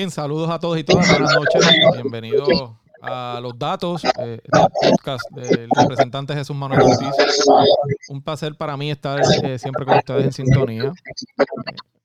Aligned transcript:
Bien, 0.00 0.10
saludos 0.10 0.48
a 0.48 0.58
todos 0.58 0.78
y 0.78 0.84
todas. 0.84 1.06
Buenas 1.10 1.34
noches. 1.34 1.62
Bienvenidos 1.92 2.70
a 3.02 3.38
los 3.42 3.58
datos 3.58 4.02
eh, 4.02 4.40
del 4.42 4.62
podcast 4.80 5.30
del 5.32 5.68
representante 5.76 6.32
Jesús 6.32 6.56
Manuel 6.56 6.80
Ortiz. 6.80 7.46
Un 8.08 8.22
placer 8.22 8.54
para 8.54 8.78
mí 8.78 8.90
estar 8.90 9.20
eh, 9.20 9.58
siempre 9.58 9.84
con 9.84 9.98
ustedes 9.98 10.24
en 10.24 10.32
sintonía. 10.32 10.90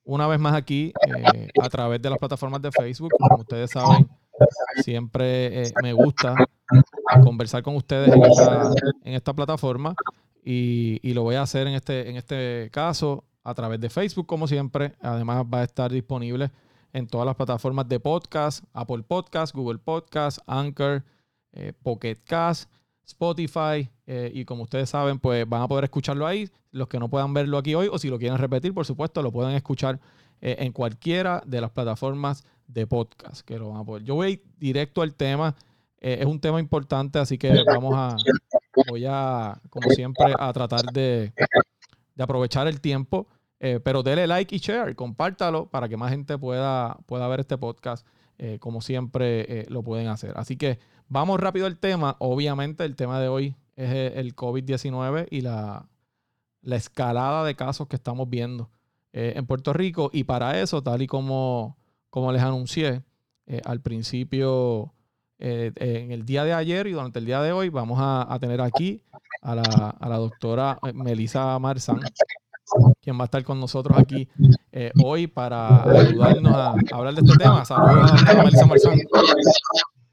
Una 0.03 0.27
vez 0.27 0.41
más 0.41 0.55
aquí, 0.55 0.91
eh, 1.07 1.47
a 1.61 1.69
través 1.69 2.01
de 2.01 2.09
las 2.09 2.19
plataformas 2.19 2.61
de 2.61 2.69
Facebook. 2.73 3.13
Como 3.17 3.43
ustedes 3.43 3.71
saben, 3.71 4.09
siempre 4.83 5.71
me 5.81 5.93
gusta 5.93 6.35
conversar 7.23 7.63
con 7.63 7.77
ustedes 7.77 8.13
en 9.05 9.13
esta, 9.13 9.33
plataforma 9.33 9.95
y, 10.43 10.99
y, 11.01 11.13
lo 11.13 11.23
voy 11.23 11.35
a 11.35 11.43
hacer 11.43 11.65
en 11.67 11.75
este, 11.75 12.09
en 12.09 12.17
este 12.17 12.69
caso 12.73 13.23
a 13.45 13.53
través 13.53 13.79
de 13.79 13.89
Facebook, 13.89 14.25
como 14.27 14.49
siempre. 14.49 14.95
Además, 14.99 15.45
va 15.45 15.61
a 15.61 15.63
estar 15.63 15.89
disponible 15.89 16.51
en 16.95 17.07
todas 17.07 17.25
las 17.25 17.35
plataformas 17.35 17.89
de 17.89 17.99
podcast, 17.99 18.63
Apple 18.71 19.03
Podcast, 19.03 19.53
Google 19.53 19.79
Podcast, 19.79 20.39
Anchor, 20.47 21.03
eh, 21.51 21.73
Pocket 21.83 22.15
Cast, 22.23 22.71
Spotify 23.05 23.89
eh, 24.07 24.31
y 24.33 24.45
como 24.45 24.63
ustedes 24.63 24.89
saben, 24.91 25.19
pues 25.19 25.47
van 25.47 25.61
a 25.61 25.67
poder 25.67 25.83
escucharlo 25.83 26.25
ahí. 26.25 26.49
Los 26.71 26.87
que 26.87 26.97
no 26.97 27.09
puedan 27.09 27.33
verlo 27.33 27.57
aquí 27.57 27.75
hoy 27.75 27.89
o 27.91 27.97
si 27.97 28.09
lo 28.09 28.17
quieren 28.17 28.37
repetir, 28.37 28.73
por 28.73 28.85
supuesto, 28.85 29.21
lo 29.21 29.33
pueden 29.33 29.55
escuchar 29.55 29.99
eh, 30.39 30.55
en 30.59 30.71
cualquiera 30.71 31.43
de 31.45 31.59
las 31.59 31.71
plataformas 31.71 32.45
de 32.65 32.87
podcast 32.87 33.41
que 33.41 33.59
lo 33.59 33.71
van 33.71 33.81
a. 33.81 33.99
Yo 34.01 34.15
voy 34.15 34.41
directo 34.57 35.01
al 35.01 35.15
tema. 35.15 35.53
es 35.99 36.25
un 36.25 36.39
tema 36.39 36.61
importante, 36.61 37.19
así 37.19 37.37
que 37.37 37.61
vamos 37.67 37.93
a, 37.93 38.15
voy 38.87 39.05
a, 39.05 39.59
como 39.69 39.89
siempre, 39.89 40.33
a 40.39 40.53
tratar 40.53 40.85
de 40.93 41.33
aprovechar 42.17 42.69
el 42.69 42.79
tiempo 42.79 43.27
eh, 43.59 43.79
pero 43.83 44.03
dele 44.03 44.27
like 44.27 44.53
y 44.55 44.59
share, 44.59 44.95
compártalo 44.95 45.67
para 45.67 45.87
que 45.87 45.97
más 45.97 46.11
gente 46.11 46.37
pueda, 46.37 46.97
pueda 47.05 47.27
ver 47.27 47.39
este 47.39 47.57
podcast, 47.57 48.05
eh, 48.37 48.59
como 48.59 48.81
siempre 48.81 49.61
eh, 49.61 49.65
lo 49.69 49.81
pueden 49.81 50.07
hacer. 50.07 50.33
Así 50.35 50.57
que 50.57 50.79
vamos 51.07 51.39
rápido 51.39 51.65
al 51.65 51.77
tema. 51.77 52.17
Obviamente 52.19 52.83
el 52.83 52.95
tema 52.95 53.19
de 53.19 53.29
hoy 53.29 53.55
es 53.75 54.13
el 54.15 54.35
COVID-19 54.35 55.27
y 55.31 55.41
la, 55.41 55.87
la, 56.61 56.75
escalada 56.75 57.43
de 57.43 57.55
casos 57.55 57.87
que 57.87 57.95
estamos 57.95 58.29
viendo 58.29 58.69
en 59.11 59.45
Puerto 59.45 59.71
Rico. 59.73 60.09
Y 60.13 60.25
para 60.25 60.59
eso, 60.59 60.81
tal 60.81 61.01
y 61.01 61.07
como, 61.07 61.77
como 62.09 62.31
les 62.31 62.41
anuncié 62.41 63.03
al 63.63 63.81
principio, 63.81 64.93
en 65.39 66.11
el 66.11 66.25
día 66.25 66.43
de 66.43 66.53
ayer 66.53 66.87
y 66.87 66.91
durante 66.91 67.19
el 67.19 67.25
día 67.25 67.41
de 67.41 67.51
hoy, 67.51 67.69
vamos 67.69 67.97
a, 68.01 68.37
tener 68.39 68.61
aquí 68.61 69.01
a 69.41 69.55
la, 69.55 69.61
a 69.61 70.09
la 70.09 70.17
doctora 70.17 70.79
Melissa 70.93 71.57
Marzán 71.59 71.99
quien 73.01 73.17
va 73.17 73.23
a 73.23 73.25
estar 73.25 73.43
con 73.43 73.59
nosotros 73.59 73.97
aquí 73.97 74.27
eh, 74.71 74.91
hoy 75.03 75.27
para 75.27 75.83
ayudarnos 75.83 76.53
a, 76.55 76.75
hablar 76.91 77.13
de 77.13 77.21
este 77.21 77.37
tema. 77.37 77.65
Saludos 77.65 78.11
a 78.27 78.65
Marzán. 78.65 78.99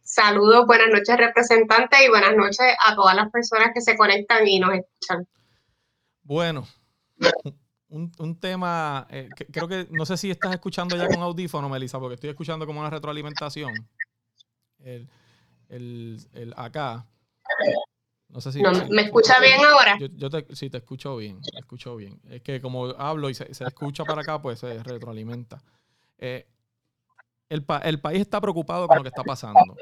Saludos, 0.03 0.67
buenas 0.67 0.89
noches 0.93 1.17
representantes 1.17 1.99
y 2.05 2.09
buenas 2.11 2.37
noches 2.37 2.67
a 2.87 2.95
todas 2.95 3.17
las 3.17 3.31
personas 3.31 3.71
que 3.73 3.81
se 3.81 3.97
conectan 3.97 4.47
y 4.47 4.61
nos 4.61 4.75
escuchan. 4.75 5.27
Bueno, 6.23 6.67
un, 7.89 8.39
tema, 8.39 9.07
eh, 9.11 9.29
creo 9.51 9.67
que 9.67 9.87
no 9.91 10.05
sé 10.05 10.17
si 10.17 10.31
estás 10.31 10.53
escuchando 10.53 10.97
ya 10.97 11.09
con 11.09 11.23
audífono, 11.23 11.69
Melissa, 11.69 11.99
porque 11.99 12.15
estoy 12.15 12.31
escuchando 12.31 12.67
como 12.67 12.81
una 12.81 12.91
retroalimentación. 12.91 13.73
El, 14.81 15.09
el, 15.69 16.21
el 16.35 16.55
acá. 16.57 17.07
No 18.33 18.41
sé 18.41 18.51
si. 18.51 18.63
¿Me 18.91 19.03
escucha 19.03 19.39
bien 19.41 19.61
ahora? 19.63 19.99
Yo, 19.99 20.31
te, 20.31 20.57
sí, 20.57 20.71
te 20.71 20.79
escucho 20.79 21.17
bien. 21.17 21.41
Te 21.43 21.61
escucho 21.61 21.97
bien. 21.97 22.19
Es 22.31 22.41
que 22.41 22.61
como 22.63 22.87
hablo 22.87 23.29
y 23.29 23.35
se, 23.35 23.47
escucha 23.51 24.05
para 24.05 24.23
acá, 24.23 24.41
pues 24.41 24.59
se 24.59 24.83
retroalimenta. 24.83 25.63
Eh, 26.17 26.47
el, 27.51 27.63
país 27.65 28.21
está 28.21 28.41
preocupado 28.41 28.89
con 28.89 28.97
lo 28.97 29.03
que 29.03 29.11
está 29.11 29.23
pasando. 29.23 29.77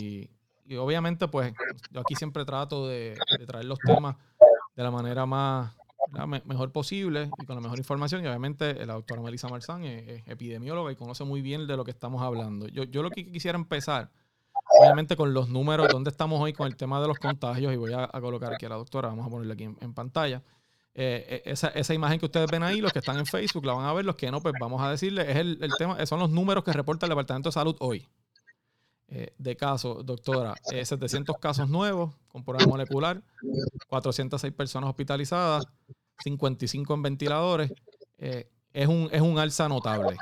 Y, 0.00 0.30
obviamente, 0.76 1.26
pues, 1.26 1.52
yo 1.90 2.00
aquí 2.00 2.14
siempre 2.14 2.44
trato 2.44 2.86
de, 2.86 3.18
traer 3.44 3.64
los 3.64 3.80
temas 3.80 4.16
de 4.76 4.82
la 4.84 4.92
manera 4.92 5.26
más 5.26 5.74
mejor 6.44 6.70
posible 6.70 7.28
y 7.38 7.44
con 7.44 7.56
la 7.56 7.60
mejor 7.60 7.78
información. 7.78 8.22
Y 8.22 8.28
obviamente 8.28 8.86
la 8.86 8.94
doctora 8.94 9.20
Melissa 9.20 9.48
Marzán 9.48 9.84
es, 9.84 10.22
epidemióloga 10.28 10.92
y 10.92 10.96
conoce 10.96 11.24
muy 11.24 11.42
bien 11.42 11.66
de 11.66 11.76
lo 11.76 11.84
que 11.84 11.90
estamos 11.90 12.22
hablando. 12.22 12.68
Yo, 12.68 12.84
yo 12.84 13.02
lo 13.02 13.10
que 13.10 13.26
quisiera 13.32 13.58
empezar 13.58 14.12
obviamente 14.68 15.16
con 15.16 15.32
los 15.32 15.48
números, 15.48 15.88
dónde 15.90 16.10
estamos 16.10 16.40
hoy 16.40 16.52
con 16.52 16.66
el 16.66 16.76
tema 16.76 17.00
de 17.00 17.08
los 17.08 17.18
contagios, 17.18 17.72
y 17.72 17.76
voy 17.76 17.92
a, 17.92 18.08
colocar 18.08 18.52
aquí 18.52 18.66
a 18.66 18.70
la 18.70 18.76
doctora, 18.76 19.08
vamos 19.08 19.26
a 19.26 19.30
ponerle 19.30 19.54
aquí 19.54 19.64
en, 19.64 19.94
pantalla. 19.94 20.42
Eh, 20.94 21.42
eh, 21.44 21.54
esa, 21.74 21.94
imagen 21.94 22.18
que 22.18 22.26
ustedes 22.26 22.50
ven 22.50 22.62
ahí, 22.62 22.80
los 22.80 22.92
que 22.92 23.00
están 23.00 23.18
en 23.18 23.26
Facebook 23.26 23.64
la 23.64 23.74
van 23.74 23.86
a 23.86 23.92
ver, 23.92 24.04
los 24.04 24.16
que 24.16 24.30
no, 24.30 24.40
pues 24.40 24.54
vamos 24.60 24.82
a 24.82 24.90
decirle, 24.90 25.30
es 25.30 25.36
el, 25.36 25.70
tema, 25.78 26.04
son 26.06 26.20
los 26.20 26.30
números 26.30 26.64
que 26.64 26.72
reporta 26.72 27.06
el 27.06 27.10
Departamento 27.10 27.48
de 27.48 27.52
Salud 27.52 27.76
hoy. 27.80 28.06
Eh, 29.08 29.32
de 29.38 29.56
casos, 29.56 30.04
doctora, 30.04 30.54
700 30.64 31.36
casos 31.38 31.68
nuevos 31.68 32.12
con 32.26 32.42
prueba 32.42 32.66
molecular, 32.66 33.22
406 33.88 34.52
personas 34.52 34.90
hospitalizadas, 34.90 35.64
55 36.24 36.94
en 36.94 37.02
ventiladores. 37.02 37.72
es, 38.18 38.88
un, 38.88 39.08
es 39.12 39.20
un 39.20 39.38
alza 39.38 39.68
notable. 39.68 40.16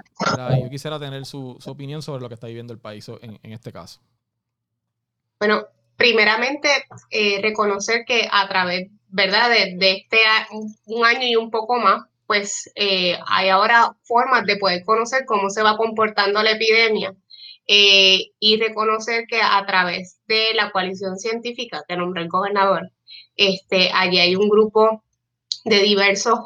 Yo 0.61 0.69
quisiera 0.69 0.99
tener 0.99 1.25
su, 1.25 1.59
opinión 1.65 2.03
sobre 2.03 2.21
lo 2.21 2.29
que 2.29 2.35
está 2.35 2.47
viviendo 2.47 2.75
el 2.75 2.79
país 2.79 3.09
en 3.23 3.53
este 3.53 3.73
caso. 3.73 4.01
Bueno, 5.47 5.67
primeramente 5.99 6.71
eh, 7.11 7.39
reconocer 7.43 8.07
que 8.07 8.27
a 8.33 8.49
través, 8.49 8.89
¿verdad?, 9.11 9.51
de, 9.51 9.77
este 9.79 10.19
un 10.87 11.05
año 11.05 11.27
y 11.27 11.37
un 11.37 11.51
poco 11.51 11.77
más, 11.77 12.07
pues 12.27 12.73
eh, 12.77 13.19
hay 13.27 13.51
ahora 13.51 13.95
formas 14.05 14.47
de 14.47 14.57
poder 14.57 14.83
conocer 14.87 15.27
cómo 15.27 15.51
se 15.51 15.63
va 15.63 15.77
comportando 15.77 16.43
la 16.43 16.53
epidemia 16.53 17.15
eh, 17.67 18.31
y 18.41 18.57
reconocer 18.59 19.27
que 19.27 19.43
a 19.43 19.63
través 19.67 20.19
de 20.29 20.55
la 20.55 20.71
coalición 20.71 21.19
científica 21.19 21.85
que 21.87 21.99
nombró 21.99 22.23
el 22.23 22.31
gobernador, 22.31 22.91
este, 23.37 23.91
allí 23.93 24.21
hay 24.21 24.37
un 24.37 24.49
grupo 24.49 25.05
de 25.67 25.81
diversos 25.81 26.39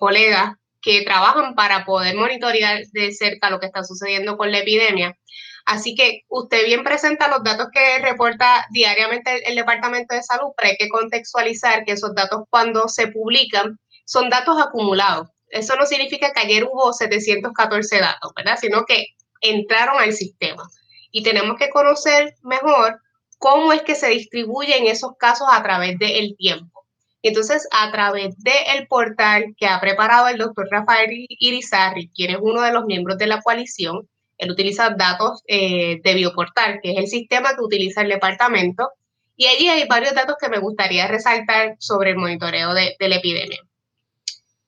colegas 0.00 0.56
que 0.82 1.02
trabajan 1.02 1.54
para 1.54 1.84
poder 1.84 2.16
monitorear 2.16 2.82
de 2.90 3.12
cerca 3.12 3.48
lo 3.48 3.60
que 3.60 3.66
está 3.66 3.84
sucediendo 3.84 4.36
con 4.36 4.50
la 4.50 4.58
epidemia 4.58 5.16
Así 5.66 5.94
que 5.94 6.22
usted 6.28 6.64
bien 6.66 6.84
presenta 6.84 7.28
los 7.28 7.42
datos 7.42 7.68
que 7.72 7.98
reporta 7.98 8.66
diariamente 8.70 9.48
el, 9.48 9.56
Departamento 9.56 10.14
de 10.14 10.22
Salud, 10.22 10.52
pero 10.56 10.70
hay 10.70 10.76
que 10.76 10.88
contextualizar 10.88 11.84
que 11.84 11.92
esos 11.92 12.14
datos 12.14 12.44
cuando 12.50 12.88
se 12.88 13.08
publican 13.08 13.78
son 14.04 14.30
datos 14.30 14.60
acumulados. 14.60 15.28
Eso 15.48 15.76
no 15.76 15.86
significa 15.86 16.32
que 16.32 16.40
ayer 16.40 16.64
hubo 16.64 16.92
714 16.92 17.98
datos, 17.98 18.32
¿verdad? 18.34 18.58
Sino 18.60 18.84
que 18.84 19.06
entraron 19.40 20.00
al 20.00 20.12
sistema. 20.12 20.68
Y 21.10 21.22
tenemos 21.22 21.56
que 21.58 21.70
conocer 21.70 22.34
mejor 22.42 23.00
cómo 23.38 23.72
es 23.72 23.82
que 23.82 23.94
se 23.94 24.08
distribuyen 24.08 24.86
esos 24.86 25.12
casos 25.18 25.48
a 25.50 25.62
través 25.62 25.98
del 25.98 26.36
tiempo. 26.36 26.80
Entonces, 27.22 27.66
a 27.72 27.90
través 27.92 28.36
del 28.42 28.86
portal 28.88 29.54
que 29.58 29.66
ha 29.66 29.80
preparado 29.80 30.28
el 30.28 30.38
doctor 30.38 30.68
Rafael 30.70 31.26
Irizarri, 31.28 32.10
quien 32.14 32.30
es 32.30 32.38
uno 32.40 32.62
de 32.62 32.72
los 32.72 32.84
miembros 32.86 33.18
de 33.18 33.26
la 33.26 33.42
coalición, 33.42 34.08
él 34.40 34.50
utiliza 34.50 34.90
datos 34.90 35.42
eh, 35.46 36.00
de 36.02 36.14
Bioportal, 36.14 36.80
que 36.82 36.92
es 36.92 36.98
el 36.98 37.08
sistema 37.08 37.54
que 37.54 37.62
utiliza 37.62 38.00
el 38.00 38.08
departamento. 38.08 38.90
Y 39.36 39.46
allí 39.46 39.68
hay 39.68 39.86
varios 39.86 40.14
datos 40.14 40.36
que 40.40 40.48
me 40.48 40.58
gustaría 40.58 41.06
resaltar 41.06 41.76
sobre 41.78 42.10
el 42.10 42.16
monitoreo 42.16 42.72
de, 42.72 42.96
la 42.98 43.16
epidemia. 43.16 43.60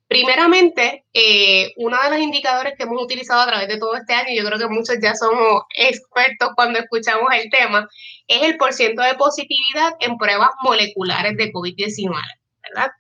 Primeramente, 0.08 1.06
eh, 1.14 1.73
uno 1.76 1.96
de 2.02 2.11
los 2.11 2.19
indicadores 2.19 2.75
que 2.76 2.82
hemos 2.82 3.02
utilizado 3.02 3.41
a 3.41 3.46
través 3.46 3.69
de 3.69 3.79
todo 3.79 3.94
este 3.96 4.12
año, 4.12 4.29
yo 4.35 4.46
creo 4.46 4.58
que 4.58 4.69
muchos 4.75 4.96
ya 5.02 5.14
somos 5.14 5.62
expertos 5.75 6.50
cuando 6.55 6.79
escuchamos 6.79 7.32
el 7.35 7.50
tema, 7.50 7.88
es 8.29 8.43
el 8.43 8.58
porcentaje 8.58 9.12
de 9.12 9.19
positividad 9.19 9.94
en 10.00 10.19
pruebas 10.19 10.50
moleculares 10.62 11.35
de 11.38 11.50
COVID-19, 11.50 12.14
¿verdad? 12.62 12.91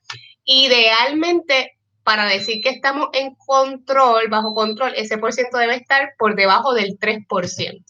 Idealmente, 0.44 1.72
para 2.04 2.26
decir 2.26 2.62
que 2.62 2.70
estamos 2.70 3.08
en 3.12 3.34
control, 3.34 4.28
bajo 4.28 4.54
control, 4.54 4.92
ese 4.96 5.18
por 5.18 5.32
ciento 5.32 5.58
debe 5.58 5.76
estar 5.76 6.14
por 6.18 6.34
debajo 6.34 6.74
del 6.74 6.98
3%. 6.98 7.84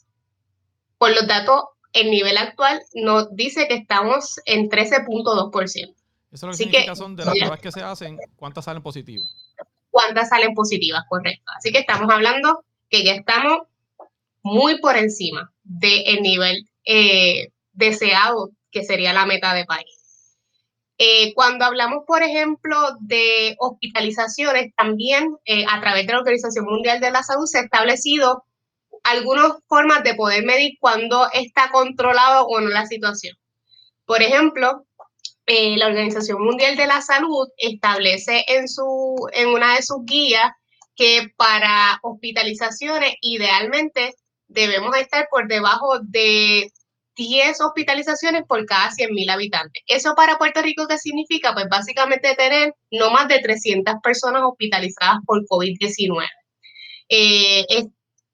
Por 0.99 1.11
los 1.11 1.27
datos, 1.27 1.65
el 1.93 2.11
nivel 2.11 2.37
actual 2.37 2.83
nos 2.95 3.35
dice 3.35 3.69
que 3.69 3.75
estamos 3.75 4.41
en 4.45 4.69
13.2%. 4.69 5.63
Eso 5.73 5.95
es 6.33 6.43
lo 6.43 6.49
que 6.51 6.57
significa 6.57 6.97
son 6.97 7.17
de 7.17 7.25
las 7.25 7.35
pruebas 7.35 7.61
que 7.61 7.73
se 7.73 7.83
hacen, 7.83 8.19
¿cuántas 8.37 8.65
salen 8.65 8.83
positivas? 8.83 9.29
¿Cuántas 9.91 10.31
salen 10.31 10.55
positivas? 10.55 11.05
Correcto. 11.09 11.53
Así 11.57 11.71
que 11.71 11.79
estamos 11.79 12.11
hablando 12.11 12.65
que 12.89 13.05
ya 13.05 13.13
estamos 13.13 13.63
muy 14.43 14.81
por 14.81 14.97
encima 14.97 15.53
del 15.63 16.23
nivel 16.23 16.69
eh, 16.85 17.49
deseado, 17.73 18.51
que 18.71 18.85
sería 18.85 19.13
la 19.13 19.27
meta 19.27 19.53
de 19.55 19.67
país. 19.67 20.02
Eh, 21.05 21.35
cuando 21.35 21.65
hablamos, 21.65 22.05
por 22.07 22.23
ejemplo, 22.23 22.77
de 23.01 23.57
hospitalizaciones, 23.59 24.73
también 24.77 25.35
eh, 25.45 25.65
a 25.69 25.81
través 25.81 26.07
de 26.07 26.13
la 26.13 26.21
Organización 26.21 26.65
Mundial 26.65 27.01
de 27.01 27.11
la 27.11 27.25
Salud 27.25 27.45
se 27.45 27.59
ha 27.59 27.63
establecido 27.63 28.45
algunas 29.03 29.55
formas 29.67 30.05
de 30.05 30.15
poder 30.15 30.45
medir 30.45 30.75
cuándo 30.79 31.27
está 31.33 31.73
controlado 31.73 32.47
o 32.47 32.61
no 32.61 32.69
la 32.69 32.87
situación. 32.87 33.35
Por 34.05 34.23
ejemplo, 34.23 34.87
eh, 35.47 35.77
la 35.77 35.89
Organización 35.89 36.41
Mundial 36.41 36.77
de 36.77 36.87
la 36.87 37.03
Salud 37.03 37.49
establece 37.57 38.45
en 38.47 39.49
una 39.49 39.75
de 39.75 39.83
sus 39.83 40.05
guías 40.05 40.53
que 40.95 41.33
para 41.37 41.99
hospitalizaciones 42.03 43.17
idealmente 43.23 44.15
debemos 44.47 44.97
estar 44.97 45.27
por 45.33 45.49
debajo 45.49 45.99
de 45.99 46.71
10 47.17 47.61
hospitalizaciones 47.61 48.45
por 48.47 48.65
cada 48.67 48.91
100.000 48.91 49.31
habitantes. 49.31 49.83
¿Eso 49.87 50.15
para 50.15 50.39
Puerto 50.39 50.63
Rico 50.63 50.87
qué 50.89 50.99
significa? 50.99 51.53
Pues 51.53 51.67
básicamente 51.69 52.35
tener 52.35 52.75
no 52.91 53.11
más 53.11 53.29
de 53.29 53.41
300 53.41 53.97
personas 54.03 54.43
hospitalizadas 54.45 55.19
por 55.27 55.45
COVID-19. 55.47 56.27
Eh, 57.09 57.67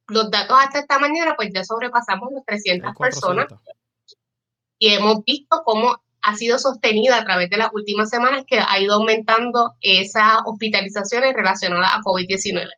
los 0.08 0.30
datos 0.30 0.56
hasta 0.60 0.80
esta 0.80 0.98
mañana, 0.98 1.34
pues 1.36 1.50
ya 1.52 1.64
sobrepasamos 1.64 2.30
las 2.32 2.44
300 2.46 2.94
personas 2.96 3.46
y 4.78 4.94
hemos 4.94 5.24
visto 5.24 5.62
cómo 5.64 5.96
ha 6.22 6.36
sido 6.36 6.58
sostenida 6.58 7.19
a 7.19 7.24
través 7.24 7.50
de 7.50 7.56
las 7.56 7.70
últimas 7.72 8.10
semanas 8.10 8.44
que 8.46 8.60
ha 8.60 8.81
ido 8.81 8.94
aumentando 8.94 9.74
esas 9.81 10.38
hospitalizaciones 10.44 11.34
relacionadas 11.34 11.90
a 11.94 12.00
COVID-19. 12.00 12.69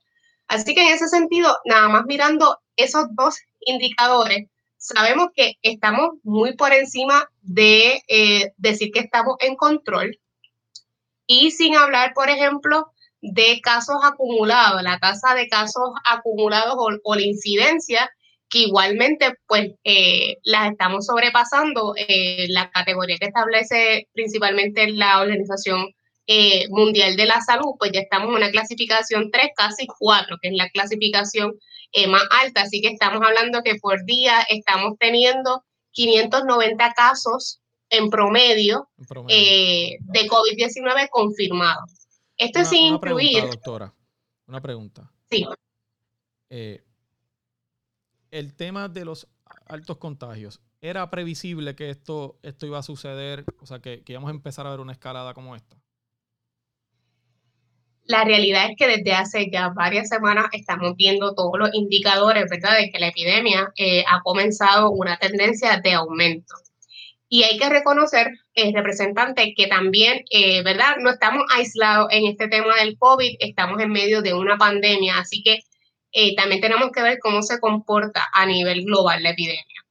Así 0.48 0.74
que 0.74 0.82
en 0.82 0.94
ese 0.94 1.08
sentido, 1.08 1.56
nada 1.64 1.88
más 1.88 2.04
mirando 2.06 2.58
esos 2.76 3.06
dos 3.14 3.38
indicadores, 3.60 4.48
sabemos 4.80 5.28
que 5.36 5.58
estamos 5.62 6.08
muy 6.24 6.56
por 6.56 6.72
encima 6.72 7.28
de 7.42 8.02
eh, 8.08 8.52
decir 8.56 8.90
que 8.92 9.00
estamos 9.00 9.36
en 9.40 9.54
control. 9.54 10.18
Y 11.26 11.52
sin 11.52 11.76
hablar, 11.76 12.12
por 12.14 12.28
ejemplo, 12.28 12.90
de 13.20 13.60
casos 13.60 13.96
acumulados, 14.02 14.82
la 14.82 14.98
tasa 14.98 15.34
de 15.34 15.48
casos 15.48 15.90
acumulados 16.04 16.74
o, 17.04 17.14
la 17.14 17.22
incidencia, 17.22 18.10
que 18.48 18.60
igualmente 18.60 19.34
pues 19.46 19.70
eh, 19.84 20.38
las 20.42 20.72
estamos 20.72 21.06
sobrepasando, 21.06 21.94
eh, 21.96 22.46
la 22.48 22.70
categoría 22.70 23.18
que 23.18 23.26
establece 23.26 24.08
principalmente 24.12 24.90
la 24.90 25.20
Organización 25.20 25.94
Mundial 26.68 27.16
de 27.16 27.26
la 27.26 27.40
Salud, 27.40 27.74
pues 27.76 27.90
ya 27.90 27.98
estamos 28.00 28.28
en 28.28 28.36
una 28.36 28.52
clasificación 28.52 29.32
3, 29.32 29.48
casi 29.56 29.88
4, 29.88 30.36
que 30.40 30.48
es 30.50 30.54
la 30.54 30.68
clasificación 30.68 31.58
eh, 31.92 32.06
más 32.06 32.22
alta. 32.30 32.62
Así 32.62 32.80
que 32.80 32.88
estamos 32.88 33.22
hablando 33.22 33.62
que 33.62 33.76
por 33.76 34.04
día 34.04 34.42
estamos 34.48 34.96
teniendo 34.98 35.64
590 35.92 36.92
casos 36.92 37.60
en 37.90 38.08
promedio, 38.08 38.88
eh, 39.28 39.98
de 40.00 40.28
COVID-19 40.28 41.08
confirmados. 41.10 41.90
Esto 42.36 42.60
es 42.60 42.68
sin 42.68 42.94
incluir. 42.94 43.32
Pregunta, 43.32 43.56
doctora, 43.56 43.94
una 44.46 44.60
pregunta. 44.60 45.10
Sí. 45.28 45.44
Eh, 46.48 46.84
el 48.30 48.54
tema 48.54 48.88
de 48.88 49.04
los 49.04 49.26
altos 49.66 49.98
contagios, 49.98 50.60
¿era 50.80 51.10
previsible 51.10 51.74
que 51.74 51.90
esto, 51.90 52.38
esto 52.42 52.66
iba 52.66 52.78
a 52.78 52.82
suceder? 52.84 53.44
O 53.60 53.66
sea, 53.66 53.80
que, 53.80 54.02
que 54.04 54.12
íbamos 54.12 54.28
a 54.28 54.34
empezar 54.34 54.66
a 54.66 54.70
ver 54.70 54.80
una 54.80 54.92
escalada 54.92 55.34
como 55.34 55.56
esta. 55.56 55.79
La 58.10 58.24
realidad 58.24 58.68
es 58.68 58.76
que 58.76 58.88
desde 58.88 59.12
hace 59.12 59.50
ya 59.52 59.68
varias 59.68 60.08
semanas 60.08 60.46
estamos 60.50 60.96
viendo 60.96 61.32
todos 61.32 61.56
los 61.56 61.70
indicadores, 61.72 62.44
¿verdad?, 62.50 62.76
de 62.76 62.90
que 62.90 62.98
la 62.98 63.06
epidemia 63.06 63.72
eh, 63.76 64.02
ha 64.08 64.20
comenzado 64.22 64.90
una 64.90 65.16
tendencia 65.16 65.80
de 65.80 65.92
aumento. 65.92 66.56
Y 67.28 67.44
hay 67.44 67.56
que 67.56 67.68
reconocer, 67.68 68.32
eh, 68.56 68.72
representante, 68.74 69.54
que 69.56 69.68
también, 69.68 70.24
eh, 70.32 70.64
¿verdad? 70.64 70.96
No 70.98 71.10
estamos 71.10 71.44
aislados 71.54 72.08
en 72.10 72.26
este 72.26 72.48
tema 72.48 72.74
del 72.82 72.98
COVID, 72.98 73.36
estamos 73.38 73.80
en 73.80 73.92
medio 73.92 74.22
de 74.22 74.34
una 74.34 74.58
pandemia, 74.58 75.20
así 75.20 75.40
que 75.44 75.60
eh, 76.10 76.34
también 76.34 76.60
tenemos 76.60 76.90
que 76.90 77.02
ver 77.02 77.20
cómo 77.20 77.42
se 77.42 77.60
comporta 77.60 78.26
a 78.32 78.44
nivel 78.44 78.84
global 78.86 79.22
la 79.22 79.30
epidemia. 79.30 79.84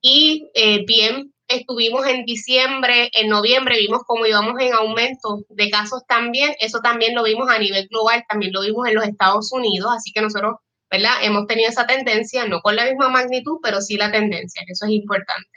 Y 0.00 0.48
bien 0.86 1.34
estuvimos 1.54 2.06
en 2.06 2.24
diciembre, 2.24 3.10
en 3.12 3.28
noviembre, 3.28 3.78
vimos 3.78 4.02
cómo 4.06 4.26
íbamos 4.26 4.54
en 4.60 4.72
aumento 4.72 5.44
de 5.48 5.70
casos 5.70 6.02
también. 6.06 6.54
Eso 6.60 6.80
también 6.80 7.14
lo 7.14 7.22
vimos 7.22 7.48
a 7.50 7.58
nivel 7.58 7.88
global, 7.88 8.24
también 8.28 8.52
lo 8.52 8.62
vimos 8.62 8.88
en 8.88 8.94
los 8.94 9.04
Estados 9.04 9.52
Unidos. 9.52 9.92
Así 9.96 10.12
que 10.12 10.20
nosotros, 10.20 10.56
¿verdad? 10.90 11.12
Hemos 11.22 11.46
tenido 11.46 11.70
esa 11.70 11.86
tendencia, 11.86 12.46
no 12.46 12.60
con 12.60 12.76
la 12.76 12.86
misma 12.86 13.08
magnitud, 13.08 13.58
pero 13.62 13.80
sí 13.80 13.96
la 13.96 14.10
tendencia, 14.10 14.62
que 14.66 14.72
eso 14.72 14.86
es 14.86 14.92
importante. 14.92 15.50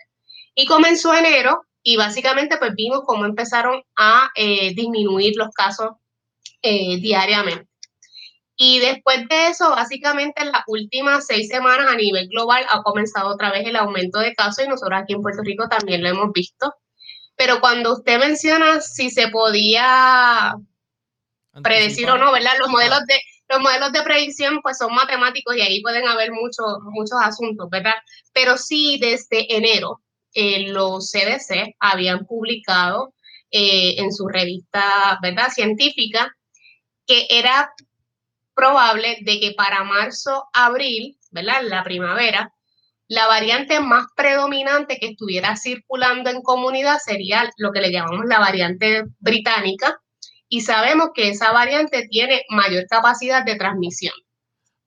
Y 0.55 0.65
comenzó 0.65 1.13
enero 1.13 1.61
y 1.83 1.97
básicamente 1.97 2.57
pues 2.57 2.73
vimos 2.75 3.01
cómo 3.05 3.25
empezaron 3.25 3.83
a 3.95 4.29
eh, 4.35 4.73
disminuir 4.73 5.35
los 5.37 5.49
casos 5.51 5.91
eh, 6.61 6.97
diariamente. 6.97 7.67
Y 8.57 8.79
después 8.79 9.27
de 9.27 9.47
eso, 9.47 9.69
básicamente 9.71 10.41
en 10.41 10.51
las 10.51 10.63
últimas 10.67 11.25
seis 11.25 11.49
semanas 11.49 11.87
a 11.91 11.95
nivel 11.95 12.29
global 12.29 12.65
ha 12.69 12.81
comenzado 12.83 13.33
otra 13.33 13.51
vez 13.51 13.67
el 13.67 13.75
aumento 13.75 14.19
de 14.19 14.33
casos 14.33 14.65
y 14.65 14.69
nosotros 14.69 15.01
aquí 15.01 15.13
en 15.13 15.21
Puerto 15.21 15.41
Rico 15.43 15.67
también 15.67 16.01
lo 16.01 16.09
hemos 16.09 16.31
visto. 16.31 16.73
Pero 17.35 17.59
cuando 17.59 17.93
usted 17.93 18.17
menciona 18.17 18.79
si 18.79 19.09
se 19.09 19.27
podía 19.27 20.55
predecir 21.63 22.09
o 22.09 22.17
no, 22.17 22.31
¿verdad? 22.31 22.53
Los 22.59 22.69
modelos 22.69 23.05
de 23.07 23.19
los 23.47 23.61
modelos 23.61 23.91
de 23.91 24.01
predicción 24.01 24.61
pues 24.63 24.77
son 24.77 24.93
matemáticos 24.95 25.55
y 25.55 25.61
ahí 25.61 25.81
pueden 25.81 26.07
haber 26.07 26.31
muchos 26.31 26.79
muchos 26.83 27.17
asuntos, 27.21 27.69
¿verdad? 27.69 27.95
Pero 28.33 28.57
sí 28.57 28.97
desde 28.99 29.53
enero 29.55 30.01
eh, 30.33 30.69
los 30.71 31.11
CDC 31.11 31.75
habían 31.79 32.25
publicado 32.25 33.13
eh, 33.51 33.95
en 33.99 34.11
su 34.11 34.27
revista, 34.27 35.19
¿verdad? 35.21 35.49
Científica 35.49 36.35
que 37.05 37.27
era 37.29 37.71
probable 38.55 39.17
de 39.21 39.39
que 39.39 39.51
para 39.51 39.83
marzo, 39.83 40.45
abril, 40.53 41.17
¿verdad? 41.31 41.61
La 41.63 41.83
primavera, 41.83 42.53
la 43.07 43.27
variante 43.27 43.79
más 43.79 44.07
predominante 44.15 44.97
que 44.97 45.09
estuviera 45.09 45.55
circulando 45.55 46.29
en 46.29 46.41
comunidad 46.41 46.97
sería 47.03 47.51
lo 47.57 47.71
que 47.71 47.81
le 47.81 47.91
llamamos 47.91 48.25
la 48.25 48.39
variante 48.39 49.03
británica 49.19 50.01
y 50.49 50.61
sabemos 50.61 51.09
que 51.13 51.29
esa 51.29 51.51
variante 51.51 52.07
tiene 52.09 52.43
mayor 52.49 52.85
capacidad 52.87 53.45
de 53.45 53.55
transmisión. 53.55 54.13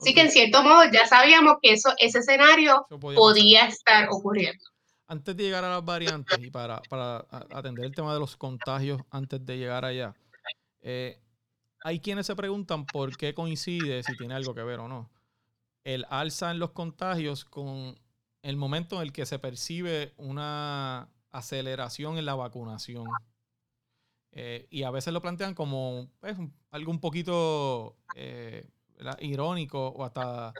Así 0.00 0.14
que 0.14 0.22
en 0.22 0.30
cierto 0.30 0.62
modo 0.62 0.84
ya 0.92 1.06
sabíamos 1.06 1.56
que 1.60 1.72
eso, 1.72 1.92
ese 1.98 2.20
escenario 2.20 2.86
podía 3.00 3.66
estar 3.66 4.08
ocurriendo. 4.10 4.64
Antes 5.06 5.36
de 5.36 5.44
llegar 5.44 5.64
a 5.64 5.70
las 5.70 5.84
variantes 5.84 6.38
y 6.40 6.50
para, 6.50 6.80
para 6.88 7.24
atender 7.30 7.86
el 7.86 7.94
tema 7.94 8.12
de 8.12 8.20
los 8.20 8.36
contagios 8.36 9.00
antes 9.10 9.44
de 9.44 9.56
llegar 9.56 9.84
allá, 9.84 10.14
eh, 10.82 11.18
hay 11.82 12.00
quienes 12.00 12.26
se 12.26 12.36
preguntan 12.36 12.86
por 12.86 13.16
qué 13.16 13.34
coincide, 13.34 14.02
si 14.02 14.16
tiene 14.16 14.34
algo 14.34 14.54
que 14.54 14.62
ver 14.62 14.80
o 14.80 14.88
no, 14.88 15.10
el 15.84 16.06
alza 16.10 16.50
en 16.50 16.58
los 16.58 16.70
contagios 16.70 17.44
con 17.44 17.98
el 18.42 18.56
momento 18.56 18.96
en 18.96 19.02
el 19.02 19.12
que 19.12 19.26
se 19.26 19.38
percibe 19.38 20.12
una 20.16 21.08
aceleración 21.30 22.18
en 22.18 22.26
la 22.26 22.34
vacunación. 22.34 23.06
Eh, 24.32 24.66
y 24.70 24.82
a 24.82 24.90
veces 24.90 25.12
lo 25.12 25.22
plantean 25.22 25.54
como 25.54 26.08
pues, 26.20 26.36
algo 26.70 26.90
un 26.90 27.00
poquito 27.00 27.96
eh, 28.14 28.68
irónico 29.20 29.88
o 29.88 30.04
hasta 30.04 30.52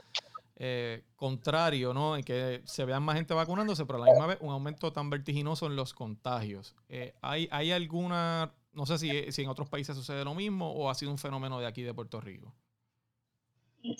eh, 0.55 1.05
contrario, 1.15 1.93
¿no? 1.93 2.17
En 2.17 2.23
que 2.23 2.61
se 2.65 2.85
vean 2.85 3.03
más 3.03 3.15
gente 3.15 3.33
vacunándose, 3.33 3.85
pero 3.85 4.01
a 4.01 4.05
la 4.05 4.11
misma 4.11 4.27
vez 4.27 4.37
un 4.41 4.51
aumento 4.51 4.91
tan 4.91 5.09
vertiginoso 5.09 5.67
en 5.67 5.75
los 5.75 5.93
contagios. 5.93 6.75
¿hay, 7.21 7.47
¿Hay 7.51 7.71
alguna 7.71 8.51
no 8.73 8.85
sé 8.85 8.97
si, 8.97 9.41
en 9.41 9.49
otros 9.49 9.69
países 9.69 9.95
sucede 9.95 10.23
lo 10.23 10.35
mismo 10.35 10.71
o 10.71 10.89
ha 10.89 10.95
sido 10.95 11.11
un 11.11 11.17
fenómeno 11.17 11.59
de 11.59 11.67
aquí 11.67 11.83
de 11.83 11.93
Puerto 11.93 12.21
Rico. 12.21 12.53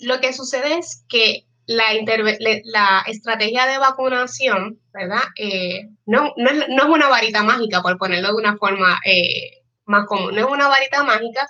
Lo 0.00 0.20
que 0.20 0.32
sucede 0.32 0.78
es 0.78 1.04
que 1.08 1.46
la, 1.66 1.92
estrategia 3.06 3.66
de 3.66 3.78
vacunación, 3.78 4.80
¿verdad? 4.92 5.22
Eh, 5.36 5.88
no, 6.06 6.32
no, 6.36 6.50
es, 6.50 6.84
una 6.88 7.08
varita 7.08 7.42
mágica, 7.42 7.82
por 7.82 7.98
ponerlo 7.98 8.28
de 8.28 8.34
una 8.34 8.56
forma 8.56 8.98
eh, 9.04 9.62
más 9.84 10.06
común, 10.06 10.34
no 10.34 10.40
es 10.40 10.52
una 10.52 10.68
varita 10.68 11.04
mágica 11.04 11.46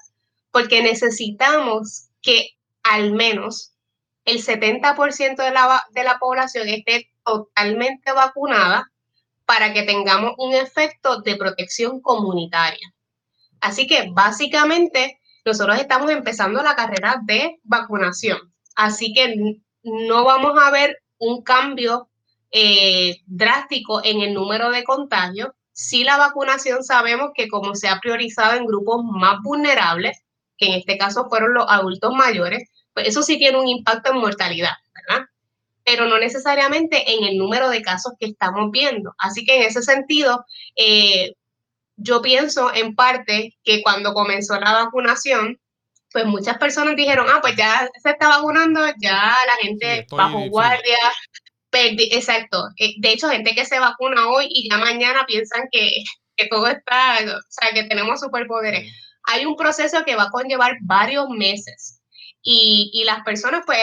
porque 0.50 0.83
necesitamos 0.83 2.09
que 2.23 2.50
al 2.83 3.12
menos 3.12 3.73
el 4.25 4.43
70% 4.43 5.37
de 5.37 5.50
la, 5.50 5.85
de 5.93 6.05
la 6.05 6.19
población 6.19 6.69
esté 6.69 7.11
totalmente 7.25 8.12
vacunada 8.12 8.91
para 9.47 9.73
que 9.73 9.83
tengamos 9.83 10.35
un 10.39 10.55
efecto 10.55 11.23
de 11.23 11.37
protección 11.37 12.00
comunitaria. 12.00 12.93
Así 13.61 13.87
que 13.87 14.11
básicamente 14.12 15.21
nosotros 15.45 15.79
estamos 15.79 16.11
empezando 16.11 16.62
la 16.62 16.76
carrera 16.76 17.21
de 17.25 17.59
vacunación. 17.62 18.38
Así 18.75 19.12
que 19.12 19.35
no 19.83 20.25
vamos 20.25 20.59
a 20.61 20.71
ver 20.71 20.99
un 21.19 21.43
cambio 21.43 22.09
eh, 22.50 23.21
drástico 23.26 24.02
en 24.05 24.21
el 24.23 24.35
número 24.35 24.71
de 24.71 24.85
contagios. 24.85 25.50
Si 25.73 26.05
la 26.05 26.17
vacunación 26.17 26.83
sabemos 26.83 27.31
que 27.35 27.49
como 27.49 27.75
se 27.75 27.88
ha 27.88 28.00
priorizado 28.00 28.57
en 28.57 28.67
grupos 28.67 29.05
más 29.05 29.38
vulnerables, 29.43 30.23
que 30.57 30.67
en 30.67 30.73
este 30.75 30.99
caso 30.99 31.29
fueron 31.29 31.55
los 31.55 31.67
adultos 31.69 32.12
mayores, 32.14 32.69
pues 32.93 33.09
eso 33.09 33.23
sí 33.23 33.38
tiene 33.38 33.59
un 33.59 33.69
impacto 33.69 34.12
en 34.12 34.19
mortalidad, 34.19 34.75
¿verdad? 34.95 35.26
Pero 35.85 36.07
no 36.07 36.19
necesariamente 36.19 37.12
en 37.12 37.25
el 37.25 37.38
número 37.38 37.71
de 37.71 37.83
casos 37.83 38.12
que 38.19 38.26
estamos 38.26 38.71
viendo. 38.71 39.14
Así 39.19 39.45
que 39.45 39.57
en 39.57 39.62
ese 39.62 39.83
sentido, 39.83 40.45
eh, 40.76 41.33
yo 42.00 42.23
pienso 42.23 42.73
en 42.75 42.95
parte 42.95 43.57
que 43.64 43.83
cuando 43.83 44.14
comenzó 44.14 44.59
la 44.59 44.73
vacunación, 44.73 45.59
pues 46.12 46.26
muchas 46.26 46.59
personas 46.59 46.97
dijeron, 46.97 47.26
ah, 47.30 47.38
pues 47.40 47.57
ya 47.57 47.88
se 48.02 48.11
está 48.11 48.28
vacunando, 48.28 48.80
ya 49.00 49.37
la 49.47 49.57
gente 49.62 50.07
bajo 50.11 50.40
guardia, 50.49 50.99
exacto. 51.73 52.69
Eh, 52.76 52.95
de 52.99 53.12
hecho, 53.12 53.30
gente 53.30 53.54
que 53.54 53.64
se 53.64 53.78
vacuna 53.78 54.28
hoy 54.28 54.47
y 54.50 54.69
ya 54.69 54.78
mañana 54.78 55.25
piensan 55.26 55.69
que 55.71 56.02
que 56.40 56.49
todo 56.49 56.66
está, 56.66 57.19
o 57.25 57.40
sea, 57.49 57.73
que 57.73 57.85
tenemos 57.85 58.21
superpoderes. 58.21 58.92
Hay 59.25 59.45
un 59.45 59.57
proceso 59.57 60.04
que 60.04 60.16
va 60.16 60.25
a 60.25 60.30
conllevar 60.30 60.76
varios 60.83 61.28
meses 61.28 62.00
y, 62.42 62.90
y 62.95 63.04
las 63.04 63.23
personas, 63.25 63.62
pues, 63.66 63.80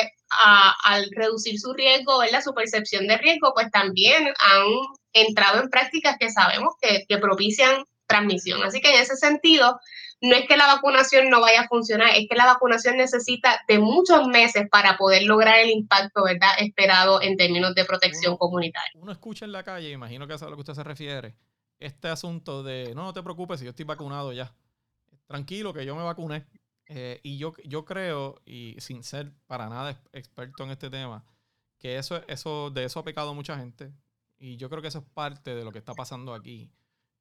al 0.83 1.09
reducir 1.15 1.59
su 1.59 1.73
riesgo, 1.73 2.19
¿verdad? 2.19 2.43
su 2.43 2.53
percepción 2.53 3.07
de 3.07 3.17
riesgo, 3.17 3.53
pues 3.53 3.71
también 3.71 4.27
han 4.27 4.65
entrado 5.13 5.61
en 5.61 5.69
prácticas 5.69 6.17
que 6.19 6.31
sabemos 6.31 6.73
que, 6.81 7.05
que 7.07 7.17
propician 7.17 7.85
transmisión. 8.07 8.63
Así 8.63 8.81
que 8.81 8.93
en 8.93 9.01
ese 9.01 9.15
sentido, 9.15 9.79
no 10.21 10.35
es 10.35 10.47
que 10.47 10.57
la 10.57 10.67
vacunación 10.67 11.29
no 11.29 11.41
vaya 11.41 11.61
a 11.61 11.67
funcionar, 11.67 12.09
es 12.15 12.27
que 12.29 12.35
la 12.35 12.45
vacunación 12.45 12.97
necesita 12.97 13.63
de 13.67 13.79
muchos 13.79 14.27
meses 14.27 14.67
para 14.69 14.97
poder 14.97 15.23
lograr 15.23 15.59
el 15.59 15.69
impacto, 15.69 16.23
¿verdad?, 16.23 16.51
esperado 16.59 17.21
en 17.21 17.37
términos 17.37 17.75
de 17.75 17.85
protección 17.85 18.37
comunitaria. 18.37 18.91
Uno 18.95 19.11
escucha 19.11 19.45
en 19.45 19.51
la 19.51 19.63
calle, 19.63 19.91
imagino 19.91 20.27
que 20.27 20.33
es 20.33 20.41
a 20.41 20.49
lo 20.49 20.55
que 20.55 20.61
usted 20.61 20.73
se 20.73 20.83
refiere, 20.83 21.35
este 21.79 22.07
asunto 22.07 22.63
de, 22.63 22.93
no, 22.95 23.03
no 23.03 23.13
te 23.13 23.21
preocupes, 23.21 23.59
si 23.59 23.65
yo 23.65 23.69
estoy 23.71 23.85
vacunado 23.85 24.33
ya, 24.33 24.53
tranquilo 25.27 25.73
que 25.73 25.85
yo 25.85 25.95
me 25.95 26.03
vacuné. 26.03 26.45
Eh, 26.89 27.19
y 27.21 27.37
yo, 27.37 27.53
yo 27.65 27.83
creo, 27.83 28.41
y 28.45 28.75
sin 28.79 29.03
ser 29.03 29.33
para 29.45 29.67
nada 29.67 30.01
experto 30.13 30.63
en 30.63 30.71
este 30.71 30.89
tema, 30.89 31.25
que 31.77 31.97
eso, 31.97 32.21
eso, 32.27 32.71
de 32.71 32.85
eso 32.85 32.99
ha 32.99 33.03
pecado 33.03 33.33
mucha 33.33 33.57
gente. 33.57 33.91
Y 34.39 34.57
yo 34.57 34.69
creo 34.69 34.81
que 34.81 34.87
eso 34.87 34.99
es 34.99 35.05
parte 35.13 35.53
de 35.53 35.63
lo 35.63 35.71
que 35.71 35.79
está 35.79 35.93
pasando 35.93 36.33
aquí. 36.33 36.71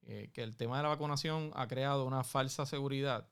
Eh, 0.08 0.30
que 0.32 0.44
el 0.44 0.56
tema 0.56 0.76
de 0.76 0.84
la 0.84 0.90
vacunación 0.90 1.50
ha 1.56 1.66
creado 1.66 2.06
una 2.06 2.22
falsa 2.22 2.64
seguridad 2.64 3.28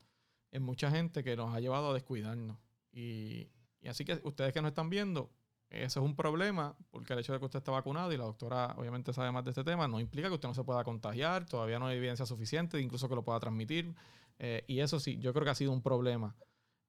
en 0.50 0.64
mucha 0.64 0.90
gente 0.90 1.22
que 1.22 1.36
nos 1.36 1.54
ha 1.54 1.60
llevado 1.60 1.90
a 1.90 1.94
descuidarnos. 1.94 2.58
Y, 2.90 3.48
así 3.88 4.04
que 4.04 4.20
ustedes 4.24 4.52
que 4.52 4.60
nos 4.60 4.70
están 4.70 4.90
viendo, 4.90 5.30
ese 5.70 6.00
es 6.00 6.04
un 6.04 6.16
problema, 6.16 6.76
porque 6.90 7.12
el 7.12 7.20
hecho 7.20 7.32
de 7.32 7.38
que 7.38 7.44
usted 7.44 7.58
esté 7.58 7.70
vacunado 7.70 8.12
y 8.12 8.16
la 8.16 8.24
doctora 8.24 8.74
obviamente 8.76 9.12
sabe 9.12 9.30
más 9.30 9.44
de 9.44 9.50
este 9.50 9.62
tema, 9.62 9.86
no 9.86 10.00
implica 10.00 10.26
que 10.26 10.34
usted 10.34 10.48
no 10.48 10.54
se 10.54 10.64
pueda 10.64 10.82
contagiar, 10.82 11.46
todavía 11.46 11.78
no 11.78 11.86
hay 11.86 11.96
evidencia 11.96 12.26
suficiente, 12.26 12.80
incluso 12.80 13.08
que 13.08 13.14
lo 13.14 13.24
pueda 13.24 13.38
transmitir. 13.38 13.94
Eh, 14.40 14.64
y 14.66 14.80
eso 14.80 14.98
sí, 14.98 15.18
yo 15.20 15.32
creo 15.32 15.44
que 15.44 15.50
ha 15.50 15.54
sido 15.54 15.70
un 15.70 15.82
problema 15.82 16.34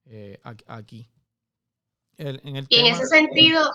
eh, 0.05 0.39
aquí. 0.65 1.11
en 2.17 2.65
y 2.69 2.79
en 2.79 2.85
ese 2.87 3.05
sentido, 3.05 3.69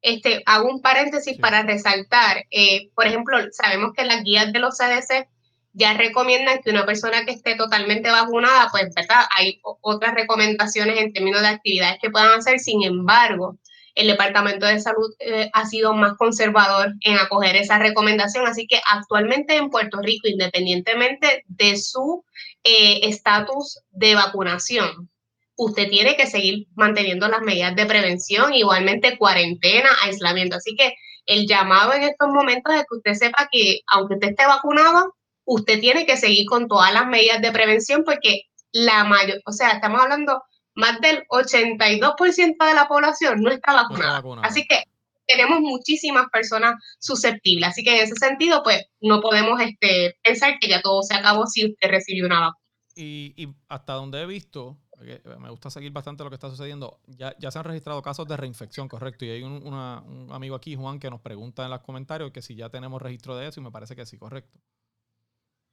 este, 0.00 0.44
hago 0.46 0.70
un 0.70 0.80
paréntesis 0.80 1.36
para 1.38 1.64
resaltar, 1.64 2.46
por 2.94 3.08
ejemplo, 3.08 3.36
sabemos 3.50 3.94
que 3.96 4.04
las 4.04 4.22
guías 4.22 4.52
de 4.52 4.60
los 4.60 4.78
CDC 4.78 5.28
ya 5.72 5.94
recomiendan 5.94 6.60
que 6.62 6.70
una 6.70 6.86
persona 6.86 7.24
que 7.24 7.32
esté 7.32 7.54
totalmente 7.54 8.10
vacunada, 8.10 8.68
pues, 8.70 8.92
¿verdad? 8.94 9.24
Hay 9.36 9.60
otras 9.62 10.14
recomendaciones 10.14 10.98
en 10.98 11.12
términos 11.12 11.42
de 11.42 11.48
actividades 11.48 11.98
que 12.00 12.10
puedan 12.10 12.38
hacer, 12.38 12.58
sin 12.58 12.82
embargo, 12.82 13.58
el 13.94 14.06
Departamento 14.06 14.66
de 14.66 14.80
Salud 14.80 15.14
eh, 15.18 15.50
ha 15.52 15.66
sido 15.66 15.92
más 15.94 16.16
conservador 16.16 16.94
en 17.00 17.18
acoger 17.18 17.56
esa 17.56 17.78
recomendación, 17.78 18.46
así 18.46 18.66
que 18.66 18.80
actualmente 18.90 19.56
en 19.56 19.68
Puerto 19.70 19.98
Rico, 20.00 20.28
independientemente 20.28 21.44
de 21.48 21.76
su 21.76 22.24
eh, 22.64 23.00
estatus 23.08 23.80
de 23.90 24.14
vacunación, 24.14 25.10
usted 25.56 25.88
tiene 25.90 26.16
que 26.16 26.26
seguir 26.26 26.68
manteniendo 26.74 27.28
las 27.28 27.42
medidas 27.42 27.76
de 27.76 27.86
prevención, 27.86 28.54
igualmente 28.54 29.18
cuarentena, 29.18 29.90
aislamiento. 30.02 30.56
Así 30.56 30.74
que 30.74 30.94
el 31.26 31.46
llamado 31.46 31.92
en 31.92 32.02
estos 32.02 32.28
momentos 32.28 32.74
es 32.74 32.80
que 32.88 32.96
usted 32.96 33.14
sepa 33.14 33.48
que 33.52 33.80
aunque 33.86 34.14
usted 34.14 34.30
esté 34.30 34.46
vacunado, 34.46 35.14
usted 35.50 35.80
tiene 35.80 36.06
que 36.06 36.16
seguir 36.16 36.46
con 36.46 36.68
todas 36.68 36.92
las 36.94 37.06
medidas 37.08 37.42
de 37.42 37.50
prevención 37.50 38.04
porque 38.04 38.42
la 38.72 39.02
mayor, 39.02 39.40
o 39.44 39.52
sea, 39.52 39.70
estamos 39.70 40.00
hablando 40.00 40.42
más 40.76 41.00
del 41.00 41.24
82% 41.28 42.64
de 42.64 42.74
la 42.74 42.86
población 42.86 43.42
no 43.42 43.50
está 43.50 43.74
vacunada. 43.74 44.22
Así 44.42 44.64
que 44.64 44.84
tenemos 45.26 45.60
muchísimas 45.60 46.26
personas 46.30 46.74
susceptibles. 47.00 47.68
Así 47.68 47.82
que 47.82 47.98
en 47.98 48.04
ese 48.04 48.14
sentido, 48.14 48.62
pues 48.62 48.84
no 49.00 49.20
podemos 49.20 49.60
este, 49.60 50.16
pensar 50.22 50.54
que 50.60 50.68
ya 50.68 50.80
todo 50.82 51.02
se 51.02 51.14
acabó 51.14 51.46
si 51.46 51.66
usted 51.66 51.88
recibió 51.88 52.26
una 52.26 52.40
vacuna. 52.40 52.64
Y, 52.94 53.48
hasta 53.68 53.94
donde 53.94 54.22
he 54.22 54.26
visto, 54.26 54.78
me 55.40 55.50
gusta 55.50 55.70
seguir 55.70 55.90
bastante 55.90 56.22
lo 56.22 56.30
que 56.30 56.34
está 56.34 56.50
sucediendo, 56.50 57.00
ya, 57.06 57.34
se 57.50 57.58
han 57.58 57.64
registrado 57.64 58.02
casos 58.02 58.28
de 58.28 58.36
reinfección, 58.36 58.88
correcto. 58.88 59.24
Y 59.24 59.30
hay 59.30 59.42
un, 59.42 59.66
un 59.66 60.28
amigo 60.30 60.54
aquí, 60.54 60.76
Juan, 60.76 61.00
que 61.00 61.10
nos 61.10 61.20
pregunta 61.20 61.64
en 61.64 61.70
los 61.70 61.80
comentarios 61.80 62.30
que 62.30 62.42
si 62.42 62.54
ya 62.54 62.68
tenemos 62.68 63.02
registro 63.02 63.36
de 63.36 63.48
eso 63.48 63.58
y 63.60 63.64
me 63.64 63.72
parece 63.72 63.96
que 63.96 64.06
sí, 64.06 64.16
correcto. 64.16 64.60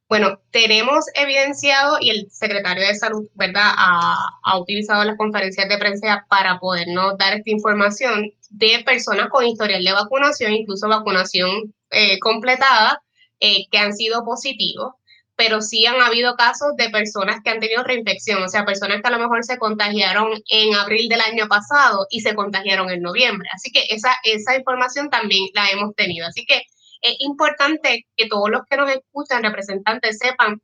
Bueno, 0.09 0.39
tenemos 0.51 1.05
evidenciado 1.15 1.97
y 1.99 2.09
el 2.11 2.31
secretario 2.31 2.87
de 2.87 2.95
Salud, 2.95 3.27
¿verdad?, 3.35 3.73
ha, 3.75 4.57
utilizado 4.57 5.03
las 5.03 5.17
conferencias 5.17 5.67
de 5.67 5.77
prensa 5.77 6.25
para 6.29 6.59
podernos 6.59 7.17
dar 7.17 7.33
esta 7.33 7.51
información 7.51 8.31
de 8.49 8.83
personas 8.85 9.27
con 9.29 9.45
historial 9.45 9.83
de 9.83 9.91
vacunación, 9.91 10.53
incluso 10.53 10.87
vacunación 10.87 11.73
eh, 11.91 12.19
completada, 12.19 13.03
eh, 13.41 13.67
que 13.69 13.77
han 13.77 13.93
sido 13.93 14.23
positivos, 14.23 14.93
pero 15.35 15.61
sí 15.61 15.85
han 15.85 16.01
habido 16.01 16.35
casos 16.37 16.71
de 16.77 16.89
personas 16.89 17.41
que 17.43 17.49
han 17.49 17.59
tenido 17.59 17.83
reinfección, 17.83 18.41
o 18.41 18.47
sea, 18.47 18.65
personas 18.65 19.01
que 19.01 19.07
a 19.07 19.11
lo 19.11 19.19
mejor 19.19 19.43
se 19.43 19.57
contagiaron 19.57 20.41
en 20.49 20.75
abril 20.75 21.09
del 21.09 21.21
año 21.21 21.47
pasado 21.49 22.07
y 22.09 22.21
se 22.21 22.33
contagiaron 22.33 22.89
en 22.89 23.01
noviembre. 23.01 23.49
Así 23.53 23.71
que 23.71 23.83
esa, 23.89 24.15
esa 24.23 24.55
información 24.55 25.09
también 25.09 25.49
la 25.53 25.69
hemos 25.69 25.93
tenido. 25.95 26.27
Así 26.27 26.45
que 26.45 26.63
es 27.01 27.15
importante 27.19 28.07
que 28.15 28.27
todos 28.27 28.49
los 28.49 28.61
que 28.69 28.77
nos 28.77 28.89
escuchan, 28.89 29.43
representantes, 29.43 30.17
sepan 30.19 30.61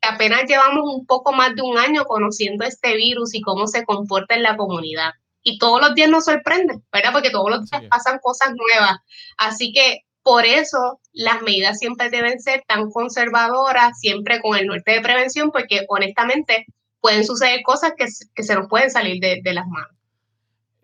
que 0.00 0.08
apenas 0.08 0.44
llevamos 0.46 0.84
un 0.84 1.06
poco 1.06 1.32
más 1.32 1.54
de 1.54 1.62
un 1.62 1.78
año 1.78 2.04
conociendo 2.04 2.64
este 2.64 2.96
virus 2.96 3.34
y 3.34 3.40
cómo 3.40 3.66
se 3.66 3.84
comporta 3.84 4.34
en 4.34 4.42
la 4.42 4.56
comunidad. 4.56 5.12
Y 5.42 5.58
todos 5.58 5.80
los 5.80 5.94
días 5.94 6.08
nos 6.08 6.24
sorprende, 6.24 6.80
¿verdad? 6.92 7.12
Porque 7.12 7.30
todos 7.30 7.50
los 7.50 7.70
días 7.70 7.82
pasan 7.90 8.18
cosas 8.20 8.50
nuevas. 8.54 8.98
Así 9.36 9.72
que 9.72 10.00
por 10.22 10.46
eso 10.46 11.00
las 11.12 11.42
medidas 11.42 11.78
siempre 11.78 12.08
deben 12.08 12.40
ser 12.40 12.64
tan 12.66 12.90
conservadoras, 12.90 13.98
siempre 13.98 14.40
con 14.40 14.56
el 14.56 14.66
norte 14.66 14.92
de 14.92 15.00
prevención, 15.02 15.50
porque 15.50 15.84
honestamente 15.88 16.66
pueden 17.00 17.24
suceder 17.24 17.62
cosas 17.62 17.92
que, 17.96 18.08
se 18.42 18.54
nos 18.54 18.68
pueden 18.68 18.90
salir 18.90 19.20
de 19.20 19.52
las 19.52 19.66
manos. 19.66 19.93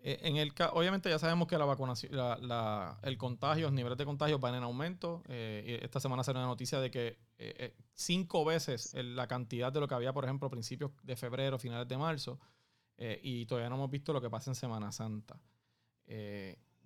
Eh, 0.03 0.19
en 0.23 0.37
el, 0.37 0.51
obviamente 0.71 1.09
ya 1.09 1.19
sabemos 1.19 1.47
que 1.47 1.57
la 1.57 1.65
vacunación, 1.65 2.11
el 3.03 3.17
contagio, 3.17 3.65
los 3.65 3.73
niveles 3.73 3.97
de 3.97 4.05
contagio 4.05 4.39
van 4.39 4.55
en 4.55 4.63
aumento. 4.63 5.21
Eh, 5.27 5.79
esta 5.83 5.99
semana 5.99 6.23
salió 6.23 6.39
una 6.41 6.47
noticia 6.47 6.79
de 6.79 6.89
que 6.89 7.19
eh, 7.37 7.75
cinco 7.93 8.43
veces 8.43 8.93
la 8.95 9.27
cantidad 9.27 9.71
de 9.71 9.79
lo 9.79 9.87
que 9.87 9.93
había, 9.93 10.11
por 10.11 10.25
ejemplo, 10.25 10.47
a 10.47 10.51
principios 10.51 10.91
de 11.03 11.15
febrero, 11.15 11.59
finales 11.59 11.87
de 11.87 11.97
marzo, 11.97 12.39
y 13.23 13.47
todavía 13.47 13.67
no 13.67 13.77
hemos 13.77 13.89
visto 13.89 14.13
lo 14.13 14.21
que 14.21 14.29
pasa 14.29 14.51
en 14.51 14.55
Semana 14.55 14.91
Santa. 14.91 15.39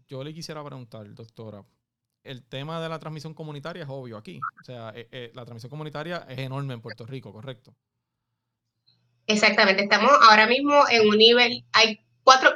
yo 0.07 0.23
le 0.23 0.33
quisiera 0.33 0.63
preguntar, 0.63 1.13
doctora, 1.13 1.61
el 2.23 2.41
tema 2.43 2.81
de 2.81 2.87
la 2.87 2.99
transmisión 2.99 3.33
comunitaria 3.33 3.83
es 3.83 3.89
obvio 3.89 4.15
aquí. 4.15 4.39
O 4.61 4.63
sea, 4.63 4.93
la 5.33 5.43
transmisión 5.43 5.69
comunitaria 5.69 6.25
es 6.29 6.39
enorme 6.39 6.73
en 6.73 6.79
Puerto 6.79 7.05
Rico, 7.05 7.33
¿correcto? 7.33 7.75
Exactamente, 9.27 9.83
estamos 9.83 10.11
ahora 10.29 10.47
mismo 10.47 10.87
en 10.89 11.09
un 11.09 11.17
nivel, 11.17 11.65
hay 11.73 12.04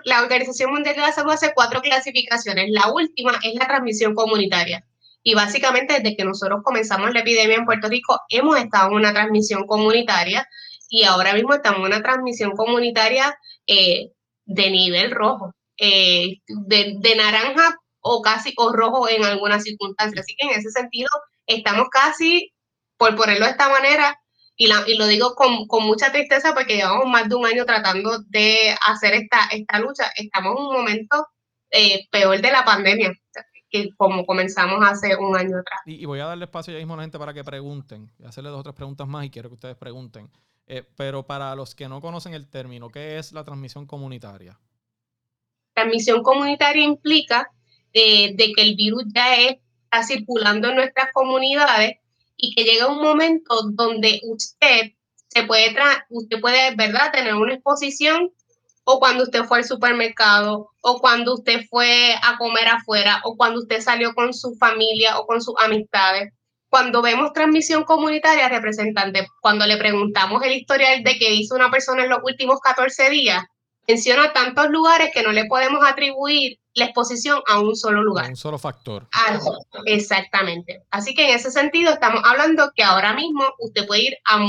la 0.06 0.22
Organización 0.22 0.72
Mundial 0.72 0.96
de 0.96 1.02
la 1.02 1.12
Salud 1.12 1.32
hace 1.32 1.54
cuatro 1.54 1.82
clasificaciones. 1.82 2.70
La 2.70 2.92
última 2.92 3.40
es 3.44 3.56
la 3.56 3.68
transmisión 3.68 4.16
comunitaria. 4.16 4.86
Y 5.22 5.36
básicamente 5.36 5.96
desde 5.96 6.16
que 6.16 6.26
nosotros 6.26 6.62
comenzamos 6.64 7.12
la 7.14 7.20
epidemia 7.20 7.58
en 7.58 7.66
Puerto 7.66 7.90
Rico, 7.90 8.20
hemos 8.30 8.58
estado 8.58 8.88
en 8.88 8.96
una 8.96 9.14
transmisión 9.14 9.68
comunitaria 9.68 10.48
y 10.90 11.04
ahora 11.04 11.34
mismo 11.34 11.54
estamos 11.54 11.82
en 11.82 11.86
una 11.86 12.02
transmisión 12.02 12.52
comunitaria 12.52 13.38
eh, 13.68 14.12
de 14.46 14.72
nivel 14.72 15.12
rojo, 15.12 15.54
eh, 15.78 16.38
de, 16.48 16.96
de, 16.98 17.16
naranja 17.16 17.78
o 18.00 18.22
casi 18.22 18.54
o 18.58 18.72
rojo 18.72 19.08
en 19.08 19.24
algunas 19.24 19.64
circunstancias. 19.64 20.26
Así 20.26 20.36
que 20.36 20.48
en 20.48 20.60
ese 20.60 20.72
sentido 20.72 21.10
estamos 21.46 21.90
casi, 21.90 22.52
por 22.98 23.16
ponerlo 23.16 23.46
de 23.46 23.52
esta 23.52 23.70
manera, 23.70 24.20
y, 24.62 24.98
lo 24.98 25.08
digo 25.08 25.36
con, 25.36 25.68
mucha 25.86 26.12
tristeza 26.12 26.54
porque 26.54 26.76
llevamos 26.76 27.08
más 27.08 27.30
de 27.30 27.36
un 27.36 27.46
año 27.46 27.66
tratando 27.66 28.20
de 28.28 28.76
hacer 28.86 29.14
esta, 29.14 29.48
esta 29.52 29.80
lucha. 29.80 30.12
Estamos 30.18 30.58
en 30.58 30.66
un 30.66 30.74
momento 30.74 31.28
eh, 31.72 32.08
peor 32.12 32.42
de 32.42 32.52
la 32.52 32.66
pandemia 32.66 33.14
que 33.70 33.90
como 33.96 34.26
comenzamos 34.26 34.86
hace 34.86 35.16
un 35.16 35.38
año 35.38 35.60
atrás. 35.60 35.80
Y, 35.86 36.04
voy 36.06 36.20
a 36.20 36.26
darle 36.26 36.44
espacio 36.44 36.74
ya 36.74 36.80
mismo 36.80 36.96
a 36.96 36.98
la 36.98 37.04
gente 37.04 37.18
para 37.18 37.34
que 37.34 37.44
pregunten, 37.44 38.12
hacerle 38.26 38.50
dos 38.50 38.60
o 38.60 38.64
tres 38.64 38.76
preguntas 38.76 39.08
más 39.08 39.26
y 39.26 39.30
quiero 39.30 39.48
que 39.48 39.54
ustedes 39.54 39.78
pregunten. 39.78 40.30
Eh, 40.68 40.84
pero 40.98 41.26
para 41.26 41.56
los 41.56 41.74
que 41.74 41.88
no 41.88 42.02
conocen 42.02 42.34
el 42.34 42.50
término, 42.50 42.90
¿qué 42.90 43.18
es 43.18 43.32
la 43.32 43.46
transmisión 43.46 43.86
comunitaria? 43.86 44.60
Transmisión 45.74 46.22
comunitaria 46.22 46.84
implica 46.84 47.50
eh, 47.94 48.36
de 48.36 48.52
que 48.54 48.62
el 48.62 48.76
virus 48.76 49.06
ya 49.16 49.38
está 49.38 50.04
circulando 50.04 50.68
en 50.68 50.76
nuestras 50.76 51.14
comunidades 51.14 52.00
y 52.42 52.56
que 52.56 52.64
llega 52.64 52.88
un 52.88 53.02
momento 53.02 53.62
donde 53.74 54.22
usted 54.24 54.94
se 55.28 55.44
puede, 55.44 55.76
usted 56.10 56.40
puede, 56.40 56.76
¿verdad?, 56.76 57.12
tener 57.12 57.36
una 57.36 57.54
exposición 57.54 58.32
o 58.86 59.00
cuando 59.00 59.24
usted 59.24 59.44
fue 59.44 59.60
al 59.60 59.66
supermercado 59.66 60.72
o 60.82 61.00
cuando 61.00 61.36
usted 61.36 61.62
fue 61.70 62.16
a 62.24 62.38
comer 62.38 62.68
afuera 62.70 63.22
o 63.24 63.36
cuando 63.36 63.60
usted 63.60 63.82
salió 63.82 64.16
con 64.16 64.34
su 64.34 64.56
familia 64.56 65.20
o 65.20 65.28
con 65.28 65.42
sus 65.42 65.54
amistades. 65.60 66.34
Cuando 66.70 67.02
vemos 67.02 67.34
transmisión 67.34 67.84
comunitaria, 67.84 68.48
representante, 68.48 69.28
cuando 69.42 69.68
le 69.68 69.78
preguntamos 69.78 70.42
el 70.44 70.54
historial 70.54 71.04
de 71.04 71.18
que 71.18 71.34
hizo 71.34 71.56
una 71.56 71.70
persona 71.70 72.04
en 72.04 72.10
los 72.10 72.20
últimos 72.24 72.60
14 72.62 73.10
días, 73.10 73.44
menciona 73.88 74.34
tantos 74.34 74.70
lugares 74.70 75.12
que 75.14 75.24
no 75.24 75.32
le 75.32 75.46
podemos 75.46 75.84
atribuir 75.86 76.59
la 76.74 76.86
exposición 76.86 77.42
a 77.48 77.60
un 77.60 77.76
solo 77.76 78.04
lugar. 78.04 78.30
un 78.30 78.36
solo 78.36 78.58
factor. 78.58 79.08
Ah, 79.14 79.40
exactamente. 79.86 80.84
Así 80.92 81.14
que 81.14 81.30
en 81.30 81.36
ese 81.36 81.52
sentido 81.52 81.94
estamos 81.94 82.22
hablando 82.24 82.72
que 82.76 82.84
ahora 82.84 83.14
mismo 83.14 83.44
usted 83.60 83.86
puede 83.88 84.04
ir 84.04 84.18
a 84.26 84.40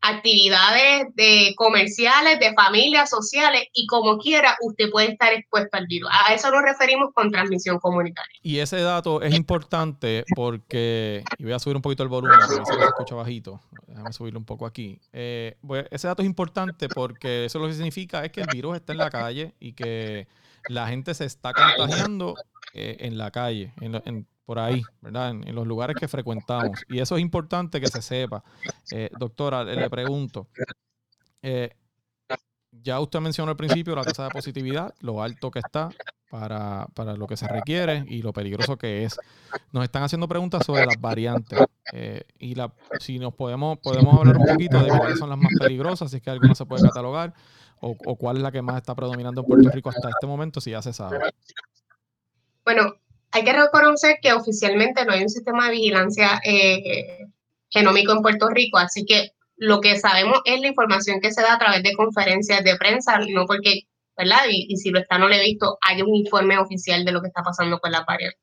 actividades 0.00 1.14
de 1.14 1.54
comerciales, 1.56 2.38
de 2.38 2.52
familias, 2.54 3.10
sociales 3.10 3.64
y 3.72 3.86
como 3.86 4.18
quiera 4.18 4.56
usted 4.60 4.90
puede 4.90 5.12
estar 5.12 5.32
expuesto 5.32 5.76
al 5.76 5.86
virus. 5.86 6.08
A 6.12 6.34
eso 6.34 6.50
nos 6.50 6.62
referimos 6.62 7.10
con 7.14 7.30
transmisión 7.30 7.78
comunitaria. 7.78 8.32
Y 8.42 8.58
ese 8.58 8.80
dato 8.80 9.22
es 9.22 9.34
importante 9.34 10.24
porque, 10.34 11.24
y 11.38 11.44
voy 11.44 11.52
a 11.52 11.58
subir 11.58 11.76
un 11.76 11.82
poquito 11.82 12.02
el 12.02 12.08
volumen, 12.08 12.38
porque 12.46 12.64
se 12.64 12.84
escucha 12.84 13.14
bajito, 13.16 13.60
déjame 13.86 14.12
subirlo 14.12 14.38
un 14.38 14.46
poco 14.46 14.66
aquí. 14.66 15.00
Eh, 15.12 15.56
ese 15.90 16.06
dato 16.06 16.22
es 16.22 16.26
importante 16.26 16.88
porque 16.88 17.46
eso 17.46 17.58
lo 17.58 17.66
que 17.66 17.74
significa 17.74 18.24
es 18.24 18.30
que 18.30 18.40
el 18.40 18.48
virus 18.52 18.76
está 18.76 18.92
en 18.92 18.98
la 18.98 19.10
calle 19.10 19.54
y 19.58 19.72
que 19.72 20.28
la 20.68 20.88
gente 20.88 21.14
se 21.14 21.24
está 21.24 21.52
contagiando 21.52 22.34
eh, 22.74 22.96
en 23.00 23.18
la 23.18 23.30
calle, 23.30 23.72
en, 23.80 24.26
por 24.44 24.58
ahí, 24.58 24.82
¿verdad? 25.00 25.30
En, 25.30 25.54
los 25.54 25.66
lugares 25.66 25.96
que 25.98 26.08
frecuentamos. 26.08 26.80
Y 26.88 27.00
eso 27.00 27.16
es 27.16 27.22
importante 27.22 27.80
que 27.80 27.88
se 27.88 28.02
sepa. 28.02 28.42
Eh, 28.92 29.10
doctora, 29.18 29.64
le 29.64 29.90
pregunto, 29.90 30.48
eh, 31.42 31.70
ya 32.70 33.00
usted 33.00 33.20
mencionó 33.20 33.50
al 33.50 33.56
principio 33.56 33.94
la 33.94 34.04
tasa 34.04 34.24
de 34.24 34.30
positividad, 34.30 34.94
lo 35.00 35.22
alto 35.22 35.50
que 35.50 35.58
está 35.58 35.90
para, 36.30 36.86
para, 36.94 37.14
lo 37.14 37.26
que 37.26 37.36
se 37.36 37.48
requiere 37.48 38.04
y 38.06 38.22
lo 38.22 38.32
peligroso 38.32 38.76
que 38.76 39.04
es. 39.04 39.18
Nos 39.72 39.84
están 39.84 40.02
haciendo 40.02 40.28
preguntas 40.28 40.64
sobre 40.64 40.86
las 40.86 41.00
variantes. 41.00 41.58
y 42.38 42.54
la, 42.54 42.72
si 43.00 43.18
nos 43.18 43.34
podemos, 43.34 43.78
podemos 43.78 44.18
hablar 44.18 44.36
un 44.36 44.46
poquito 44.46 44.82
de 44.82 44.88
cuáles 44.88 45.18
son 45.18 45.30
las 45.30 45.38
más 45.38 45.52
peligrosas, 45.58 46.10
si 46.10 46.18
es 46.18 46.22
que 46.22 46.30
alguna 46.30 46.54
se 46.54 46.66
puede 46.66 46.82
catalogar 46.82 47.34
o, 47.80 48.16
cuál 48.16 48.36
es 48.36 48.42
la 48.42 48.52
que 48.52 48.62
más 48.62 48.76
está 48.76 48.94
predominando 48.94 49.40
en 49.40 49.46
Puerto 49.46 49.70
Rico 49.70 49.90
hasta 49.90 50.08
este 50.08 50.26
momento, 50.26 50.60
si 50.60 50.70
ya 50.70 50.82
se 50.82 50.92
sabe? 50.92 51.18
Bueno, 52.64 52.94
hay 53.30 53.44
que 53.44 53.52
reconocer 53.52 54.18
que 54.22 54.32
oficialmente 54.32 55.04
no 55.04 55.12
hay 55.12 55.22
un 55.22 55.28
sistema 55.28 55.66
de 55.66 55.72
vigilancia 55.72 56.40
eh, 56.44 57.26
genómico 57.70 58.12
en 58.12 58.22
Puerto 58.22 58.48
Rico, 58.48 58.78
así 58.78 59.04
que 59.04 59.32
lo 59.56 59.80
que 59.80 59.98
sabemos 59.98 60.40
es 60.44 60.60
la 60.60 60.68
información 60.68 61.20
que 61.20 61.32
se 61.32 61.42
da 61.42 61.54
a 61.54 61.58
través 61.58 61.82
de 61.82 61.94
conferencias 61.94 62.62
de 62.62 62.76
prensa, 62.76 63.18
no 63.28 63.44
porque, 63.46 63.82
¿verdad? 64.16 64.44
Y, 64.48 64.76
si 64.76 64.90
lo 64.90 65.00
está, 65.00 65.18
no 65.18 65.28
lo 65.28 65.34
he 65.34 65.40
visto, 65.40 65.78
hay 65.80 66.00
un 66.00 66.14
informe 66.14 66.58
oficial 66.58 67.04
de 67.04 67.12
lo 67.12 67.20
que 67.20 67.28
está 67.28 67.42
pasando 67.42 67.78
con 67.80 67.90
la 67.92 68.04
variante. 68.04 68.38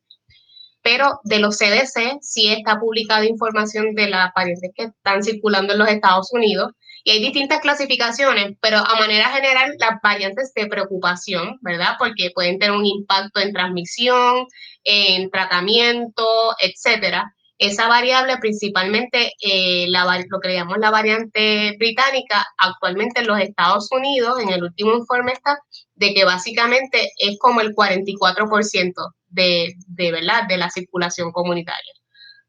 Pero 0.81 1.19
de 1.23 1.39
los 1.39 1.57
CDC 1.57 2.19
sí 2.21 2.51
está 2.51 2.79
publicada 2.79 3.25
información 3.25 3.95
de 3.95 4.09
las 4.09 4.31
variantes 4.35 4.71
que 4.75 4.83
están 4.83 5.23
circulando 5.23 5.73
en 5.73 5.79
los 5.79 5.87
Estados 5.87 6.31
Unidos 6.31 6.73
y 7.05 7.11
hay 7.11 7.21
distintas 7.21 7.59
clasificaciones, 7.59 8.57
pero 8.59 8.79
a 8.79 8.99
manera 8.99 9.29
general 9.29 9.75
las 9.77 10.01
variantes 10.01 10.51
de 10.55 10.65
preocupación, 10.65 11.59
¿verdad? 11.61 11.97
Porque 11.99 12.31
pueden 12.33 12.57
tener 12.57 12.75
un 12.75 12.83
impacto 12.83 13.39
en 13.39 13.53
transmisión, 13.53 14.47
en 14.83 15.29
tratamiento, 15.29 16.25
etcétera. 16.59 17.31
Esa 17.59 17.87
variable, 17.87 18.37
principalmente 18.39 19.33
eh, 19.39 19.85
la, 19.87 20.03
lo 20.27 20.39
que 20.39 20.55
llamamos 20.55 20.79
la 20.79 20.89
variante 20.89 21.75
británica, 21.77 22.43
actualmente 22.57 23.21
en 23.21 23.27
los 23.27 23.39
Estados 23.39 23.87
Unidos, 23.91 24.39
en 24.39 24.49
el 24.49 24.63
último 24.63 24.95
informe 24.95 25.33
está 25.33 25.59
de 25.93 26.11
que 26.15 26.25
básicamente 26.25 27.11
es 27.19 27.37
como 27.37 27.61
el 27.61 27.75
44% 27.75 28.93
de, 29.27 29.75
de, 29.85 30.11
¿verdad? 30.11 30.47
de 30.47 30.57
la 30.57 30.71
circulación 30.71 31.31
comunitaria. 31.31 31.93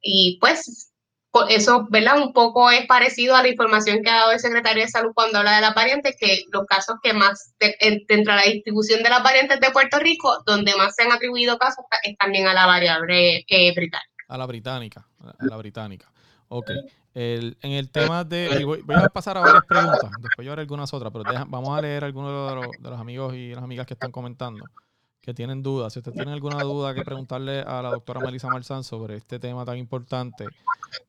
Y 0.00 0.38
pues 0.40 0.94
eso, 1.48 1.86
¿verdad? 1.90 2.18
Un 2.18 2.32
poco 2.32 2.70
es 2.70 2.86
parecido 2.86 3.36
a 3.36 3.42
la 3.42 3.48
información 3.48 4.02
que 4.02 4.10
ha 4.10 4.16
dado 4.16 4.32
el 4.32 4.40
secretario 4.40 4.82
de 4.82 4.88
Salud 4.88 5.12
cuando 5.14 5.38
habla 5.38 5.56
de 5.56 5.60
las 5.60 5.74
variantes, 5.74 6.16
que 6.18 6.44
los 6.52 6.64
casos 6.66 6.96
que 7.02 7.12
más, 7.12 7.54
dentro 7.58 8.34
de 8.34 8.40
la 8.40 8.42
distribución 8.42 9.02
de 9.02 9.10
las 9.10 9.22
variantes 9.22 9.60
de 9.60 9.70
Puerto 9.70 9.98
Rico, 9.98 10.42
donde 10.46 10.74
más 10.76 10.94
se 10.94 11.02
han 11.02 11.12
atribuido 11.12 11.58
casos 11.58 11.84
es 12.02 12.16
también 12.16 12.46
a 12.46 12.54
la 12.54 12.66
variable 12.66 13.44
eh, 13.48 13.74
británica. 13.74 14.10
A 14.28 14.38
la 14.38 14.46
británica, 14.46 15.06
a 15.20 15.44
la 15.44 15.56
británica. 15.56 16.10
Ok. 16.48 16.70
en 17.14 17.56
el 17.62 17.90
tema 17.90 18.24
de. 18.24 18.64
Voy, 18.64 18.82
a 18.94 19.08
pasar 19.08 19.36
a 19.36 19.40
varias 19.40 19.64
preguntas, 19.64 20.10
después 20.20 20.46
yo 20.46 20.52
haré 20.52 20.62
algunas 20.62 20.92
otras, 20.92 21.12
pero 21.12 21.24
vamos 21.48 21.76
a 21.76 21.82
leer 21.82 22.04
algunos 22.04 22.50
de 22.50 22.56
los, 22.56 22.66
de 22.78 22.90
los 22.90 23.00
amigos 23.00 23.34
y 23.34 23.54
las 23.54 23.64
amigas 23.64 23.86
que 23.86 23.94
están 23.94 24.10
comentando 24.10 24.64
que 25.26 25.34
tienen 25.34 25.60
dudas. 25.60 25.92
Si 25.92 25.98
usted 25.98 26.12
tiene 26.12 26.32
alguna 26.32 26.62
duda 26.62 26.94
que 26.94 27.02
preguntarle 27.02 27.60
a 27.60 27.82
la 27.82 27.90
doctora 27.90 28.20
Melissa 28.20 28.46
Marzán 28.48 28.84
sobre 28.84 29.16
este 29.16 29.40
tema 29.40 29.64
tan 29.64 29.76
importante, 29.76 30.46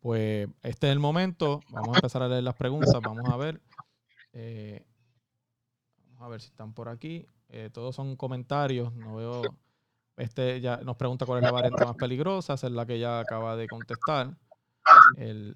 pues 0.01 0.49
este 0.63 0.87
es 0.87 0.91
el 0.91 0.99
momento. 0.99 1.61
Vamos 1.69 1.89
a 1.89 1.99
empezar 1.99 2.23
a 2.23 2.27
leer 2.27 2.41
las 2.41 2.55
preguntas. 2.55 2.99
Vamos 2.99 3.29
a 3.29 3.37
ver. 3.37 3.61
Eh, 4.33 4.83
vamos 6.07 6.21
a 6.23 6.27
ver 6.29 6.41
si 6.41 6.47
están 6.47 6.73
por 6.73 6.89
aquí. 6.89 7.27
Eh, 7.49 7.69
todos 7.71 7.95
son 7.95 8.15
comentarios. 8.15 8.91
No 8.95 9.17
veo. 9.17 9.43
Este 10.15 10.61
ya 10.61 10.77
nos 10.77 10.97
pregunta 10.97 11.27
cuál 11.27 11.37
es 11.37 11.43
la 11.43 11.51
variante 11.51 11.85
más 11.85 11.95
peligrosa. 11.95 12.55
Esa 12.55 12.65
es 12.65 12.73
la 12.73 12.87
que 12.87 12.97
ya 12.97 13.19
acaba 13.19 13.55
de 13.55 13.67
contestar 13.67 14.35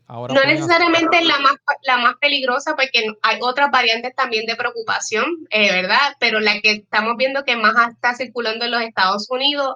no 0.07 0.43
necesariamente 0.45 1.23
la 1.23 1.39
más, 1.39 1.55
la 1.83 1.97
más 1.97 2.15
peligrosa 2.19 2.75
porque 2.75 3.05
hay 3.21 3.39
otras 3.41 3.71
variantes 3.71 4.15
también 4.15 4.45
de 4.45 4.55
preocupación, 4.55 5.25
eh, 5.49 5.71
¿verdad? 5.71 6.15
Pero 6.19 6.39
la 6.39 6.59
que 6.61 6.71
estamos 6.71 7.15
viendo 7.17 7.43
que 7.43 7.55
más 7.55 7.73
está 7.89 8.15
circulando 8.15 8.65
en 8.65 8.71
los 8.71 8.81
Estados 8.81 9.29
Unidos 9.29 9.75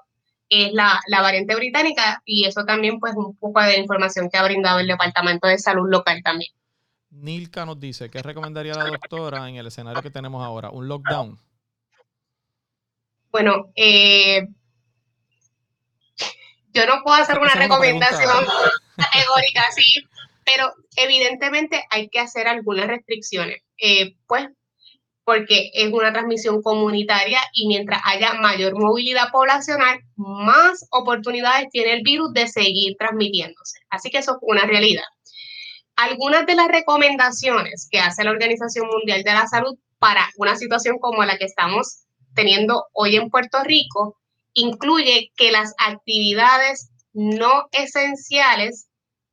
es 0.50 0.74
la, 0.74 1.02
variante 1.22 1.56
británica 1.56 2.22
y 2.26 2.46
eso 2.46 2.66
también 2.66 3.00
pues 3.00 3.14
un 3.16 3.36
poco 3.38 3.62
de 3.62 3.80
información 3.80 4.30
que 4.30 4.38
ha 4.38 4.44
brindado 4.44 4.80
el 4.80 4.88
Departamento 4.88 5.48
de 5.48 5.58
Salud 5.58 5.90
local 5.90 6.22
también. 6.24 6.52
Nilka 7.10 7.66
nos 7.66 7.80
dice, 7.80 8.10
¿qué 8.10 8.22
recomendaría 8.22 8.74
la 8.74 8.86
doctora 8.86 9.48
en 9.48 9.56
el 9.56 9.68
escenario 9.68 10.02
que 10.02 10.10
tenemos 10.10 10.44
ahora? 10.44 10.70
¿Un 10.70 10.88
lockdown? 10.88 11.40
Bueno, 13.32 13.72
eh, 13.76 14.48
yo 16.76 16.86
no 16.86 17.02
puedo 17.04 17.22
hacer 17.22 17.40
una 17.40 17.54
recomendación 17.54 18.46
categórica 18.98 19.64
así, 19.68 20.06
pero 20.46 20.74
evidentemente 20.98 21.84
hay 21.90 22.10
que 22.10 22.20
hacer 22.20 22.48
algunas 22.48 22.88
restricciones, 22.88 23.62
eh, 23.78 24.16
pues 24.28 24.50
porque 25.24 25.72
es 25.74 25.92
una 25.92 26.14
transmisión 26.14 26.62
comunitaria 26.62 27.40
y 27.54 27.68
mientras 27.68 28.00
haya 28.06 28.36
mayor 28.36 28.78
movilidad 28.78 29.32
poblacional, 29.32 30.00
más 30.18 30.86
oportunidades 30.92 31.70
tiene 31.72 31.94
el 31.94 32.04
virus 32.04 32.32
de 32.34 32.48
seguir 32.48 32.96
transmitiéndose. 33.00 33.80
Así 33.90 34.12
que 34.12 34.20
eso 34.20 34.34
es 34.34 34.38
una 34.42 34.66
realidad. 34.66 35.04
Algunas 35.96 36.46
de 36.46 36.54
las 36.54 36.68
recomendaciones 36.68 37.88
que 37.90 38.00
hace 38.00 38.24
la 38.24 38.32
Organización 38.32 38.88
Mundial 38.88 39.24
de 39.24 39.34
la 39.34 39.48
Salud 39.48 39.76
para 39.98 40.30
una 40.38 40.56
situación 40.58 41.00
como 41.00 41.24
la 41.24 41.38
que 41.38 41.46
estamos 41.46 42.04
teniendo 42.36 42.86
hoy 42.94 43.16
en 43.16 43.32
Puerto 43.32 43.64
Rico 43.64 44.20
incluye 44.56 45.32
que 45.36 45.52
las 45.52 45.74
actividades 45.78 46.90
no 47.14 47.68
esenciales 47.72 48.88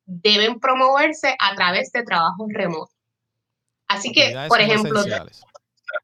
deben 0.04 0.60
promoverse 0.60 1.34
a 1.38 1.54
través 1.54 1.90
de 1.92 2.02
trabajos 2.02 2.48
remotos. 2.52 2.94
Así 3.88 4.12
que, 4.12 4.34
por 4.48 4.60
ejemplo, 4.60 5.02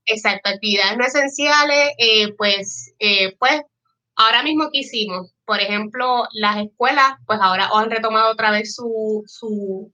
exacto, 0.06 0.50
actividades 0.50 0.96
no 0.96 1.04
esenciales, 1.04 1.90
eh, 1.98 2.32
pues, 2.36 2.94
eh, 2.98 3.36
pues, 3.38 3.62
ahora 4.16 4.42
mismo 4.42 4.70
que 4.72 4.80
hicimos, 4.80 5.32
por 5.44 5.60
ejemplo, 5.60 6.24
las 6.32 6.64
escuelas, 6.64 7.14
pues 7.26 7.38
ahora 7.42 7.70
han 7.72 7.90
retomado 7.90 8.32
otra 8.32 8.50
vez 8.50 8.74
su, 8.74 9.22
su, 9.26 9.92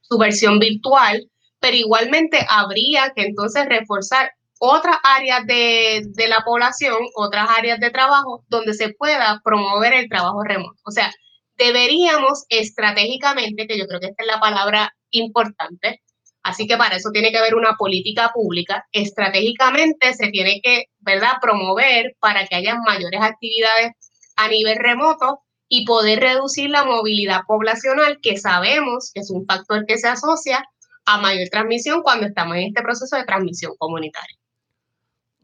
su 0.00 0.18
versión 0.18 0.58
virtual, 0.58 1.30
pero 1.60 1.76
igualmente 1.76 2.38
habría 2.48 3.12
que 3.14 3.22
entonces 3.22 3.66
reforzar 3.66 4.30
otras 4.58 4.96
áreas 5.02 5.46
de, 5.46 6.02
de, 6.06 6.28
la 6.28 6.42
población, 6.44 6.96
otras 7.14 7.48
áreas 7.50 7.80
de 7.80 7.90
trabajo 7.90 8.44
donde 8.48 8.74
se 8.74 8.90
pueda 8.94 9.40
promover 9.44 9.94
el 9.94 10.08
trabajo 10.08 10.42
remoto. 10.42 10.80
O 10.84 10.90
sea, 10.90 11.12
deberíamos 11.56 12.44
estratégicamente, 12.48 13.66
que 13.66 13.78
yo 13.78 13.86
creo 13.86 14.00
que 14.00 14.06
esta 14.06 14.22
es 14.22 14.28
la 14.28 14.40
palabra 14.40 14.94
importante, 15.10 16.02
así 16.42 16.66
que 16.66 16.76
para 16.76 16.96
eso 16.96 17.10
tiene 17.12 17.30
que 17.32 17.38
haber 17.38 17.54
una 17.54 17.76
política 17.76 18.30
pública, 18.32 18.86
estratégicamente 18.92 20.14
se 20.14 20.28
tiene 20.30 20.60
que, 20.62 20.84
¿verdad?, 21.00 21.34
promover 21.40 22.16
para 22.20 22.46
que 22.46 22.56
haya 22.56 22.76
mayores 22.76 23.20
actividades 23.20 23.92
a 24.36 24.48
nivel 24.48 24.78
remoto 24.78 25.40
y 25.68 25.84
poder 25.84 26.20
reducir 26.20 26.70
la 26.70 26.84
movilidad 26.84 27.40
poblacional, 27.46 28.18
que 28.22 28.38
sabemos 28.38 29.10
que 29.12 29.20
es 29.20 29.30
un 29.30 29.44
factor 29.46 29.84
que 29.86 29.98
se 29.98 30.08
asocia 30.08 30.64
a 31.04 31.18
mayor 31.18 31.48
transmisión 31.48 32.02
cuando 32.02 32.26
estamos 32.26 32.56
en 32.56 32.68
este 32.68 32.82
proceso 32.82 33.16
de 33.16 33.24
transmisión 33.24 33.72
comunitaria. 33.78 34.37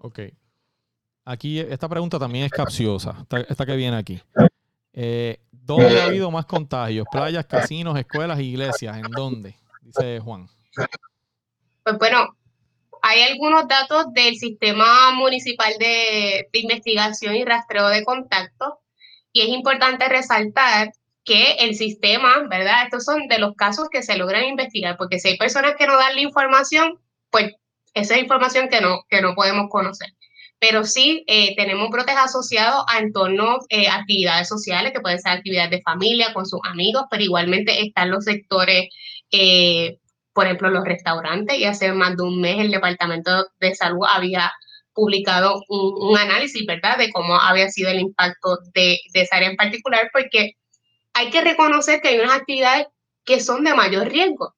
Ok. 0.05 0.21
Aquí, 1.25 1.59
esta 1.61 1.89
pregunta 1.89 2.19
también 2.19 2.45
es 2.45 2.51
capciosa, 2.51 3.25
esta, 3.49 3.65
que 3.65 3.75
viene 3.75 3.97
aquí. 3.97 4.21
Eh, 4.93 5.41
¿Dónde 5.51 5.99
ha 5.99 6.05
habido 6.05 6.31
más 6.31 6.45
contagios? 6.45 7.07
¿Playas, 7.11 7.47
casinos, 7.47 7.99
escuelas, 7.99 8.39
iglesias? 8.39 8.99
¿En 8.99 9.11
dónde? 9.11 9.57
Dice 9.81 10.21
Juan. 10.21 10.47
Pues 11.83 11.99
bueno, 11.99 12.37
hay 13.01 13.23
algunos 13.23 13.67
datos 13.67 14.13
del 14.13 14.37
Sistema 14.37 15.13
Municipal 15.13 15.73
de, 15.79 16.49
de 16.53 16.59
Investigación 16.59 17.35
y 17.37 17.45
Rastreo 17.47 17.89
de 17.89 18.05
Contactos 18.05 18.75
y 19.33 19.41
es 19.41 19.49
importante 19.49 20.07
resaltar 20.07 20.93
que 21.25 21.53
el 21.61 21.77
sistema, 21.77 22.47
¿verdad? 22.51 22.85
Estos 22.85 23.07
son 23.07 23.27
de 23.29 23.39
los 23.39 23.57
casos 23.57 23.89
que 23.89 24.03
se 24.03 24.19
logran 24.19 24.45
investigar, 24.45 24.99
porque 24.99 25.19
si 25.19 25.29
hay 25.29 25.39
personas 25.39 25.77
que 25.79 25.87
no 25.87 25.97
dan 25.97 26.15
la 26.15 26.21
información, 26.21 27.01
pues 27.31 27.55
esa 27.95 28.17
es 28.17 28.23
información 28.23 28.69
que 28.69 28.81
no, 28.81 29.05
que 29.09 29.23
no 29.23 29.35
podemos 29.35 29.71
conocer. 29.71 30.09
pero 30.59 30.85
sí 30.85 31.25
eh, 31.27 31.55
tenemos 31.57 31.91
brotes 31.91 32.17
asociados 32.17 32.85
a 32.89 32.99
entornos, 32.99 33.67
eh, 33.69 33.89
actividades 33.89 34.49
sociales, 34.49 34.93
que 34.93 35.01
pueden 35.01 35.21
ser 35.21 35.33
actividades 35.33 35.71
de 35.71 35.83
familia, 35.83 36.33
con 36.33 36.47
sus 36.47 36.61
amigos, 36.65 37.05
pero 37.11 37.23
igualmente 37.23 37.83
están 37.83 38.11
los 38.11 38.25
sectores, 38.25 38.89
eh, 39.31 39.99
por 40.33 40.47
ejemplo, 40.47 40.71
los 40.71 40.85
restaurantes, 40.85 41.59
y 41.59 41.65
hace 41.65 41.93
más 41.93 42.17
de 42.17 42.23
un 42.23 42.41
mes 42.41 42.59
el 42.61 42.71
Departamento 42.71 43.47
de 43.61 43.75
Salud 43.75 44.07
había 44.11 44.53
publicado 44.95 45.63
un, 45.69 46.17
análisis, 46.17 46.65
¿verdad?, 46.67 46.99
de 46.99 47.11
cómo 47.11 47.35
había 47.39 47.69
sido 47.69 47.91
el 47.91 48.01
impacto 48.01 48.59
de, 48.75 49.01
de 49.13 49.21
esa 49.23 49.37
área 49.37 49.51
en 49.51 49.57
particular, 49.57 50.09
porque 50.13 50.53
hay 51.15 51.31
que 51.31 51.43
reconocer 51.43 52.01
que 52.01 52.09
hay 52.09 52.21
unas 52.21 52.37
actividades 52.37 52.87
que 53.25 53.41
son 53.41 53.65
de 53.65 53.75
mayor 53.75 54.09
riesgo. 54.09 54.55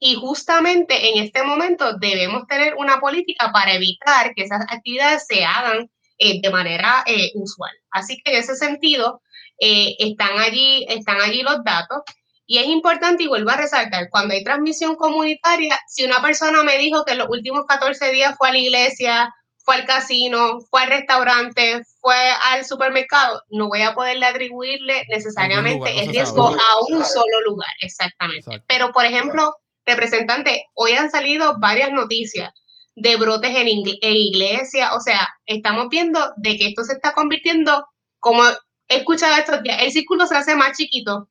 Y 0.00 0.14
justamente 0.14 1.10
en 1.10 1.24
este 1.24 1.42
momento 1.42 1.98
debemos 1.98 2.46
tener 2.46 2.74
una 2.76 3.00
política 3.00 3.50
para 3.52 3.74
evitar 3.74 4.34
que 4.34 4.44
esas 4.44 4.62
actividades 4.68 5.26
se 5.26 5.44
hagan 5.44 5.90
eh, 6.18 6.40
de 6.40 6.50
manera 6.50 7.02
eh, 7.06 7.30
usual. 7.34 7.72
Así 7.90 8.20
que 8.22 8.32
en 8.32 8.38
ese 8.38 8.56
sentido, 8.56 9.22
eh, 9.60 9.96
están, 9.98 10.38
allí, 10.38 10.86
están 10.88 11.20
allí 11.20 11.42
los 11.42 11.62
datos. 11.64 12.02
Y 12.46 12.58
es 12.58 12.66
importante, 12.66 13.24
y 13.24 13.26
vuelvo 13.26 13.50
a 13.50 13.56
resaltar, 13.56 14.08
cuando 14.10 14.34
hay 14.34 14.42
transmisión 14.42 14.96
comunitaria, 14.96 15.78
si 15.86 16.04
una 16.04 16.22
persona 16.22 16.62
me 16.62 16.78
dijo 16.78 17.04
que 17.04 17.14
los 17.14 17.28
últimos 17.28 17.66
14 17.66 18.10
días 18.10 18.36
fue 18.38 18.48
a 18.48 18.52
la 18.52 18.58
iglesia, 18.58 19.34
fue 19.58 19.76
al 19.76 19.84
casino, 19.84 20.60
fue 20.70 20.82
al 20.82 20.88
restaurante, 20.88 21.82
fue 22.00 22.16
al 22.50 22.64
supermercado, 22.64 23.42
no 23.50 23.68
voy 23.68 23.82
a 23.82 23.94
poderle 23.94 24.24
atribuirle 24.24 25.04
necesariamente 25.10 26.00
el 26.00 26.08
riesgo 26.08 26.48
a 26.48 26.80
un 26.88 27.04
solo 27.04 27.42
lugar, 27.44 27.68
exactamente. 27.82 28.62
Pero, 28.66 28.92
por 28.92 29.04
ejemplo, 29.04 29.54
representante, 29.88 30.66
hoy 30.74 30.92
han 30.92 31.10
salido 31.10 31.58
varias 31.58 31.90
noticias 31.92 32.52
de 32.94 33.16
brotes 33.16 33.50
en, 33.54 33.66
en 33.66 34.16
iglesia, 34.16 34.94
o 34.94 35.00
sea, 35.00 35.28
estamos 35.46 35.88
viendo 35.88 36.20
de 36.36 36.56
que 36.58 36.68
esto 36.68 36.84
se 36.84 36.94
está 36.94 37.12
convirtiendo, 37.12 37.86
como 38.18 38.42
he 38.88 38.96
escuchado 38.96 39.36
estos 39.36 39.62
días, 39.62 39.82
el 39.82 39.92
círculo 39.92 40.26
se 40.26 40.36
hace 40.36 40.54
más 40.56 40.76
chiquito. 40.76 41.28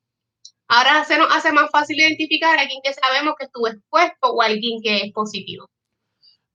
Ahora 0.69 1.05
se 1.05 1.17
nos 1.17 1.33
hace 1.33 1.51
más 1.51 1.69
fácil 1.71 1.99
identificar 1.99 2.57
a 2.57 2.61
alguien 2.61 2.81
que 2.83 2.93
sabemos 2.93 3.35
que 3.39 3.45
estuvo 3.45 3.67
expuesto 3.67 4.33
o 4.33 4.41
a 4.41 4.45
alguien 4.45 4.81
que 4.81 4.97
es 4.97 5.13
positivo. 5.13 5.69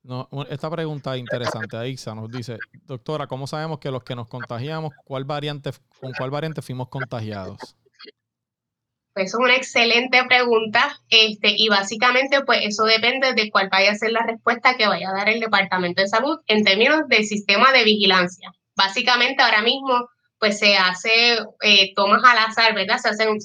No, 0.02 0.28
esta 0.50 0.68
pregunta 0.68 1.14
es 1.14 1.20
interesante. 1.20 1.76
Aixa 1.76 2.14
nos 2.14 2.28
dice, 2.28 2.58
doctora, 2.84 3.26
¿cómo 3.26 3.46
sabemos 3.46 3.78
que 3.78 3.90
los 3.90 4.02
que 4.02 4.16
nos 4.16 4.26
contagiamos, 4.26 4.92
cuál 5.04 5.24
variante, 5.24 5.70
con 6.00 6.12
cuál 6.18 6.30
variante 6.30 6.60
fuimos 6.60 6.88
contagiados? 6.88 7.76
Pues 9.14 9.28
es 9.28 9.34
una 9.34 9.54
excelente 9.56 10.24
pregunta, 10.24 10.98
este, 11.10 11.50
y 11.54 11.68
básicamente 11.68 12.42
pues 12.46 12.60
eso 12.62 12.84
depende 12.84 13.34
de 13.34 13.50
cuál 13.50 13.68
vaya 13.70 13.92
a 13.92 13.94
ser 13.94 14.12
la 14.12 14.22
respuesta 14.22 14.76
que 14.76 14.88
vaya 14.88 15.10
a 15.10 15.12
dar 15.12 15.28
el 15.28 15.40
Departamento 15.40 16.00
de 16.00 16.08
Salud 16.08 16.38
en 16.46 16.64
términos 16.64 17.02
del 17.08 17.24
sistema 17.24 17.72
de 17.72 17.84
vigilancia. 17.84 18.50
Básicamente 18.74 19.42
ahora 19.42 19.60
mismo 19.60 20.08
pues 20.38 20.58
se 20.58 20.76
hace 20.76 21.38
eh, 21.62 21.92
tomas 21.94 22.24
al 22.24 22.38
azar, 22.38 22.74
¿verdad? 22.74 22.98
Se, 22.98 23.10
hacen, 23.10 23.38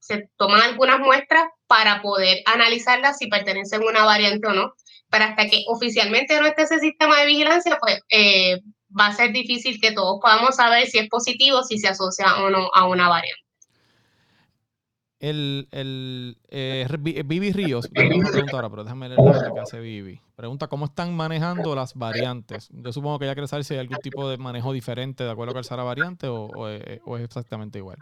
se, 0.00 0.28
toman 0.36 0.60
algunas 0.60 0.98
muestras 0.98 1.44
para 1.68 2.02
poder 2.02 2.38
analizarlas 2.46 3.18
si 3.18 3.28
pertenecen 3.28 3.82
a 3.82 3.86
una 3.86 4.04
variante 4.04 4.48
o 4.48 4.52
no, 4.52 4.74
pero 5.08 5.24
hasta 5.24 5.46
que 5.48 5.64
oficialmente 5.68 6.38
no 6.40 6.46
esté 6.46 6.62
ese 6.62 6.80
sistema 6.80 7.20
de 7.20 7.26
vigilancia, 7.26 7.78
pues 7.80 8.00
eh, 8.10 8.60
va 8.98 9.06
a 9.06 9.14
ser 9.14 9.32
difícil 9.32 9.80
que 9.80 9.92
todos 9.92 10.18
podamos 10.20 10.56
saber 10.56 10.86
si 10.88 10.98
es 10.98 11.08
positivo, 11.08 11.62
si 11.62 11.78
se 11.78 11.88
asocia 11.88 12.36
o 12.42 12.50
no 12.50 12.70
a 12.74 12.86
una 12.86 13.08
variante 13.08 13.41
el, 15.22 15.68
el 15.70 16.36
eh, 16.48 16.84
Vivi 16.98 17.52
Ríos, 17.52 17.88
pregunta 17.94 18.50
ahora, 18.52 18.68
pero 18.68 18.82
déjame 18.82 19.08
leer 19.08 19.20
lo 19.20 19.54
que 19.54 19.60
hace 19.60 19.78
Vivi. 19.78 20.20
Pregunta 20.34 20.66
cómo 20.66 20.86
están 20.86 21.14
manejando 21.14 21.76
las 21.76 21.94
variantes. 21.94 22.68
Yo 22.72 22.92
supongo 22.92 23.20
que 23.20 23.26
ya 23.26 23.34
quiere 23.34 23.46
saber 23.46 23.64
si 23.64 23.74
hay 23.74 23.80
algún 23.80 23.98
tipo 23.98 24.28
de 24.28 24.36
manejo 24.36 24.72
diferente 24.72 25.22
de 25.22 25.30
acuerdo 25.30 25.56
a 25.56 25.76
la 25.76 25.82
variante 25.84 26.26
o, 26.26 26.46
o, 26.46 26.68
es, 26.68 27.24
exactamente 27.24 27.78
igual. 27.78 27.98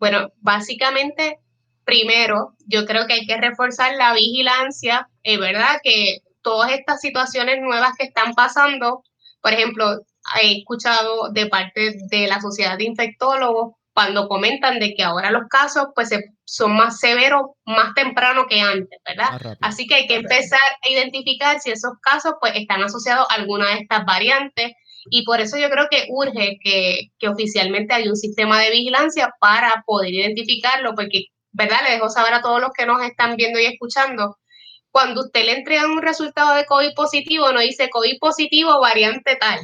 Bueno, 0.00 0.32
básicamente, 0.40 1.38
primero, 1.84 2.54
yo 2.66 2.84
creo 2.84 3.06
que 3.06 3.12
hay 3.12 3.26
que 3.26 3.36
reforzar 3.36 3.94
la 3.94 4.12
vigilancia. 4.12 5.08
Es 5.22 5.38
verdad 5.38 5.78
que 5.84 6.18
todas 6.42 6.72
estas 6.72 7.00
situaciones 7.00 7.60
nuevas 7.60 7.92
que 7.96 8.06
están 8.06 8.34
pasando, 8.34 9.04
por 9.40 9.52
ejemplo, 9.52 10.00
he 10.42 10.58
escuchado 10.58 11.30
de 11.30 11.46
parte 11.46 11.94
de 12.10 12.26
la 12.26 12.40
Sociedad 12.40 12.76
de 12.76 12.84
Infectólogos 12.86 13.74
cuando 13.94 14.28
comentan 14.28 14.80
de 14.80 14.92
que 14.94 15.04
ahora 15.04 15.30
los 15.30 15.48
casos 15.48 15.86
pues 15.94 16.10
son 16.44 16.76
más 16.76 16.98
severos 16.98 17.42
más 17.64 17.94
temprano 17.94 18.46
que 18.48 18.60
antes, 18.60 18.98
¿verdad? 19.06 19.56
Así 19.60 19.86
que 19.86 19.94
hay 19.94 20.06
que 20.08 20.16
empezar 20.16 20.58
a 20.82 20.88
identificar 20.88 21.60
si 21.60 21.70
esos 21.70 21.92
casos 22.02 22.34
pues 22.40 22.54
están 22.56 22.82
asociados 22.82 23.26
a 23.30 23.34
alguna 23.34 23.68
de 23.68 23.82
estas 23.82 24.04
variantes 24.04 24.72
y 25.10 25.24
por 25.24 25.40
eso 25.40 25.56
yo 25.58 25.70
creo 25.70 25.86
que 25.88 26.06
urge 26.08 26.58
que, 26.62 27.10
que 27.18 27.28
oficialmente 27.28 27.94
haya 27.94 28.10
un 28.10 28.16
sistema 28.16 28.60
de 28.60 28.70
vigilancia 28.70 29.32
para 29.38 29.84
poder 29.86 30.12
identificarlo, 30.12 30.94
porque, 30.94 31.26
¿verdad? 31.52 31.78
Le 31.86 31.92
dejo 31.92 32.08
saber 32.08 32.34
a 32.34 32.42
todos 32.42 32.60
los 32.60 32.70
que 32.76 32.86
nos 32.86 33.02
están 33.02 33.36
viendo 33.36 33.60
y 33.60 33.66
escuchando, 33.66 34.38
cuando 34.90 35.20
usted 35.20 35.44
le 35.44 35.52
entrega 35.52 35.86
un 35.86 36.02
resultado 36.02 36.54
de 36.54 36.66
COVID 36.66 36.94
positivo, 36.94 37.52
no 37.52 37.60
dice 37.60 37.90
COVID 37.90 38.18
positivo 38.18 38.80
variante 38.80 39.36
tal, 39.36 39.60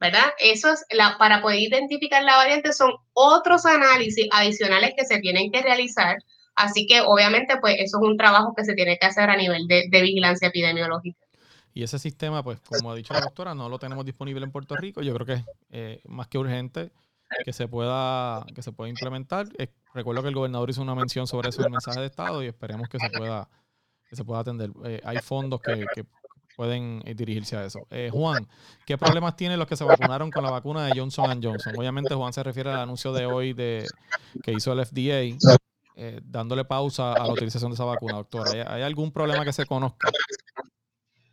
¿verdad? 0.00 0.32
Eso 0.38 0.72
es 0.72 0.84
la, 0.90 1.16
para 1.18 1.42
poder 1.42 1.60
identificar 1.60 2.22
la 2.24 2.36
variante 2.36 2.72
son 2.72 2.92
otros 3.12 3.66
análisis 3.66 4.26
adicionales 4.32 4.94
que 4.96 5.04
se 5.04 5.18
tienen 5.18 5.52
que 5.52 5.62
realizar. 5.62 6.16
Así 6.54 6.86
que 6.86 7.02
obviamente 7.02 7.58
pues 7.60 7.76
eso 7.78 7.98
es 7.98 8.08
un 8.08 8.16
trabajo 8.16 8.54
que 8.56 8.64
se 8.64 8.74
tiene 8.74 8.98
que 8.98 9.06
hacer 9.06 9.28
a 9.28 9.36
nivel 9.36 9.68
de, 9.68 9.88
vigilancia 10.02 10.48
epidemiológica. 10.48 11.18
Y 11.72 11.84
ese 11.84 11.98
sistema, 11.98 12.42
pues 12.42 12.60
como 12.60 12.90
ha 12.90 12.96
dicho 12.96 13.14
la 13.14 13.20
doctora, 13.20 13.54
no 13.54 13.68
lo 13.68 13.78
tenemos 13.78 14.04
disponible 14.04 14.44
en 14.44 14.50
Puerto 14.50 14.74
Rico. 14.74 15.02
Yo 15.02 15.14
creo 15.14 15.26
que 15.26 15.32
es 15.34 15.44
eh, 15.70 16.00
más 16.06 16.26
que 16.26 16.38
urgente 16.38 16.90
que 17.44 17.52
se 17.52 17.68
pueda, 17.68 18.44
que 18.54 18.62
se 18.62 18.72
pueda 18.72 18.88
implementar. 18.88 19.46
recuerdo 19.94 20.22
que 20.22 20.28
el 20.28 20.34
gobernador 20.34 20.68
hizo 20.68 20.82
una 20.82 20.96
mención 20.96 21.28
sobre 21.28 21.50
eso 21.50 21.60
en 21.60 21.66
el 21.66 21.72
mensaje 21.72 22.00
de 22.00 22.06
Estado 22.06 22.42
y 22.42 22.48
esperemos 22.48 22.88
que 22.88 22.98
se 22.98 23.08
pueda, 23.10 23.48
que 24.08 24.16
se 24.16 24.24
pueda 24.24 24.40
atender. 24.40 24.70
Eh, 24.84 25.00
hay 25.04 25.18
fondos 25.18 25.60
que, 25.60 25.86
que 25.94 26.04
pueden 26.60 27.00
eh, 27.06 27.14
dirigirse 27.14 27.56
a 27.56 27.64
eso. 27.64 27.86
Eh, 27.90 28.10
Juan, 28.12 28.46
¿qué 28.84 28.98
problemas 28.98 29.34
tienen 29.34 29.58
los 29.58 29.66
que 29.66 29.76
se 29.76 29.84
vacunaron 29.84 30.30
con 30.30 30.44
la 30.44 30.50
vacuna 30.50 30.84
de 30.84 30.92
Johnson 30.94 31.42
Johnson? 31.42 31.72
Obviamente 31.74 32.14
Juan 32.14 32.34
se 32.34 32.42
refiere 32.42 32.70
al 32.70 32.80
anuncio 32.80 33.14
de 33.14 33.24
hoy 33.24 33.54
de 33.54 33.86
que 34.42 34.52
hizo 34.52 34.70
el 34.74 34.84
FDA, 34.84 35.38
eh, 35.96 36.20
dándole 36.22 36.66
pausa 36.66 37.14
a 37.14 37.26
la 37.26 37.32
utilización 37.32 37.70
de 37.70 37.76
esa 37.76 37.86
vacuna, 37.86 38.16
doctora. 38.16 38.74
¿Hay, 38.74 38.82
algún 38.82 39.10
problema 39.10 39.42
que 39.42 39.54
se 39.54 39.64
conozca? 39.64 40.10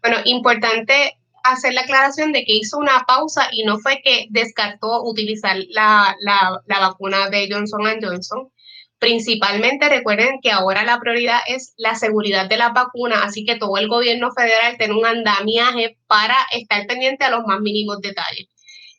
Bueno, 0.02 0.20
importante 0.24 1.18
hacer 1.44 1.74
la 1.74 1.82
aclaración 1.82 2.32
de 2.32 2.46
que 2.46 2.54
hizo 2.54 2.78
una 2.78 3.04
pausa 3.06 3.50
y 3.52 3.66
no 3.66 3.80
fue 3.80 4.00
que 4.02 4.28
descartó 4.30 5.04
utilizar 5.04 5.58
la, 5.72 6.16
la, 6.22 6.62
la 6.68 6.80
vacuna 6.80 7.30
de 7.30 7.50
Johnson 7.52 7.82
Johnson, 8.02 8.50
Principalmente 8.99 9.89
recuerden 9.89 10.39
que 10.41 10.51
ahora 10.51 10.83
la 10.83 10.99
prioridad 10.99 11.39
es 11.47 11.73
la 11.77 11.95
seguridad 11.95 12.49
de 12.49 12.57
la 12.57 12.69
vacuna, 12.69 13.23
así 13.23 13.45
que 13.45 13.55
todo 13.55 13.77
el 13.77 13.88
gobierno 13.88 14.31
federal 14.31 14.75
tiene 14.77 14.95
un 14.95 15.05
andamiaje 15.05 15.97
para 16.07 16.36
estar 16.51 16.88
pendiente 16.88 17.23
a 17.23 17.29
los 17.29 17.45
más 17.45 17.60
mínimos 17.60 17.99
detalles. 18.01 18.47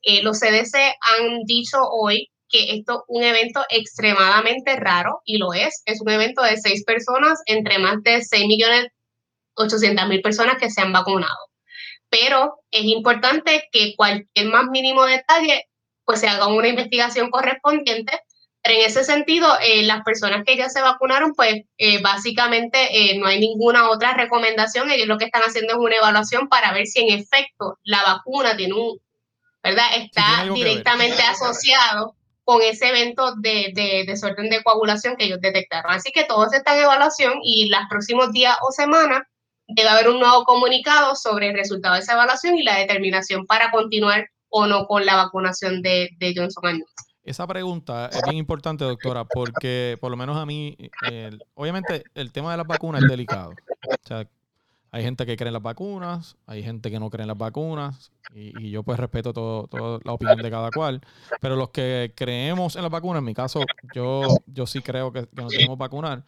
Eh, 0.02 0.22
los 0.22 0.38
CDC 0.38 0.76
han 1.00 1.42
dicho 1.44 1.78
hoy 1.82 2.30
que 2.48 2.76
esto 2.76 2.94
es 2.94 3.00
un 3.08 3.22
evento 3.24 3.64
extremadamente 3.70 4.76
raro 4.76 5.20
y 5.24 5.38
lo 5.38 5.52
es. 5.52 5.82
Es 5.84 6.00
un 6.00 6.10
evento 6.10 6.42
de 6.42 6.56
seis 6.56 6.84
personas 6.84 7.40
entre 7.46 7.78
más 7.78 8.02
de 8.02 8.22
6 8.22 8.46
millones 8.46 8.88
800 9.54 10.08
mil 10.08 10.22
personas 10.22 10.56
que 10.58 10.70
se 10.70 10.80
han 10.80 10.92
vacunado. 10.92 11.36
Pero 12.08 12.60
es 12.70 12.84
importante 12.84 13.68
que 13.72 13.94
cualquier 13.96 14.46
más 14.46 14.66
mínimo 14.70 15.04
detalle 15.04 15.64
pues 16.04 16.20
se 16.20 16.28
haga 16.28 16.46
una 16.46 16.68
investigación 16.68 17.30
correspondiente 17.30 18.18
en 18.70 18.86
ese 18.86 19.04
sentido, 19.04 19.48
eh, 19.62 19.82
las 19.82 20.02
personas 20.02 20.44
que 20.44 20.56
ya 20.56 20.68
se 20.68 20.80
vacunaron, 20.80 21.32
pues 21.34 21.64
eh, 21.76 22.00
básicamente 22.02 22.78
eh, 22.90 23.18
no 23.18 23.26
hay 23.26 23.40
ninguna 23.40 23.90
otra 23.90 24.14
recomendación. 24.14 24.90
Ellos 24.90 25.06
lo 25.06 25.18
que 25.18 25.26
están 25.26 25.42
haciendo 25.42 25.74
es 25.74 25.78
una 25.78 25.96
evaluación 25.96 26.48
para 26.48 26.72
ver 26.72 26.86
si 26.86 27.00
en 27.00 27.18
efecto 27.18 27.78
la 27.82 28.02
vacuna 28.02 28.56
tiene 28.56 28.74
un, 28.74 28.98
¿verdad? 29.62 29.86
Está 29.96 30.52
directamente 30.52 31.22
asociado 31.22 32.14
con 32.44 32.62
ese 32.62 32.88
evento 32.88 33.34
de, 33.36 33.72
de 33.74 34.04
desorden 34.06 34.48
de 34.48 34.62
coagulación 34.62 35.16
que 35.16 35.24
ellos 35.24 35.40
detectaron. 35.40 35.92
Así 35.92 36.12
que 36.12 36.24
todo 36.24 36.46
está 36.50 36.74
en 36.76 36.84
evaluación 36.84 37.34
y 37.42 37.68
los 37.68 37.80
próximos 37.90 38.32
días 38.32 38.56
o 38.62 38.72
semanas 38.72 39.22
debe 39.66 39.88
haber 39.88 40.08
un 40.08 40.18
nuevo 40.18 40.44
comunicado 40.44 41.14
sobre 41.14 41.48
el 41.48 41.54
resultado 41.54 41.94
de 41.94 42.00
esa 42.00 42.14
evaluación 42.14 42.56
y 42.56 42.62
la 42.62 42.78
determinación 42.78 43.46
para 43.46 43.70
continuar 43.70 44.28
o 44.48 44.66
no 44.66 44.86
con 44.86 45.04
la 45.04 45.16
vacunación 45.16 45.82
de, 45.82 46.08
de 46.18 46.34
Johnson 46.34 46.62
Johnson. 46.62 47.07
Esa 47.28 47.46
pregunta 47.46 48.06
es 48.10 48.22
bien 48.22 48.38
importante, 48.38 48.86
doctora, 48.86 49.26
porque 49.26 49.98
por 50.00 50.10
lo 50.10 50.16
menos 50.16 50.38
a 50.38 50.46
mí, 50.46 50.74
obviamente 51.52 52.04
el 52.14 52.32
tema 52.32 52.52
de 52.52 52.56
las 52.56 52.66
vacunas 52.66 53.02
es 53.02 53.08
delicado. 53.10 53.50
O 53.50 54.06
sea, 54.08 54.26
hay 54.90 55.02
gente 55.02 55.26
que 55.26 55.36
cree 55.36 55.48
en 55.48 55.52
las 55.52 55.62
vacunas, 55.62 56.38
hay 56.46 56.62
gente 56.62 56.90
que 56.90 56.98
no 56.98 57.10
cree 57.10 57.24
en 57.24 57.28
las 57.28 57.36
vacunas, 57.36 58.12
y, 58.34 58.70
yo 58.70 58.82
pues 58.82 58.98
respeto 58.98 59.34
toda 59.34 59.98
la 60.04 60.12
opinión 60.14 60.40
de 60.40 60.50
cada 60.50 60.70
cual, 60.70 61.02
pero 61.38 61.54
los 61.54 61.68
que 61.68 62.14
creemos 62.16 62.76
en 62.76 62.82
las 62.82 62.90
vacunas, 62.90 63.18
en 63.18 63.26
mi 63.26 63.34
caso, 63.34 63.60
yo, 63.94 64.22
yo 64.46 64.66
sí 64.66 64.80
creo 64.80 65.12
que, 65.12 65.26
que 65.26 65.42
nos 65.42 65.52
debemos 65.52 65.76
vacunar, 65.76 66.24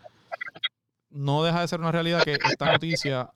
no 1.09 1.43
deja 1.43 1.63
de 1.63 1.69
ser 1.69 1.81
una 1.81 1.93
realidad 1.93 2.23
que 2.25 2.35
esta 2.35 2.73
noticia 2.73 3.31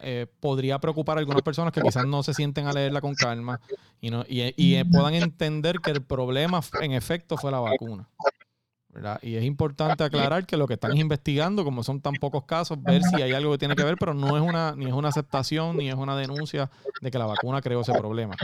eh, 0.00 0.26
podría 0.40 0.78
preocupar 0.78 1.16
a 1.18 1.20
algunas 1.20 1.42
personas 1.42 1.72
que 1.72 1.80
quizás 1.80 2.06
no 2.06 2.22
se 2.22 2.34
sienten 2.34 2.66
a 2.66 2.72
leerla 2.72 3.00
con 3.00 3.14
calma 3.14 3.60
y, 4.00 4.10
no, 4.10 4.24
y, 4.26 4.82
puedan 4.84 5.14
entender 5.14 5.80
que 5.80 5.90
el 5.90 6.02
problema 6.02 6.60
en 6.80 6.92
efecto 6.92 7.36
fue 7.36 7.50
la 7.50 7.60
vacuna. 7.60 8.08
Y 9.22 9.36
es 9.36 9.44
importante 9.44 10.04
aclarar 10.04 10.44
que 10.44 10.56
lo 10.56 10.66
que 10.66 10.74
están 10.74 10.96
investigando, 10.96 11.64
como 11.64 11.82
son 11.82 12.00
tan 12.00 12.14
pocos 12.14 12.44
casos, 12.44 12.82
ver 12.82 13.02
si 13.02 13.22
hay 13.22 13.32
algo 13.32 13.52
que 13.52 13.58
tiene 13.58 13.74
que 13.74 13.84
ver, 13.84 13.96
pero 13.98 14.12
no 14.12 14.36
es 14.36 14.42
una, 14.42 14.74
ni 14.76 14.86
es 14.86 14.92
una 14.92 15.08
aceptación, 15.08 15.78
ni 15.78 15.88
es 15.88 15.94
una 15.94 16.16
denuncia 16.16 16.70
de 17.00 17.10
que 17.10 17.18
la 17.18 17.26
vacuna 17.26 17.62
creó 17.62 17.80
ese 17.80 17.92
problema. 17.92 18.34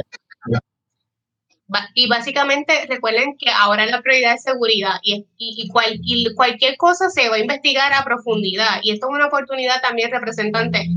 Y 1.92 2.08
básicamente 2.08 2.86
recuerden 2.88 3.36
que 3.36 3.50
ahora 3.50 3.84
la 3.84 4.00
prioridad 4.00 4.34
es 4.34 4.42
seguridad 4.42 5.00
y, 5.02 5.26
y, 5.36 5.68
cualquier 5.68 6.78
cosa 6.78 7.10
se 7.10 7.28
va 7.28 7.36
a 7.36 7.40
investigar 7.40 7.92
a 7.92 8.04
profundidad. 8.04 8.80
Y 8.82 8.92
esto 8.92 9.08
es 9.08 9.14
una 9.14 9.26
oportunidad 9.26 9.82
también, 9.82 10.10
representante. 10.10 10.88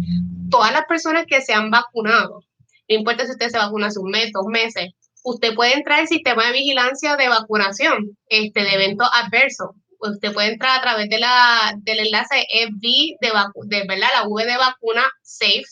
Todas 0.52 0.74
las 0.74 0.86
personas 0.86 1.26
que 1.28 1.42
se 1.42 1.54
han 1.54 1.72
vacunado, 1.72 2.42
no 2.90 2.96
importa 2.96 3.26
si 3.26 3.32
usted 3.32 3.50
se 3.50 3.58
vacuna 3.58 3.88
hace 3.88 4.00
un 4.00 4.12
mes, 4.12 4.32
dos 4.34 4.46
meses, 4.48 4.92
usted 5.24 5.56
puede 5.56 5.74
entrar 5.74 6.02
al 6.02 6.08
sistema 6.08 6.46
de 6.46 6.54
vigilancia 6.54 7.16
de 7.16 7.30
vacunación, 7.30 8.18
este, 8.28 8.62
de 8.62 8.74
eventos 8.74 9.08
adversos. 9.14 9.70
Usted 10.00 10.34
puede 10.34 10.54
entrar 10.54 10.80
a 10.80 10.82
través 10.82 11.10
de 11.10 11.20
la, 11.20 11.74
del 11.78 12.00
enlace 12.00 12.46
FB 12.50 12.82
de, 13.22 13.32
de 13.66 13.88
¿verdad? 13.88 14.10
la 14.14 14.28
V 14.28 14.46
de 14.46 14.58
vacuna 14.58 15.04
Safe, 15.22 15.64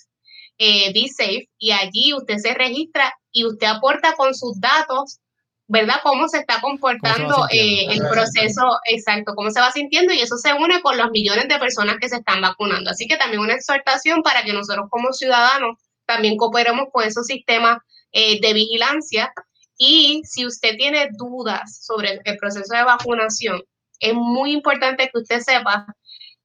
eh, 0.59 0.93
Safe, 1.07 1.49
y 1.57 1.71
allí 1.71 2.13
usted 2.13 2.37
se 2.37 2.53
registra 2.53 3.13
y 3.31 3.45
usted 3.45 3.67
aporta 3.67 4.13
con 4.13 4.33
sus 4.35 4.59
datos, 4.59 5.19
¿verdad? 5.69 5.97
Cómo 6.01 6.27
se 6.27 6.39
está 6.39 6.59
comportando 6.61 7.45
eh, 7.51 7.85
el 7.89 7.99
proceso, 8.09 8.79
exacto, 8.85 9.33
cómo 9.35 9.51
se 9.51 9.61
va 9.61 9.71
sintiendo 9.71 10.11
y 10.11 10.19
eso 10.19 10.35
se 10.35 10.51
une 10.51 10.81
con 10.81 10.97
los 10.97 11.11
millones 11.11 11.47
de 11.47 11.59
personas 11.59 11.97
que 12.01 12.09
se 12.09 12.17
están 12.17 12.41
vacunando. 12.41 12.89
Así 12.89 13.07
que 13.07 13.17
también 13.17 13.41
una 13.41 13.53
exhortación 13.53 14.23
para 14.23 14.41
que 14.41 14.51
nosotros 14.51 14.87
como 14.89 15.13
ciudadanos 15.13 15.77
también 16.07 16.37
cooperemos 16.37 16.87
con 16.91 17.03
esos 17.03 17.27
sistemas 17.27 17.77
eh, 18.11 18.41
de 18.41 18.53
vigilancia. 18.53 19.31
Y 19.77 20.23
si 20.25 20.47
usted 20.47 20.75
tiene 20.75 21.07
dudas 21.11 21.85
sobre 21.85 22.19
el 22.25 22.37
proceso 22.37 22.75
de 22.75 22.83
vacunación, 22.83 23.61
es 23.99 24.15
muy 24.15 24.53
importante 24.53 25.07
que 25.13 25.19
usted 25.19 25.39
sepa, 25.39 25.85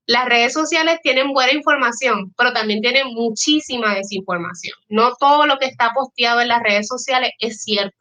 las 0.07 0.27
redes 0.27 0.53
sociales 0.53 0.99
tienen 1.03 1.33
buena 1.33 1.55
información, 1.55 2.35
pero 2.37 2.53
también 2.53 2.83
tienen 2.83 3.07
muchísima 3.07 3.95
desinformación. 3.95 4.77
No 4.91 5.15
todo 5.19 5.47
lo 5.47 5.57
que 5.59 5.65
está 5.65 5.93
posteado 5.95 6.43
en 6.43 6.49
las 6.49 6.63
redes 6.63 6.87
sociales 6.89 7.31
es 7.39 7.63
cierto. 7.63 7.97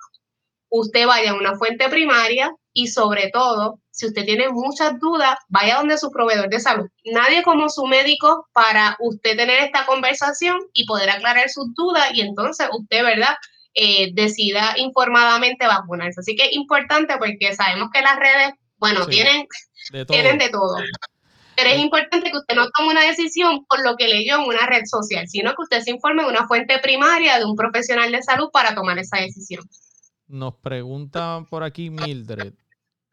Usted 0.76 1.06
vaya 1.06 1.32
a 1.32 1.36
una 1.36 1.56
fuente 1.56 1.88
primaria 1.88 2.52
y 2.74 2.88
sobre 2.88 3.30
todo, 3.32 3.80
si 3.92 4.08
usted 4.08 4.26
tiene 4.26 4.50
muchas 4.50 5.00
dudas, 5.00 5.38
vaya 5.48 5.76
donde 5.76 6.00
su 6.00 6.10
proveedor 6.10 6.50
de 6.50 6.60
salud. 6.60 6.88
Nadie 7.06 7.44
como 7.44 7.70
su 7.70 7.86
médico 7.86 8.48
para 8.54 8.98
usted 9.00 9.38
tener 9.38 9.62
esta 9.62 9.86
conversación 9.86 10.58
y 10.74 10.88
poder 10.88 11.12
aclarar 11.12 11.48
sus 11.52 11.76
dudas 11.76 12.10
y 12.16 12.22
entonces 12.22 12.68
usted, 12.76 13.04
¿verdad? 13.04 13.36
Eh, 13.76 14.14
decida 14.16 14.74
informadamente 14.78 15.68
vacunarse. 15.68 16.22
Así 16.22 16.36
que 16.36 16.46
es 16.46 16.54
importante 16.54 17.18
porque 17.20 17.54
sabemos 17.54 17.90
que 17.94 18.02
las 18.02 18.18
redes, 18.18 18.54
bueno, 18.78 19.06
tienen, 19.06 19.46
tienen 20.08 20.40
de 20.40 20.50
todo. 20.50 20.78
Pero 21.56 21.70
es 21.70 21.78
importante 21.78 22.32
que 22.32 22.38
usted 22.38 22.56
no 22.56 22.68
tome 22.72 22.94
una 22.94 23.06
decisión 23.06 23.64
por 23.66 23.84
lo 23.86 23.96
que 23.96 24.08
leyó 24.08 24.38
en 24.42 24.48
una 24.48 24.66
red 24.66 24.86
social, 24.86 25.28
sino 25.28 25.52
que 25.52 25.62
usted 25.62 25.82
se 25.82 25.92
informe 25.92 26.24
de 26.24 26.30
una 26.30 26.48
fuente 26.48 26.80
primaria 26.80 27.38
de 27.38 27.46
un 27.46 27.56
profesional 27.56 28.12
de 28.12 28.24
salud 28.24 28.50
para 28.52 28.74
tomar 28.74 28.98
esa 28.98 29.18
decisión. 29.20 29.64
Nos 30.34 30.56
pregunta 30.56 31.46
por 31.48 31.62
aquí 31.62 31.92
Mildred. 31.92 32.56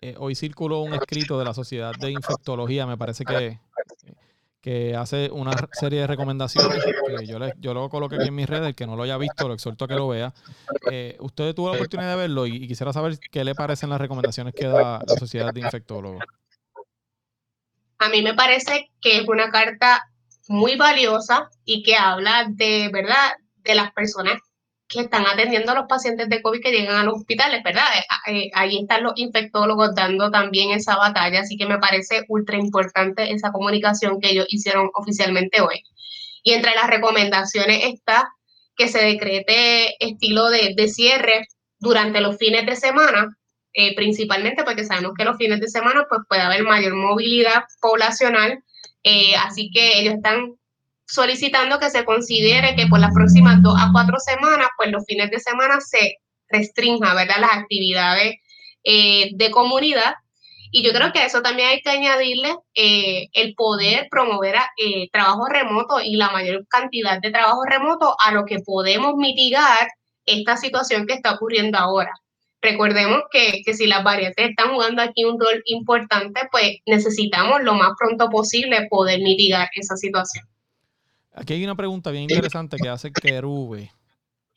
Eh, 0.00 0.14
hoy 0.18 0.34
circuló 0.34 0.80
un 0.80 0.94
escrito 0.94 1.38
de 1.38 1.44
la 1.44 1.52
Sociedad 1.52 1.92
de 2.00 2.12
Infectología, 2.12 2.86
me 2.86 2.96
parece 2.96 3.26
que, 3.26 3.60
que 4.62 4.96
hace 4.96 5.30
una 5.30 5.52
serie 5.72 6.00
de 6.00 6.06
recomendaciones. 6.06 6.82
Que 6.82 7.26
yo, 7.26 7.38
yo 7.58 7.74
lo 7.74 7.90
coloqué 7.90 8.16
aquí 8.16 8.28
en 8.28 8.34
mis 8.34 8.48
redes, 8.48 8.68
el 8.68 8.74
que 8.74 8.86
no 8.86 8.96
lo 8.96 9.02
haya 9.02 9.18
visto, 9.18 9.46
lo 9.46 9.52
exhorto 9.52 9.84
a 9.84 9.88
que 9.88 9.96
lo 9.96 10.08
vea. 10.08 10.32
Eh, 10.90 11.18
usted 11.20 11.54
tuvo 11.54 11.68
la 11.68 11.74
oportunidad 11.74 12.12
de 12.12 12.16
verlo 12.16 12.46
y, 12.46 12.66
quisiera 12.66 12.90
saber 12.90 13.18
qué 13.30 13.44
le 13.44 13.54
parecen 13.54 13.90
las 13.90 14.00
recomendaciones 14.00 14.54
que 14.54 14.66
da 14.66 15.02
la 15.06 15.16
Sociedad 15.18 15.52
de 15.52 15.60
Infectólogos. 15.60 16.24
A 17.98 18.08
mí 18.08 18.22
me 18.22 18.32
parece 18.32 18.90
que 18.98 19.18
es 19.18 19.28
una 19.28 19.50
carta 19.50 20.10
muy 20.48 20.76
valiosa 20.76 21.50
y 21.66 21.82
que 21.82 21.96
habla 21.96 22.46
de, 22.48 22.88
¿verdad?, 22.90 23.34
de 23.56 23.74
las 23.74 23.92
personas 23.92 24.40
que 24.90 25.00
están 25.02 25.24
atendiendo 25.24 25.70
a 25.70 25.76
los 25.76 25.86
pacientes 25.86 26.28
de 26.28 26.42
COVID 26.42 26.60
que 26.60 26.72
llegan 26.72 26.96
a 26.96 27.04
los 27.04 27.18
hospitales, 27.18 27.62
¿verdad? 27.62 27.84
Eh, 27.96 28.32
eh, 28.32 28.50
ahí 28.54 28.80
están 28.80 29.04
los 29.04 29.12
infectólogos 29.14 29.94
dando 29.94 30.32
también 30.32 30.72
esa 30.72 30.96
batalla, 30.96 31.40
así 31.40 31.56
que 31.56 31.66
me 31.66 31.78
parece 31.78 32.24
ultra 32.28 32.56
importante 32.58 33.32
esa 33.32 33.52
comunicación 33.52 34.20
que 34.20 34.30
ellos 34.30 34.46
hicieron 34.48 34.90
oficialmente 34.94 35.60
hoy. 35.60 35.84
Y 36.42 36.54
entre 36.54 36.74
las 36.74 36.88
recomendaciones 36.88 37.84
está 37.84 38.28
que 38.76 38.88
se 38.88 38.98
decrete 38.98 39.94
estilo 40.04 40.50
de, 40.50 40.88
cierre 40.88 41.46
durante 41.78 42.20
los 42.20 42.36
fines 42.36 42.66
de 42.66 42.74
semana 42.74 43.28
eh, 43.72 43.94
principalmente 43.94 44.64
porque 44.64 44.84
sabemos 44.84 45.12
que 45.16 45.24
los 45.24 45.36
fines 45.36 45.60
de 45.60 45.68
semana 45.68 46.04
pues 46.08 46.22
puede 46.28 46.42
haber 46.42 46.64
mayor 46.64 46.96
movilidad 46.96 47.62
poblacional, 47.80 48.64
así 49.38 49.70
que 49.72 50.00
ellos 50.00 50.14
están 50.14 50.56
solicitando 51.12 51.78
que 51.78 51.90
se 51.90 52.04
considere 52.04 52.74
que 52.76 52.86
por 52.86 53.00
las 53.00 53.12
próximas 53.14 53.62
dos 53.62 53.74
a 53.78 53.90
cuatro 53.92 54.18
semanas, 54.18 54.68
pues 54.76 54.90
los 54.90 55.04
fines 55.06 55.30
de 55.30 55.40
semana 55.40 55.80
se 55.80 56.16
restrinja, 56.48 57.14
¿verdad?, 57.14 57.40
las 57.40 57.52
actividades 57.52 58.36
eh, 58.84 59.30
de 59.34 59.50
comunidad. 59.50 60.14
Y 60.72 60.84
yo 60.84 60.92
creo 60.92 61.12
que 61.12 61.18
a 61.18 61.26
eso 61.26 61.42
también 61.42 61.68
hay 61.68 61.80
que 61.80 61.90
añadirle 61.90 62.54
el 62.74 63.54
poder 63.56 64.06
promover 64.08 64.54
trabajo 65.12 65.46
remoto 65.46 66.00
y 66.00 66.14
la 66.14 66.30
mayor 66.30 66.64
cantidad 66.68 67.20
de 67.20 67.32
trabajo 67.32 67.64
remoto 67.64 68.14
a 68.24 68.30
lo 68.32 68.44
que 68.44 68.60
podemos 68.60 69.14
mitigar 69.16 69.88
esta 70.26 70.56
situación 70.56 71.08
que 71.08 71.14
está 71.14 71.32
ocurriendo 71.32 71.76
ahora 71.76 72.12
recordemos 72.62 73.22
que, 73.30 73.62
si 73.72 73.86
las 73.86 74.04
variantes 74.04 74.50
están 74.50 74.72
jugando 74.72 75.02
aquí 75.02 75.24
un 75.24 75.40
rol 75.40 75.62
importante, 75.66 76.42
pues 76.50 76.78
necesitamos 76.86 77.62
lo 77.62 77.74
más 77.74 77.92
pronto 77.98 78.28
posible 78.28 78.86
poder 78.90 79.20
mitigar 79.20 79.68
esa 79.74 79.96
situación. 79.96 80.44
Aquí 81.40 81.54
hay 81.54 81.64
una 81.64 81.74
pregunta 81.74 82.10
bien 82.10 82.24
interesante 82.24 82.76
que 82.76 82.88
hace 82.90 83.10
Kerube, 83.10 83.90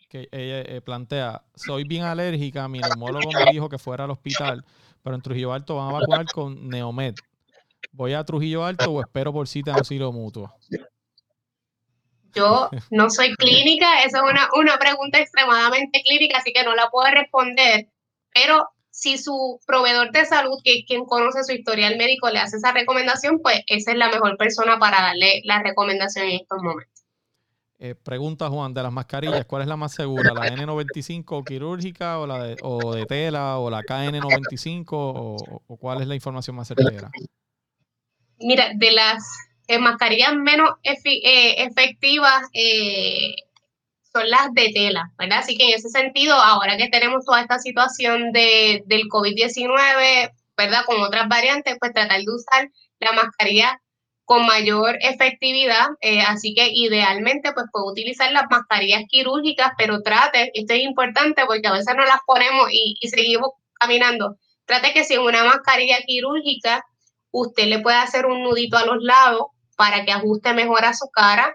que 0.10 0.28
ella 0.32 0.62
eh, 0.62 0.82
plantea, 0.82 1.42
soy 1.56 1.86
bien 1.86 2.04
alérgica, 2.04 2.68
mi 2.68 2.80
neumólogo 2.80 3.32
me 3.32 3.52
dijo 3.54 3.70
que 3.70 3.78
fuera 3.78 4.04
al 4.04 4.12
hospital, 4.12 4.66
pero 5.02 5.16
en 5.16 5.22
Trujillo 5.22 5.54
Alto 5.54 5.78
van 5.78 5.90
a 5.90 5.94
vacunar 5.94 6.26
con 6.26 6.68
Neomed. 6.68 7.16
¿Voy 7.94 8.14
a 8.14 8.26
Trujillo 8.26 8.66
Alto 8.66 8.92
o 8.92 9.00
espero 9.00 9.32
por 9.32 9.48
cita 9.48 9.72
en 9.72 9.78
auxilio 9.78 10.12
mutuo? 10.12 10.54
Yo 12.36 12.70
no 12.92 13.10
soy 13.10 13.34
clínica, 13.36 14.04
esa 14.04 14.18
es 14.18 14.24
una, 14.24 14.50
una 14.60 14.78
pregunta 14.78 15.20
extremadamente 15.20 16.02
clínica, 16.02 16.40
así 16.40 16.52
que 16.52 16.66
no 16.66 16.76
la 16.76 16.90
puedo 16.90 17.10
responder. 17.12 17.88
Pero 18.34 18.68
si 18.94 19.18
su 19.18 19.60
proveedor 19.66 20.12
de 20.12 20.24
salud, 20.24 20.60
que 20.64 20.74
es 20.74 20.86
quien 20.86 21.04
conoce 21.06 21.44
su 21.44 21.52
historial 21.52 21.98
médico, 21.98 22.30
le 22.30 22.38
hace 22.38 22.58
esa 22.58 22.72
recomendación, 22.72 23.40
pues 23.42 23.62
esa 23.66 23.92
es 23.92 23.98
la 23.98 24.10
mejor 24.10 24.38
persona 24.38 24.78
para 24.78 25.02
darle 25.02 25.42
la 25.46 25.64
recomendación 25.64 26.28
en 26.28 26.42
estos 26.42 26.62
momentos. 26.62 27.04
Eh, 27.80 27.96
pregunta 27.96 28.50
Juan, 28.50 28.72
de 28.72 28.84
las 28.84 28.92
mascarillas, 28.92 29.46
¿cuál 29.46 29.64
es 29.64 29.68
la 29.68 29.78
más 29.78 29.94
segura? 29.94 30.32
¿La 30.36 30.48
N95 30.48 31.44
quirúrgica 31.44 32.20
o 32.20 32.28
la 32.28 32.44
de, 32.44 32.56
o 32.62 32.94
de 32.94 33.08
tela 33.08 33.58
o 33.58 33.72
la 33.72 33.82
KN95 33.82 34.88
o, 34.92 35.62
cuál 35.80 36.02
es 36.02 36.08
la 36.08 36.14
información 36.14 36.56
más 36.56 36.68
certera? 36.68 37.10
Mira, 38.38 38.70
de 38.76 38.92
las 38.92 39.24
eh, 39.68 39.80
mascarillas 39.80 40.36
menos 40.36 40.70
eh, 40.84 41.56
efectivas, 41.64 42.44
son 44.14 44.30
las 44.30 44.54
de 44.54 44.72
tela, 44.74 45.12
¿verdad? 45.18 45.40
Así 45.40 45.58
que 45.58 45.66
en 45.66 45.76
ese 45.76 45.90
sentido, 45.90 46.36
ahora 46.36 46.78
que 46.78 46.90
tenemos 46.90 47.26
toda 47.26 47.42
esta 47.42 47.60
situación 47.60 48.32
de, 48.32 48.84
del 48.86 49.04
COVID-19, 49.04 50.32
¿verdad? 50.56 50.86
Con 50.86 51.02
otras 51.02 51.28
variantes, 51.28 51.78
pues 51.80 51.94
tratar 51.94 52.20
de 52.20 52.32
usar 52.32 52.70
la 53.00 53.12
mascarilla 53.14 53.82
con 54.26 54.46
mayor 54.46 54.98
efectividad, 55.02 55.88
eh, 56.00 56.22
así 56.22 56.54
que 56.54 56.70
idealmente 56.72 57.52
pues 57.54 57.66
puede 57.72 57.92
utilizar 57.92 58.32
las 58.32 58.46
mascarillas 58.50 59.04
quirúrgicas, 59.10 59.72
pero 59.78 60.02
trate, 60.02 60.52
esto 60.54 60.74
es 60.74 60.82
importante 60.82 61.44
porque 61.46 61.68
a 61.68 61.74
veces 61.74 61.94
no 61.96 62.06
las 62.06 62.20
ponemos 62.26 62.70
y, 62.72 62.96
seguimos 63.10 63.50
caminando, 63.74 64.38
trate 64.66 64.94
que 64.94 65.04
si 65.04 65.16
en 65.16 65.22
una 65.22 65.44
mascarilla 65.44 65.98
quirúrgica 66.06 66.86
usted 67.32 67.66
le 67.66 67.80
puede 67.80 67.98
hacer 67.98 68.26
un 68.26 68.44
nudito 68.44 68.78
a 68.78 68.86
los 68.86 69.04
lados 69.04 69.48
para 69.76 70.06
que 70.06 70.14
ajuste 70.14 70.54
mejor 70.54 70.86
a 70.86 70.94
su 70.94 71.10
cara, 71.10 71.54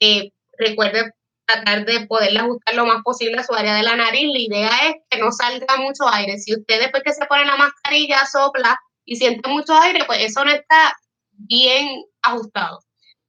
eh, 0.00 0.30
recuerde 0.58 1.12
tratar 1.46 1.84
de 1.84 2.06
poderle 2.06 2.40
ajustar 2.40 2.74
lo 2.74 2.86
más 2.86 3.02
posible 3.02 3.38
a 3.38 3.44
su 3.44 3.54
área 3.54 3.74
de 3.74 3.82
la 3.82 3.96
nariz. 3.96 4.28
La 4.32 4.38
idea 4.38 4.70
es 4.88 4.94
que 5.08 5.18
no 5.18 5.32
salga 5.32 5.76
mucho 5.78 6.08
aire. 6.08 6.38
Si 6.38 6.54
usted 6.54 6.80
después 6.80 7.02
que 7.04 7.12
se 7.12 7.26
pone 7.26 7.44
la 7.44 7.56
mascarilla 7.56 8.26
sopla 8.26 8.78
y 9.04 9.16
siente 9.16 9.48
mucho 9.48 9.74
aire, 9.74 10.04
pues 10.06 10.20
eso 10.20 10.44
no 10.44 10.50
está 10.50 10.96
bien 11.32 12.04
ajustado. 12.22 12.80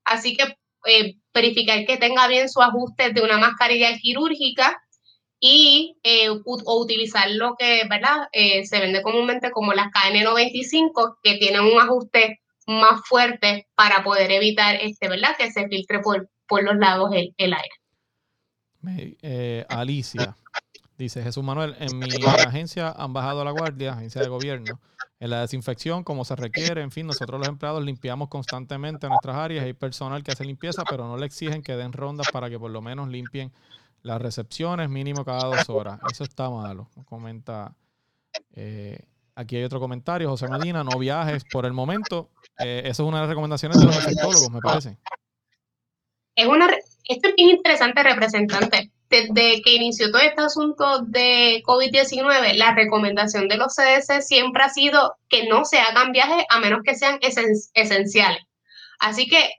Así 0.04 0.36
que 0.36 0.58
eh, 0.86 1.16
verificar 1.34 1.86
que 1.86 1.98
tenga 1.98 2.28
bien 2.28 2.50
su 2.50 2.62
ajuste 2.62 3.12
de 3.12 3.22
una 3.22 3.38
mascarilla 3.38 3.96
quirúrgica 3.98 4.82
y 5.40 5.98
eh, 6.04 6.30
o 6.30 6.82
utilizar 6.82 7.30
lo 7.32 7.56
que 7.60 7.84
verdad 7.88 8.28
eh, 8.32 8.66
se 8.66 8.80
vende 8.80 9.04
comúnmente 9.04 9.52
como 9.52 9.74
las 9.74 9.88
KN95 9.88 11.18
que 11.22 11.36
tienen 11.36 11.62
un 11.62 11.80
ajuste 11.80 12.40
más 12.66 13.02
fuerte 13.06 13.68
para 13.76 14.04
poder 14.04 14.32
evitar 14.32 14.76
este 14.82 15.08
verdad 15.08 15.36
que 15.38 15.52
se 15.52 15.68
filtre 15.68 16.00
por 16.00 16.28
por 16.48 16.64
los 16.64 16.78
lados 16.78 17.12
el, 17.14 17.34
el 17.38 17.54
aire. 17.54 17.70
Eh, 18.86 19.66
Alicia 19.70 20.36
dice 20.98 21.22
Jesús 21.22 21.44
Manuel, 21.44 21.76
en 21.80 21.98
mi 22.00 22.08
agencia 22.48 22.92
han 22.92 23.14
bajado 23.14 23.44
la 23.44 23.52
guardia, 23.52 23.94
agencia 23.94 24.22
de 24.22 24.28
gobierno, 24.28 24.80
en 25.20 25.30
la 25.30 25.42
desinfección 25.42 26.04
como 26.04 26.26
se 26.26 26.36
requiere. 26.36 26.82
En 26.82 26.92
fin, 26.92 27.08
nosotros 27.08 27.40
los 27.40 27.48
empleados 27.48 27.84
limpiamos 27.84 28.30
constantemente 28.30 29.08
nuestras 29.08 29.36
áreas. 29.36 29.66
Hay 29.66 29.74
personal 29.74 30.24
que 30.24 30.32
hace 30.32 30.46
limpieza, 30.46 30.84
pero 30.90 31.08
no 31.08 31.18
le 31.18 31.26
exigen 31.26 31.62
que 31.62 31.76
den 31.76 31.94
rondas 31.94 32.28
para 32.32 32.50
que 32.50 32.60
por 32.60 32.72
lo 32.72 32.82
menos 32.82 33.10
limpien 33.10 33.52
las 34.04 34.22
recepciones 34.22 34.90
mínimo 34.90 35.26
cada 35.26 35.46
dos 35.46 35.70
horas. 35.70 36.00
Eso 36.12 36.24
está 36.24 36.50
malo, 36.50 36.90
comenta. 37.06 37.76
Eh, 38.54 39.00
aquí 39.36 39.56
hay 39.56 39.64
otro 39.64 39.80
comentario, 39.80 40.30
José 40.30 40.48
Medina, 40.48 40.84
no 40.84 40.98
viajes 40.98 41.44
por 41.52 41.66
el 41.66 41.74
momento. 41.74 42.30
Eh, 42.60 42.82
eso 42.86 43.04
es 43.04 43.08
una 43.08 43.18
de 43.18 43.22
las 43.24 43.30
recomendaciones 43.30 43.80
de 43.80 43.86
los 43.86 43.96
infectólogos, 43.96 44.52
me 44.52 44.60
parece. 44.60 44.98
Es 46.36 46.48
una, 46.48 46.68
esto 47.08 47.30
es 47.30 47.36
bien 47.36 47.50
interesante, 47.50 48.04
representante. 48.04 48.92
Desde 49.10 49.62
que 49.62 49.76
inició 49.76 50.12
todo 50.12 50.22
este 50.22 50.42
asunto 50.42 51.00
de 51.04 51.64
COVID-19, 51.66 52.56
la 52.56 52.76
recomendación 52.76 53.48
de 53.48 53.58
los 53.58 53.74
CDC 53.74 54.22
siempre 54.22 54.64
ha 54.64 54.70
sido 54.70 55.16
que 55.30 55.48
no 55.48 55.64
se 55.64 55.80
hagan 55.80 56.12
viajes 56.12 56.44
a 56.50 56.60
menos 56.60 56.82
que 56.84 56.96
sean 56.96 57.20
esenciales. 57.22 58.44
Así 59.00 59.28
que 59.28 59.50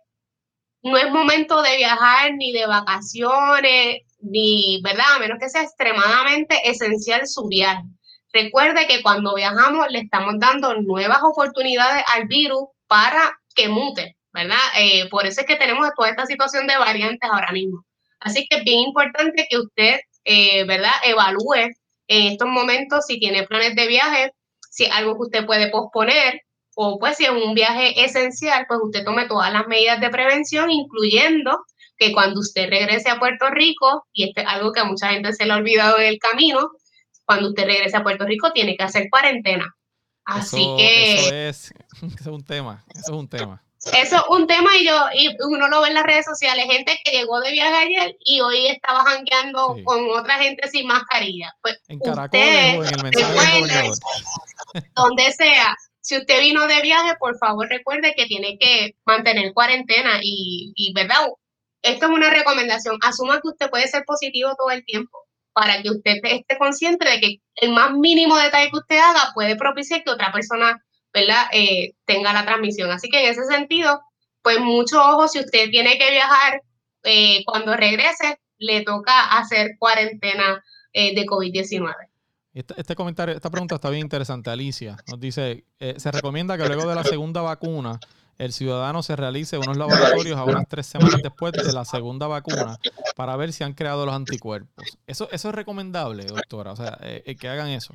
no 0.82 0.98
es 0.98 1.11
momento 1.11 1.62
de 1.62 1.76
viajar 1.76 2.34
ni 2.37 2.52
de 2.52 2.66
vacaciones, 2.66 4.02
ni, 4.20 4.80
¿verdad? 4.82 5.16
A 5.16 5.18
menos 5.18 5.38
que 5.40 5.48
sea 5.48 5.62
extremadamente 5.62 6.68
esencial 6.68 7.26
su 7.26 7.48
viaje. 7.48 7.84
Recuerde 8.32 8.87
que 8.87 9.02
cuando 9.02 9.34
viajamos 9.34 9.87
le 9.90 10.00
estamos 10.00 10.34
dando 10.38 10.74
nuevas 10.82 11.20
oportunidades 11.22 12.04
al 12.14 12.26
virus 12.26 12.64
para 12.87 13.38
que 13.54 13.68
mute, 13.68 14.17
¿verdad? 14.38 14.59
Eh, 14.79 15.09
por 15.09 15.27
eso 15.27 15.40
es 15.40 15.46
que 15.46 15.57
tenemos 15.57 15.88
toda 15.96 16.11
esta 16.11 16.27
situación 16.27 16.66
de 16.66 16.77
variantes 16.77 17.29
ahora 17.31 17.51
mismo. 17.53 17.85
Así 18.20 18.46
que 18.48 18.59
es 18.59 18.64
bien 18.64 18.81
importante 18.81 19.46
que 19.48 19.59
usted, 19.59 20.01
eh, 20.24 20.64
¿verdad? 20.64 20.92
Evalúe 21.05 21.70
en 22.09 22.33
estos 22.33 22.48
momentos 22.48 23.07
si 23.07 23.18
tiene 23.18 23.46
planes 23.46 23.74
de 23.74 23.87
viaje, 23.88 24.33
si 24.70 24.85
es 24.85 24.92
algo 24.92 25.14
que 25.14 25.24
usted 25.24 25.46
puede 25.46 25.70
posponer, 25.70 26.42
o 26.77 26.98
pues 26.98 27.16
si 27.16 27.24
es 27.24 27.31
un 27.31 27.55
viaje 27.55 28.05
esencial, 28.05 28.64
pues 28.68 28.81
usted 28.83 29.05
tome 29.05 29.27
todas 29.27 29.53
las 29.53 29.66
medidas 29.66 30.01
de 30.01 30.11
prevención, 30.11 30.70
incluyendo 30.70 31.64
que 31.96 32.12
cuando 32.12 32.38
usted 32.38 32.70
regrese 32.70 33.11
a 33.11 33.18
Puerto 33.18 33.51
Rico, 33.51 34.07
y 34.12 34.29
esto 34.29 34.42
es 34.42 34.46
algo 34.46 34.72
que 34.72 34.81
a 34.81 34.85
mucha 34.85 35.09
gente 35.09 35.33
se 35.33 35.44
le 35.44 35.53
ha 35.53 35.57
olvidado 35.57 35.98
en 35.98 36.07
el 36.07 36.18
camino, 36.18 36.70
cuando 37.24 37.48
usted 37.48 37.66
regrese 37.66 37.96
a 37.96 38.05
Puerto 38.05 38.24
Rico 38.24 38.53
tiene 38.53 38.77
que 38.77 38.85
hacer 38.85 39.11
cuarentena. 39.11 39.74
Así 40.24 40.64
que... 40.77 41.14
Eso 41.14 41.35
es, 41.35 41.72
eso 42.03 42.16
es 42.20 42.27
un 42.27 42.44
tema, 42.44 42.85
eso 42.94 43.12
es 43.12 43.18
un 43.18 43.29
tema. 43.29 43.62
Eso 43.86 44.16
es 44.16 44.22
un 44.28 44.46
tema 44.46 44.70
y 44.76 44.86
yo 44.86 45.06
y 45.14 45.28
uno 45.40 45.68
lo 45.68 45.80
ve 45.82 45.88
en 45.88 45.94
las 45.94 46.04
redes 46.04 46.24
sociales, 46.24 46.66
gente 46.68 46.98
que 47.04 47.12
llegó 47.12 47.40
de 47.40 47.52
viaje 47.52 47.76
ayer 47.76 48.16
y 48.24 48.40
hoy 48.40 48.66
estaba 48.66 49.04
jangueando 49.04 49.76
con 49.84 50.10
otra 50.10 50.38
gente 50.38 50.68
sin 50.68 50.86
mascarilla. 50.86 51.54
Pues 51.62 51.78
en 51.88 53.02
mensaje 53.02 53.90
donde 54.96 55.32
sea, 55.32 55.76
si 56.00 56.16
usted 56.16 56.40
vino 56.40 56.66
de 56.66 56.82
viaje, 56.82 57.14
por 57.20 57.38
favor 57.38 57.68
recuerde 57.68 58.14
que 58.16 58.26
tiene 58.26 58.58
que 58.58 58.96
mantener 59.04 59.54
cuarentena 59.54 60.18
y, 60.22 60.72
y 60.74 60.92
¿verdad? 60.92 61.28
Esto 61.82 62.06
es 62.06 62.12
una 62.12 62.30
recomendación. 62.30 62.98
Asuma 63.02 63.40
que 63.40 63.48
usted 63.48 63.70
puede 63.70 63.86
ser 63.86 64.04
positivo 64.04 64.56
todo 64.56 64.70
el 64.70 64.84
tiempo 64.84 65.28
para 65.52 65.82
que 65.82 65.90
usted 65.90 66.16
esté 66.22 66.58
consciente 66.58 67.08
de 67.08 67.20
que 67.20 67.36
el 67.56 67.72
más 67.72 67.92
mínimo 67.92 68.36
detalle 68.36 68.70
que 68.70 68.78
usted 68.78 68.98
haga 68.98 69.32
puede 69.34 69.56
propiciar 69.56 70.02
que 70.02 70.10
otra 70.10 70.32
persona 70.32 70.84
Eh, 71.52 71.94
tenga 72.04 72.33
la 72.33 72.44
transmisión. 72.44 72.90
Así 72.90 73.09
que 73.09 73.24
en 73.24 73.31
ese 73.31 73.44
sentido, 73.44 74.00
pues 74.42 74.61
mucho 74.61 75.00
ojo, 75.00 75.28
si 75.28 75.40
usted 75.40 75.70
tiene 75.70 75.98
que 75.98 76.11
viajar 76.11 76.62
eh, 77.04 77.42
cuando 77.44 77.76
regrese, 77.76 78.38
le 78.59 78.83
toca 78.83 79.38
hacer 79.38 79.76
cuarentena 79.78 80.62
eh, 80.92 81.14
de 81.14 81.26
COVID-19. 81.26 81.94
Este, 82.54 82.74
este, 82.76 82.94
comentario, 82.94 83.35
esta 83.35 83.50
pregunta 83.50 83.76
está 83.76 83.90
bien 83.90 84.02
interesante. 84.02 84.50
Alicia 84.50 84.96
nos 85.07 85.20
dice, 85.20 85.64
se 85.78 86.11
recomienda 86.11 86.57
que 86.57 86.66
luego 86.66 86.88
de 86.88 86.94
la 86.94 87.04
segunda 87.04 87.40
vacuna 87.40 88.00
el 88.37 88.52
ciudadano 88.52 89.02
se 89.02 89.14
realice 89.16 89.59
unos 89.59 89.76
laboratorios 89.76 90.37
a 90.37 90.44
unas 90.44 90.66
tres 90.68 90.87
semanas 90.87 91.20
después 91.22 91.52
de 91.52 91.72
la 91.72 91.85
segunda 91.85 92.26
vacuna 92.26 92.78
para 93.16 93.37
ver 93.37 93.52
si 93.52 93.64
han 93.64 93.74
creado 93.74 94.07
los 94.07 94.14
anticuerpos. 94.14 94.98
Eso, 95.07 95.28
eso 95.31 95.48
es 95.50 95.54
recomendable, 95.54 96.24
doctora, 96.24 96.72
o 96.72 96.76
sea, 96.76 96.98
que 97.38 97.48
hagan 97.48 97.68
eso 97.68 97.94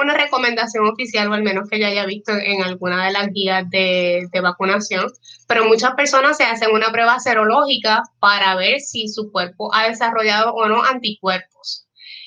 una 0.00 0.14
recomendación 0.14 0.86
oficial, 0.86 1.28
o 1.28 1.34
al 1.34 1.42
menos 1.42 1.68
que 1.68 1.78
yo 1.78 1.86
haya 1.86 2.06
visto 2.06 2.32
en 2.32 2.62
alguna 2.62 3.06
de 3.06 3.12
las 3.12 3.28
guías 3.32 3.68
de, 3.70 4.28
vacunación, 4.42 5.06
pero 5.46 5.64
muchas 5.64 5.94
personas 5.94 6.36
se 6.36 6.44
hacen 6.44 6.70
una 6.72 6.92
prueba 6.92 7.18
serológica 7.18 8.02
para 8.20 8.54
ver 8.56 8.80
si 8.80 9.08
su 9.08 9.30
cuerpo 9.32 9.74
ha 9.74 9.88
desarrollado 9.88 10.52
o 10.54 10.68
no 10.68 10.82
anticuerpos. 10.84 11.86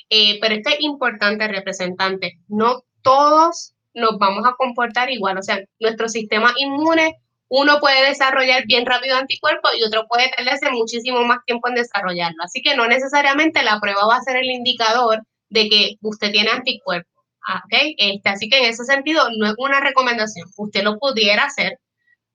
Eh, 0.10 0.40
pero 0.42 0.56
esto 0.56 0.70
es 0.70 0.82
importante, 0.82 1.48
representante, 1.48 2.38
no 2.50 2.84
todos 3.02 3.74
nos 3.94 4.18
vamos 4.20 4.46
a 4.46 4.56
comportar 4.58 5.10
igual, 5.10 5.38
o 5.38 5.44
sea, 5.44 5.60
nuestro 5.80 6.10
sistema 6.10 6.54
inmune, 6.58 7.16
uno 7.54 7.80
puede 7.82 8.08
desarrollar 8.08 8.66
bien 8.66 8.86
rápido 8.86 9.18
anticuerpos 9.18 9.72
y 9.78 9.84
otro 9.84 10.08
puede 10.08 10.32
tardarse 10.36 10.72
muchísimo 10.72 11.24
más 11.26 11.40
tiempo 11.46 11.68
en 11.68 11.76
desarrollarlo. 11.76 12.38
Así 12.44 12.62
que 12.62 12.78
no 12.78 12.88
necesariamente 12.88 13.62
la 13.62 13.80
prueba 13.82 14.06
va 14.08 14.16
a 14.16 14.22
ser 14.22 14.38
el 14.38 14.50
indicador 14.50 15.22
de 15.50 15.68
que 15.68 15.96
usted 16.02 16.32
tiene 16.32 16.50
anticuerpos. 16.50 17.21
Ah, 17.48 17.62
okay. 17.66 17.96
Este, 17.98 18.30
así 18.30 18.50
que 18.50 18.60
en 18.60 18.66
ese 18.66 18.86
sentido 18.86 19.28
no 19.38 19.48
es 19.48 19.56
una 19.58 19.80
recomendación. 19.80 20.48
Usted 20.58 20.84
lo 20.84 20.98
pudiera 21.00 21.46
hacer, 21.46 21.80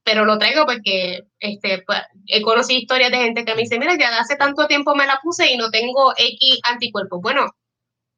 pero 0.04 0.24
lo 0.24 0.38
traigo 0.38 0.66
porque 0.66 1.22
este, 1.40 1.82
pues, 1.86 2.00
he 2.28 2.42
conocido 2.42 2.80
historias 2.80 3.10
de 3.12 3.18
gente 3.18 3.44
que 3.44 3.54
me 3.54 3.62
dice, 3.62 3.78
mira, 3.78 3.96
ya 3.98 4.18
hace 4.18 4.36
tanto 4.36 4.66
tiempo 4.66 4.94
me 4.94 5.06
la 5.06 5.18
puse 5.22 5.52
y 5.52 5.56
no 5.56 5.70
tengo 5.70 6.12
X 6.16 6.60
anticuerpos. 6.64 7.20
Bueno, 7.22 7.50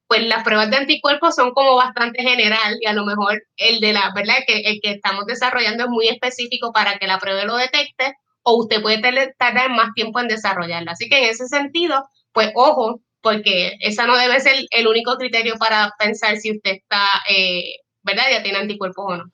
pues 0.09 0.23
las 0.27 0.43
pruebas 0.45 0.71
de 0.71 0.79
anticuerpos 0.79 1.35
son 1.35 1.53
como 1.53 1.77
bastante 1.77 2.23
general 2.23 2.79
y 2.81 2.87
a 2.87 2.95
lo 2.95 3.05
mejor 3.05 3.43
el 3.57 3.81
de 3.81 3.93
la, 3.93 4.11
¿verdad? 4.15 4.37
Que, 4.47 4.61
el 4.61 4.81
que 4.83 4.93
estamos 4.93 5.27
desarrollando 5.27 5.85
es 5.85 5.91
muy 5.91 6.09
específico 6.09 6.73
para 6.73 6.99
que 6.99 7.07
la 7.07 7.19
prueba 7.19 7.45
lo 7.45 7.57
detecte 7.57 8.15
o 8.43 8.57
usted 8.57 8.83
puede 8.83 9.01
tardar 9.39 9.71
más 9.71 9.93
tiempo 9.95 10.21
en 10.21 10.29
desarrollarla. 10.29 10.93
Así 10.93 11.09
que 11.09 11.19
en 11.19 11.25
ese 11.31 11.47
sentido, 11.49 12.09
pues 12.33 12.51
ojo, 12.55 13.01
porque 13.29 13.77
esa 13.81 14.07
no 14.07 14.17
debe 14.17 14.41
ser 14.41 14.55
el 14.71 14.87
único 14.87 15.17
criterio 15.19 15.57
para 15.59 15.93
pensar 15.99 16.39
si 16.39 16.51
usted 16.51 16.77
está, 16.77 17.05
eh, 17.29 17.77
¿verdad? 18.03 18.25
Ya 18.31 18.43
tiene 18.43 18.59
anticuerpos 18.59 19.05
o 19.07 19.17
no. 19.19 19.25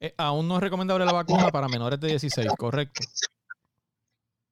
Eh, 0.00 0.12
aún 0.16 0.48
no 0.48 0.56
es 0.56 0.60
recomendable 0.60 1.04
la 1.04 1.12
vacuna 1.12 1.50
para 1.52 1.68
menores 1.68 2.00
de 2.00 2.08
16, 2.08 2.48
¿correcto? 2.58 3.02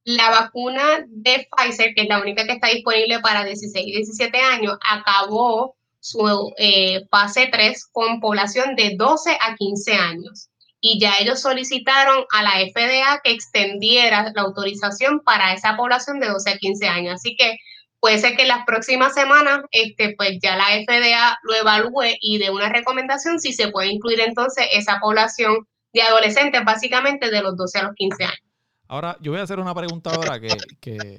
La 0.05 0.31
vacuna 0.31 1.05
de 1.09 1.49
Pfizer, 1.51 1.95
que 1.95 2.03
es 2.03 2.09
la 2.09 2.21
única 2.21 2.47
que 2.47 2.53
está 2.53 2.69
disponible 2.69 3.19
para 3.19 3.45
16 3.45 3.85
y 3.85 3.91
17 3.91 4.39
años, 4.39 4.79
acabó 4.89 5.75
su 5.99 6.53
eh, 6.59 7.05
fase 7.11 7.49
3 7.51 7.89
con 7.91 8.21
población 8.21 8.77
de 8.77 8.95
12 8.97 9.37
a 9.41 9.57
15 9.57 9.95
años. 9.95 10.49
Y 10.81 11.01
ya 11.01 11.15
ellos 11.19 11.41
solicitaron 11.41 12.25
a 12.33 12.43
la 12.45 12.53
FDA 12.73 13.21
que 13.25 13.33
extendiera 13.33 14.31
la 14.33 14.43
autorización 14.43 15.21
para 15.25 15.55
esa 15.55 15.77
población 15.77 16.21
de 16.21 16.29
12 16.29 16.51
a 16.51 16.59
15 16.59 16.87
años. 16.87 17.15
Así 17.15 17.35
que 17.37 17.57
puede 18.03 18.19
ser 18.19 18.37
que 18.37 18.45
las 18.47 18.65
próximas 18.67 19.15
semanas 19.15 19.61
este, 19.71 20.17
pues 20.17 20.41
ya 20.43 20.57
la 20.57 20.65
FDA 20.65 21.39
lo 21.45 21.55
evalúe 21.55 22.17
y 22.21 22.39
dé 22.39 22.51
una 22.51 22.69
recomendación 22.69 23.39
si 23.39 23.53
se 23.53 23.69
puede 23.69 23.93
incluir 23.93 24.19
entonces 24.19 24.67
esa 24.73 24.99
población 24.99 25.69
de 25.93 26.03
adolescentes 26.03 26.65
básicamente 26.65 27.31
de 27.31 27.43
los 27.43 27.57
12 27.57 27.79
a 27.79 27.83
los 27.85 27.95
15 27.95 28.25
años. 28.25 28.41
Ahora, 28.89 29.17
yo 29.21 29.31
voy 29.31 29.39
a 29.39 29.45
hacer 29.45 29.61
una 29.61 29.73
pregunta 29.73 30.11
ahora 30.11 30.41
que, 30.41 31.19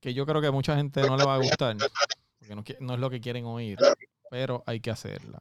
que, 0.00 0.12
yo 0.12 0.26
creo 0.26 0.40
que 0.40 0.48
a 0.48 0.52
mucha 0.52 0.74
gente 0.74 1.00
no 1.02 1.16
le 1.16 1.24
va 1.24 1.36
a 1.36 1.38
gustar, 1.38 1.76
porque 2.48 2.76
no 2.80 2.94
es 2.94 3.00
lo 3.00 3.08
que 3.08 3.20
quieren 3.20 3.44
oír, 3.44 3.78
pero 4.30 4.64
hay 4.66 4.80
que 4.80 4.90
hacerla. 4.90 5.40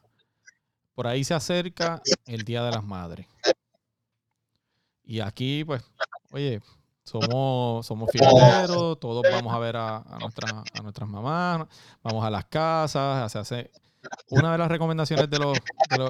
Por 0.94 1.08
ahí 1.08 1.24
se 1.24 1.34
acerca 1.34 2.00
el 2.28 2.44
Día 2.44 2.64
de 2.64 2.70
las 2.70 2.84
Madres. 2.84 3.26
Y 5.04 5.20
aquí, 5.20 5.66
pues, 5.66 5.84
oye, 6.30 6.62
somos, 7.12 7.86
somos 7.86 8.10
fiesteros, 8.12 9.00
todos 9.00 9.24
vamos 9.30 9.54
a 9.54 9.60
ver 9.60 9.76
a, 9.76 9.98
a, 9.98 10.16
a 10.16 10.82
nuestras 10.82 11.10
mamás, 11.10 11.68
vamos 12.02 12.24
a 12.24 12.30
las 12.30 12.46
casas, 12.46 13.32
se 13.32 13.40
hace... 13.40 13.72
Una 14.32 14.54
de 14.54 14.58
las 14.58 14.68
recomendaciones 14.68 15.30
de 15.30 15.38
los, 15.38 15.60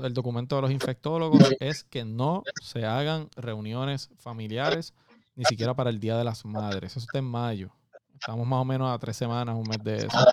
del 0.02 0.14
documento 0.14 0.56
de 0.56 0.62
los 0.62 0.72
infectólogos 0.72 1.42
es 1.60 1.84
que 1.84 2.06
no 2.06 2.42
se 2.62 2.86
hagan 2.86 3.30
reuniones 3.36 4.10
familiares, 4.18 4.94
ni 5.36 5.44
siquiera 5.44 5.74
para 5.74 5.90
el 5.90 6.00
Día 6.00 6.16
de 6.16 6.24
las 6.24 6.46
Madres. 6.46 6.96
Eso 6.96 7.00
está 7.00 7.20
en 7.20 7.26
mayo. 7.26 7.70
Estamos 8.14 8.48
más 8.48 8.62
o 8.62 8.66
menos 8.66 8.90
a 8.90 8.98
tres 8.98 9.18
semanas, 9.18 9.58
un 9.58 9.68
mes 9.68 9.84
de 9.84 9.98
eso. 10.06 10.26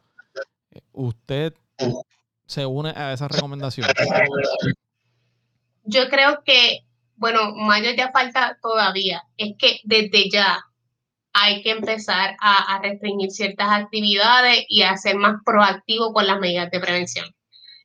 ¿Usted 0.92 1.52
se 2.46 2.64
une 2.64 2.90
a 2.90 3.12
esa 3.12 3.26
recomendación? 3.26 3.88
Yo 5.82 6.08
creo 6.08 6.44
que 6.44 6.86
bueno, 7.18 7.52
mayo 7.54 7.90
ya 7.96 8.10
falta 8.12 8.58
todavía, 8.62 9.22
es 9.36 9.54
que 9.58 9.80
desde 9.84 10.30
ya 10.30 10.64
hay 11.32 11.62
que 11.62 11.70
empezar 11.70 12.36
a, 12.40 12.80
restringir 12.82 13.30
ciertas 13.30 13.68
actividades 13.70 14.64
y 14.68 14.82
a 14.82 14.96
ser 14.96 15.16
más 15.16 15.36
proactivo 15.44 16.12
con 16.12 16.26
las 16.26 16.40
medidas 16.40 16.70
de 16.70 16.80
prevención. 16.80 17.26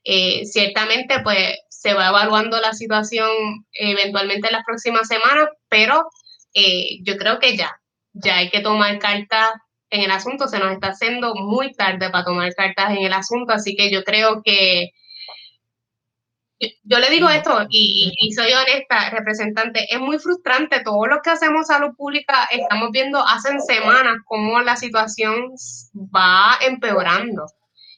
Eh, 0.03 0.45
ciertamente, 0.45 1.19
pues 1.23 1.59
se 1.69 1.93
va 1.93 2.09
evaluando 2.09 2.59
la 2.59 2.73
situación 2.73 3.29
eventualmente 3.73 4.47
en 4.47 4.53
las 4.53 4.65
próximas 4.65 5.07
semanas, 5.07 5.49
pero 5.69 6.09
eh, 6.53 6.99
yo 7.03 7.17
creo 7.17 7.39
que 7.39 7.57
ya, 7.57 7.71
ya 8.13 8.38
hay 8.38 8.49
que 8.49 8.61
tomar 8.61 8.97
cartas 8.99 9.51
en 9.89 10.01
el 10.01 10.11
asunto, 10.11 10.47
se 10.47 10.59
nos 10.59 10.71
está 10.71 10.88
haciendo 10.89 11.36
muy 11.36 11.73
tarde 11.73 12.09
para 12.09 12.25
tomar 12.25 12.53
cartas 12.55 12.91
en 12.91 13.05
el 13.05 13.13
asunto, 13.13 13.53
así 13.53 13.75
que 13.75 13.91
yo 13.91 14.03
creo 14.03 14.41
que 14.43 14.91
yo 16.60 16.99
le 16.99 17.10
digo 17.10 17.30
esto 17.30 17.66
y, 17.70 18.14
soy 18.36 18.51
honesta, 18.54 19.10
representante, 19.10 19.86
es 19.89 19.99
muy 19.99 20.20
frustrante. 20.20 20.82
Todo 20.82 21.06
lo 21.08 21.22
que 21.22 21.32
hacemos 21.32 21.68
salud 21.68 21.95
pública 21.95 22.47
estamos 22.51 22.89
viendo 22.91 23.20
hace 23.20 23.60
semanas 23.60 24.18
cómo 24.26 24.62
la 24.62 24.76
situación 24.76 25.54
va 25.93 26.58
empeorando 26.62 27.45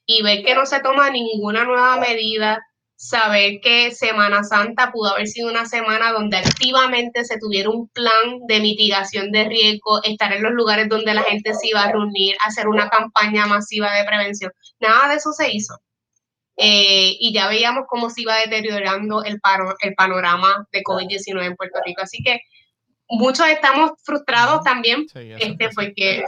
y 0.05 0.23
ver 0.23 0.43
que 0.43 0.55
no 0.55 0.65
se 0.65 0.79
toma 0.79 1.09
ninguna 1.09 1.63
nueva 1.63 1.97
medida, 1.97 2.59
saber 2.95 3.59
que 3.61 3.91
Semana 3.91 4.43
Santa 4.43 4.91
pudo 4.91 5.13
haber 5.13 5.27
sido 5.27 5.49
una 5.49 5.65
semana 5.65 6.11
donde 6.11 6.37
activamente 6.37 7.25
se 7.25 7.37
tuviera 7.39 7.69
un 7.69 7.89
plan 7.89 8.39
de 8.47 8.59
mitigación 8.61 9.31
de 9.31 9.45
riesgo, 9.45 10.01
estar 10.03 10.31
en 10.33 10.43
los 10.43 10.53
lugares 10.53 10.87
donde 10.89 11.13
la 11.13 11.23
gente 11.23 11.53
se 11.53 11.67
iba 11.67 11.83
a 11.83 11.91
reunir, 11.91 12.35
hacer 12.45 12.67
una 12.67 12.89
campaña 12.89 13.45
masiva 13.47 13.93
de 13.93 14.05
prevención. 14.05 14.51
Nada 14.79 15.09
de 15.09 15.15
eso 15.15 15.31
se 15.33 15.51
hizo. 15.51 15.75
Eh, 16.57 17.17
y 17.19 17.33
ya 17.33 17.47
veíamos 17.47 17.83
cómo 17.87 18.09
se 18.09 18.21
iba 18.21 18.37
deteriorando 18.37 19.23
el, 19.23 19.39
el 19.81 19.95
panorama 19.95 20.67
de 20.71 20.83
COVID-19 20.83 21.45
en 21.45 21.55
Puerto 21.55 21.79
Rico. 21.85 22.01
Así 22.01 22.23
que 22.23 22.39
muchos 23.09 23.47
estamos 23.47 23.91
frustrados 24.03 24.63
también, 24.63 25.05
este, 25.13 25.69
porque 25.75 26.23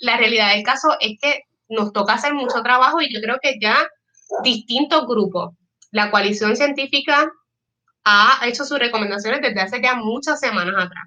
la 0.00 0.16
realidad 0.16 0.54
del 0.54 0.62
caso 0.62 0.96
es 1.00 1.16
que 1.20 1.42
nos 1.68 1.92
toca 1.92 2.14
hacer 2.14 2.34
mucho 2.34 2.62
trabajo 2.62 3.00
y 3.00 3.12
yo 3.12 3.20
creo 3.20 3.36
que 3.40 3.56
ya 3.60 3.86
distintos 4.42 5.06
grupos, 5.06 5.54
la 5.90 6.10
coalición 6.10 6.56
científica 6.56 7.30
ha 8.04 8.40
hecho 8.46 8.64
sus 8.64 8.78
recomendaciones 8.78 9.40
desde 9.40 9.60
hace 9.60 9.80
ya 9.82 9.94
muchas 9.94 10.40
semanas 10.40 10.74
atrás. 10.76 11.04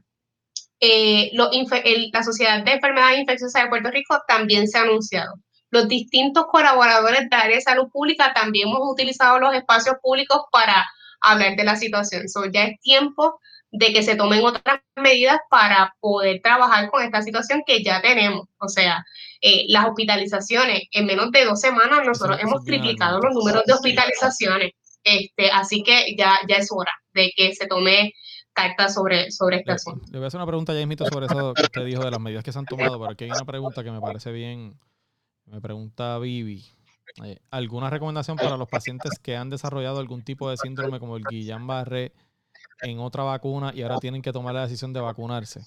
Eh, 0.80 1.32
la 1.34 2.24
Sociedad 2.24 2.64
de 2.64 2.72
Enfermedades 2.72 3.20
Infecciosas 3.20 3.64
de 3.64 3.70
Puerto 3.70 3.92
Rico 3.92 4.22
también 4.28 4.68
se 4.68 4.78
ha 4.78 4.82
anunciado 4.82 5.34
los 5.76 5.88
distintos 5.90 6.46
colaboradores 6.48 7.30
de 7.30 7.36
área 7.36 7.58
de 7.58 7.62
salud 7.62 7.90
pública 7.92 8.34
también 8.34 8.70
hemos 8.70 8.82
utilizado 8.84 9.40
los 9.40 9.54
espacios 9.54 9.98
públicos 10.02 10.44
para 10.52 10.86
hablar 11.22 11.56
de 11.56 11.64
la 11.66 11.76
situación. 11.76 12.30
So, 12.30 12.46
ya 12.46 12.64
es 12.64 12.80
tiempo 12.80 13.40
de 13.72 13.92
que 13.92 14.04
se 14.04 14.16
tomen 14.16 14.44
otras 14.44 14.80
medidas 14.96 15.38
para 15.50 15.94
poder 16.00 16.40
trabajar 16.42 16.90
con 16.90 17.04
esta 17.04 17.22
situación 17.22 17.62
que 17.68 17.84
ya 17.84 18.02
tenemos. 18.02 18.48
O 18.58 18.70
sea, 18.70 19.04
eh, 19.42 19.66
las 19.68 19.86
hospitalizaciones, 19.86 20.84
en 20.92 21.06
menos 21.06 21.30
de 21.32 21.44
dos 21.44 21.60
semanas 21.60 22.06
nosotros 22.06 22.40
hemos 22.42 22.64
triplicado 22.64 23.20
los 23.20 23.34
números 23.34 23.64
de 23.66 23.74
hospitalizaciones. 23.74 24.72
Este, 25.04 25.52
así 25.52 25.84
que 25.84 26.16
ya, 26.18 26.40
ya 26.48 26.56
es 26.56 26.70
hora 26.72 26.92
de 27.14 27.32
que 27.36 27.54
se 27.54 27.68
tome 27.68 28.14
carta 28.54 28.88
sobre, 28.88 29.30
sobre 29.30 29.58
este 29.58 29.74
asunto. 29.74 30.06
Le 30.10 30.20
voy 30.20 30.26
a 30.26 30.28
hacer 30.28 30.40
una 30.40 30.48
pregunta 30.48 30.74
ya, 30.74 31.06
sobre 31.06 31.26
eso 31.26 31.54
que 31.54 31.64
usted 31.64 31.86
dijo 31.86 32.04
de 32.04 32.12
las 32.12 32.20
medidas 32.20 32.44
que 32.44 32.54
se 32.54 32.60
han 32.60 32.66
tomado, 32.66 32.98
pero 32.98 33.12
aquí 33.12 33.26
hay 33.26 33.32
una 33.32 33.46
pregunta 33.46 33.84
que 33.84 33.92
me 33.92 34.00
parece 34.00 34.32
bien, 34.32 34.80
me 35.46 35.62
pregunta 35.62 36.18
Vivi. 36.20 36.66
Eh, 37.24 37.40
¿Alguna 37.52 37.90
recomendación 37.90 38.38
para 38.38 38.58
los 38.58 38.68
pacientes 38.68 39.20
que 39.20 39.38
han 39.38 39.50
desarrollado 39.50 40.00
algún 40.00 40.24
tipo 40.24 40.50
de 40.50 40.58
síndrome 40.58 41.00
como 41.00 41.16
el 41.18 41.24
Guillain-Barré 41.24 42.12
en 42.82 43.00
otra 43.00 43.24
vacuna 43.24 43.72
y 43.74 43.84
ahora 43.84 44.00
tienen 44.00 44.22
que 44.22 44.34
tomar 44.34 44.54
la 44.54 44.64
decisión 44.64 44.92
de 44.92 45.00
vacunarse? 45.00 45.62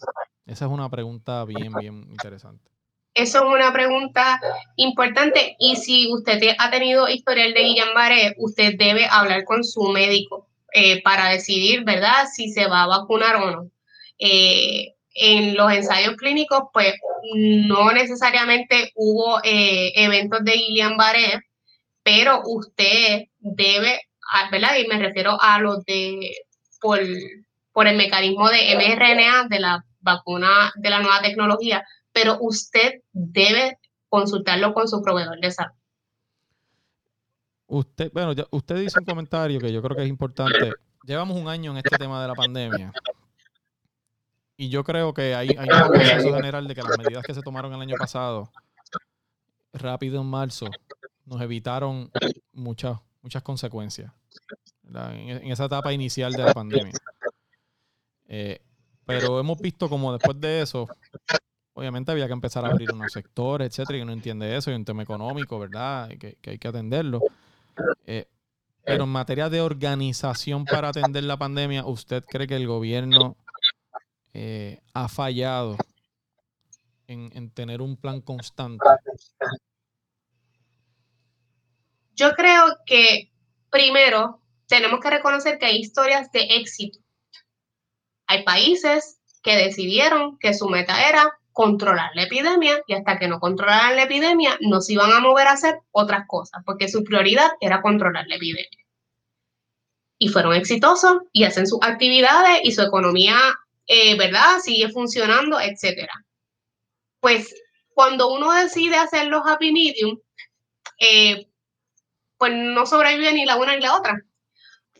Esa 0.47 0.65
es 0.67 0.71
una 0.71 0.91
pregunta 0.91 1.45
bien, 1.45 1.73
bien 1.73 2.07
interesante. 2.11 2.71
Eso 3.15 3.39
es 3.39 3.45
una 3.45 3.73
pregunta 3.73 4.41
importante 4.77 5.57
y 5.59 5.77
si 5.77 6.13
usted 6.13 6.41
ha 6.59 6.71
tenido 6.71 7.09
historial 7.09 7.55
de 7.55 7.63
Guillain-Barré, 7.63 8.35
usted 8.39 8.75
debe 8.79 9.07
hablar 9.11 9.45
con 9.45 9.65
su 9.65 9.89
médico 9.89 10.47
eh, 10.73 11.03
para 11.03 11.29
decidir, 11.31 11.85
¿verdad?, 11.85 12.27
si 12.33 12.51
se 12.53 12.69
va 12.69 12.83
a 12.83 12.87
vacunar 12.87 13.37
o 13.37 13.51
no. 13.51 13.71
Eh, 14.19 14.95
en 15.19 15.57
los 15.57 15.73
ensayos 15.73 16.17
clínicos, 16.17 16.65
pues 16.73 16.95
no 17.35 17.93
necesariamente 17.93 18.93
hubo 18.95 19.41
eh, 19.43 19.93
eventos 19.97 20.45
de 20.45 20.53
Guillain-Barré, 20.53 21.43
pero 22.03 22.43
usted 22.45 23.25
debe, 23.39 24.01
ah, 24.33 24.49
¿verdad? 24.51 24.77
Y 24.79 24.87
me 24.87 24.99
refiero 24.99 25.37
a 25.41 25.59
los 25.59 25.85
de, 25.85 26.37
por, 26.81 27.01
por 27.73 27.89
el 27.89 27.97
mecanismo 27.97 28.49
de 28.49 28.77
mRNA 28.77 29.49
de 29.49 29.61
la 29.61 29.85
vacuna 30.01 30.73
de 30.77 30.91
la 30.91 31.01
nueva 31.01 31.21
tecnología, 31.21 31.85
pero 32.13 32.39
usted 32.41 33.03
debe 33.13 33.79
consultarlo 34.09 34.73
con 34.73 34.89
su 34.89 35.03
proveedor 35.03 35.41
de 35.41 35.51
salud. 35.51 35.75
Usted, 37.67 38.11
bueno, 38.13 38.33
usted 38.51 38.77
dice 38.77 39.01
un 39.01 39.05
comentario 39.05 39.61
que 39.61 39.73
yo 39.73 39.83
creo 39.83 39.97
que 39.97 40.05
es 40.05 40.09
importante. 40.09 40.73
Llevamos 41.05 41.37
un 41.37 41.49
año 41.49 41.73
en 41.73 41.79
este 41.79 41.99
tema 41.99 42.23
de 42.23 42.29
la 42.29 42.35
pandemia 42.35 42.93
y 44.59 44.69
yo 44.69 44.83
creo 44.83 45.15
que 45.15 45.37
hay, 45.37 45.51
hay 45.57 45.69
un 45.71 45.89
consenso 45.89 46.35
general 46.35 46.67
de 46.67 46.75
que 46.75 46.83
las 46.83 46.99
medidas 46.99 47.25
que 47.25 47.33
se 47.33 47.43
tomaron 47.43 47.73
el 47.73 47.81
año 47.81 47.95
pasado, 47.97 48.51
rápido 49.73 50.21
en 50.21 50.27
marzo, 50.27 50.67
nos 51.25 51.41
evitaron 51.41 52.11
muchas, 52.53 52.99
muchas 53.23 53.43
consecuencias 53.43 54.13
en, 54.93 55.53
esa 55.53 55.67
etapa 55.67 55.93
inicial 55.93 56.33
de 56.33 56.43
la 56.43 56.53
pandemia. 56.53 56.93
Eh, 58.27 58.61
pero 59.07 59.39
hemos 59.39 59.59
visto 59.61 59.89
como 59.89 60.13
después 60.13 60.41
de 60.41 60.63
eso, 60.63 60.89
obviamente 61.75 62.11
había 62.11 62.27
que 62.27 62.33
empezar 62.33 62.65
a 62.65 62.69
abrir 62.69 62.93
unos 62.93 63.13
sectores, 63.13 63.69
etcétera, 63.69 64.01
y 64.01 64.03
uno 64.03 64.13
entiende 64.13 64.57
eso, 64.57 64.73
y 64.73 64.75
un 64.75 64.85
tema 64.85 65.05
económico, 65.05 65.59
¿verdad? 65.59 66.09
Que, 66.19 66.37
que 66.41 66.51
hay 66.51 66.59
que 66.59 66.69
atenderlo. 66.69 67.21
Eh, 68.07 68.27
pero 68.85 69.05
en 69.05 69.11
materia 69.11 69.49
de 69.49 69.61
organización 69.61 70.65
para 70.65 70.89
atender 70.89 71.23
la 71.25 71.37
pandemia, 71.37 71.87
¿usted 71.87 72.25
cree 72.25 72.47
que 72.47 72.57
el 72.57 72.67
gobierno 72.67 73.37
eh, 74.41 74.81
ha 74.95 75.09
fallado 75.09 75.77
en, 77.09 77.51
tener 77.51 77.83
un 77.83 77.97
plan 77.97 78.21
constante? 78.21 78.85
Yo 82.15 82.31
creo 82.35 82.77
que 82.87 83.33
primero 83.69 84.41
tenemos 84.69 85.01
que 85.01 85.11
reconocer 85.11 85.59
que 85.59 85.67
hay 85.67 85.79
historias 85.79 86.31
de 86.31 86.43
éxito. 86.51 87.01
Hay 88.29 88.45
países 88.45 89.19
que 89.43 89.57
decidieron 89.57 90.39
que 90.39 90.55
su 90.55 90.69
meta 90.69 91.09
era 91.09 91.33
controlar 91.51 92.13
la 92.15 92.23
epidemia 92.23 92.81
y 92.87 92.95
hasta 92.95 93.19
que 93.19 93.27
no 93.27 93.41
controlaran 93.41 93.97
la 93.97 94.05
epidemia 94.05 94.57
no 94.61 94.81
se 94.81 94.93
iban 94.93 95.11
a 95.11 95.19
mover 95.19 95.49
a 95.49 95.55
hacer 95.55 95.81
otras 95.91 96.29
cosas 96.29 96.63
porque 96.65 96.87
su 96.87 97.03
prioridad 97.03 97.51
era 97.61 97.83
controlar 97.83 98.29
la 98.29 98.37
epidemia. 98.37 98.85
Y 100.17 100.29
fueron 100.29 100.55
exitosos 100.55 101.23
y 101.33 101.43
hacen 101.43 101.67
sus 101.67 101.81
actividades 101.83 102.61
y 102.63 102.71
su 102.71 102.83
economía 102.83 103.37
eh, 103.89 104.17
¿verdad? 104.17 104.61
Sigue 104.63 104.91
funcionando, 104.91 105.59
etcétera. 105.61 106.13
Pues 107.21 107.55
cuando 107.95 108.33
uno 108.33 108.53
decide 108.53 108.97
hacer 108.97 109.27
los 109.27 109.43
happy 109.45 109.95
eh, 111.01 111.49
pues 112.37 112.53
no 112.55 112.87
sobrevive 112.87 113.33
ni 113.33 113.45
la 113.45 113.57
una 113.57 113.75
ni 113.75 113.83
la 113.83 113.97
otra. 113.97 114.23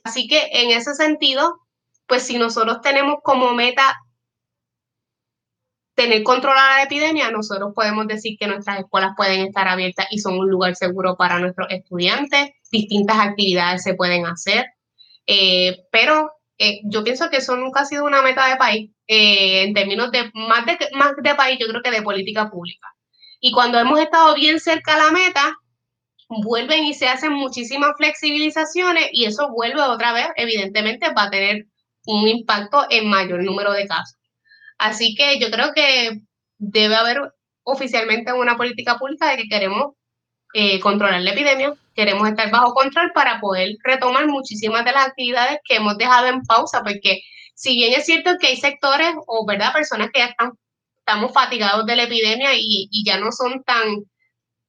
Así 0.03 0.27
que 0.27 0.49
en 0.53 0.71
ese 0.71 0.95
sentido, 0.95 1.61
pues 2.07 2.25
si 2.25 2.39
nosotros 2.39 2.81
tenemos 2.81 3.19
como 3.23 3.55
meta 3.55 3.95
tener 5.95 6.23
controlada 6.23 6.77
la 6.79 6.83
epidemia, 6.85 7.31
nosotros 7.31 7.73
podemos 7.75 8.07
decir 8.07 8.39
que 8.39 8.47
nuestras 8.47 8.79
escuelas 8.79 9.13
pueden 9.17 9.41
estar 9.41 9.69
abiertas 9.69 10.07
y 10.11 10.19
son 10.19 10.39
un 10.39 10.49
lugar 10.49 10.77
seguro 10.77 11.17
para 11.17 11.41
nuestros 11.41 11.69
estudiantes, 11.71 12.51
distintas 12.71 13.19
actividades 13.19 13.83
se 13.83 13.95
pueden 13.95 14.25
hacer, 14.25 14.65
eh, 15.27 15.77
pero 15.91 16.38
eh, 16.59 16.81
yo 16.85 17.05
pienso 17.05 17.31
que 17.31 17.39
eso 17.39 17.57
nunca 17.57 17.81
ha 17.81 17.85
sido 17.85 18.05
una 18.05 18.23
meta 18.23 18.47
de 18.49 18.57
país, 18.57 18.91
eh, 19.07 19.63
en 19.65 19.75
términos 19.75 20.11
de 20.11 20.31
más, 20.35 20.67
de 20.67 20.79
más 20.93 21.13
de 21.17 21.35
país, 21.35 21.59
yo 21.61 21.69
creo 21.69 21.83
que 21.83 21.91
de 21.91 22.03
política 22.03 22.51
pública. 22.51 22.89
Y 23.41 23.53
cuando 23.53 23.79
hemos 23.79 24.01
estado 24.01 24.35
bien 24.35 24.59
cerca 24.61 24.95
a 24.95 25.07
la 25.07 25.13
meta, 25.13 25.55
vuelven 26.29 26.85
y 26.85 26.95
se 26.95 27.09
hacen 27.09 27.33
muchísimas 27.33 27.93
flexibilizaciones 27.97 29.09
y 29.13 29.25
eso 29.27 29.51
vuelve 29.51 29.81
otra 29.81 30.13
vez, 30.13 30.29
evidentemente 30.37 31.13
va 31.15 31.25
a 31.25 31.31
tener 31.31 31.67
un 32.07 32.27
impacto 32.29 32.87
en 32.91 33.09
mayor 33.09 33.43
número 33.45 33.73
de 33.73 33.87
casos. 33.87 34.19
Así 34.79 35.15
que 35.15 35.39
yo 35.41 35.51
creo 35.51 35.73
que 35.75 36.21
debe 36.59 36.97
haber 36.97 37.33
oficialmente 37.63 38.33
una 38.33 38.57
política 38.57 38.99
pública 38.99 39.31
de 39.31 39.39
que 39.39 39.49
queremos 39.49 39.95
eh, 40.55 40.81
controlar 40.81 41.21
la 41.21 41.31
epidemia, 41.31 41.75
queremos 41.95 42.29
estar 42.29 42.51
bajo 42.51 42.75
control 42.75 43.13
para 43.13 43.41
poder 43.41 43.77
retomar 43.83 44.27
muchísimas 44.27 44.85
de 44.85 44.93
las 44.93 45.09
actividades 45.09 45.59
que 45.65 45.77
hemos 45.77 45.97
dejado 45.99 46.29
en 46.29 46.43
pausa, 46.43 46.83
porque 46.83 47.21
si 47.55 47.75
bien 47.75 47.93
es 47.93 48.07
cierto 48.07 48.37
que 48.41 48.49
hay 48.49 48.57
sectores 48.57 49.15
o 49.27 49.45
verdad 49.47 49.73
personas 49.73 50.11
que 50.13 50.21
ya 50.21 50.27
están 50.27 50.53
estamos 51.09 51.33
fatigados 51.33 51.87
de 51.87 51.97
la 51.97 52.03
epidemia 52.03 52.53
y, 52.55 52.89
y 52.91 53.03
ya 53.05 53.19
no 53.19 53.33
son 53.33 53.63
tan 53.65 54.05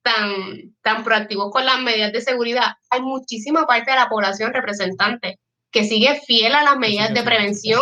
tan 0.02 0.74
tan 0.82 1.04
proactivos 1.04 1.52
con 1.52 1.66
las 1.66 1.82
medidas 1.82 2.14
de 2.14 2.22
seguridad, 2.22 2.76
hay 2.90 3.02
muchísima 3.02 3.68
parte 3.68 3.92
de 3.92 3.98
la 3.98 4.08
población 4.08 4.54
representante 4.54 5.38
que 5.72 5.84
sigue 5.84 6.20
fiel 6.26 6.56
a 6.56 6.64
las 6.64 6.78
medidas 6.78 7.14
de 7.14 7.24
prevención 7.24 7.82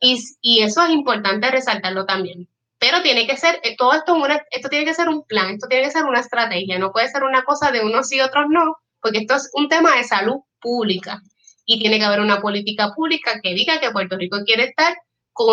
y, 0.00 0.20
y 0.40 0.62
eso 0.62 0.82
es 0.82 0.90
importante 0.90 1.50
resaltarlo 1.50 2.04
también. 2.04 2.48
Pero 2.82 3.00
tiene 3.00 3.28
que 3.28 3.36
ser, 3.36 3.60
eh, 3.62 3.76
todo 3.76 3.94
esto, 3.94 4.20
esto 4.50 4.68
tiene 4.68 4.84
que 4.84 4.92
ser 4.92 5.08
un 5.08 5.22
plan, 5.22 5.50
esto 5.50 5.68
tiene 5.68 5.84
que 5.84 5.92
ser 5.92 6.02
una 6.04 6.18
estrategia, 6.18 6.80
no 6.80 6.90
puede 6.90 7.08
ser 7.08 7.22
una 7.22 7.44
cosa 7.44 7.70
de 7.70 7.80
unos 7.80 8.10
y 8.10 8.20
otros 8.20 8.46
no, 8.48 8.74
porque 9.00 9.18
esto 9.18 9.36
es 9.36 9.52
un 9.54 9.68
tema 9.68 9.94
de 9.94 10.02
salud 10.02 10.40
pública 10.60 11.22
y 11.64 11.78
tiene 11.78 12.00
que 12.00 12.04
haber 12.04 12.18
una 12.18 12.40
política 12.40 12.92
pública 12.92 13.38
que 13.40 13.54
diga 13.54 13.78
que 13.78 13.92
Puerto 13.92 14.16
Rico 14.16 14.38
quiere 14.44 14.64
estar 14.64 14.96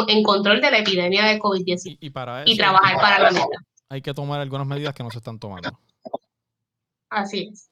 en 0.08 0.24
control 0.24 0.60
de 0.60 0.72
la 0.72 0.80
epidemia 0.80 1.24
de 1.26 1.38
COVID-19 1.38 1.98
y, 2.00 2.10
para 2.10 2.50
y 2.50 2.58
trabajar 2.58 2.98
para 3.00 3.20
la 3.20 3.30
meta. 3.30 3.46
Hay 3.90 4.02
que 4.02 4.16
tomar 4.16 4.42
algunas 4.42 4.66
medidas 4.66 4.96
que 4.96 5.04
no 5.04 5.12
se 5.12 5.20
están 5.20 5.38
tomando. 5.38 5.70
Así 7.12 7.52
es. 7.52 7.69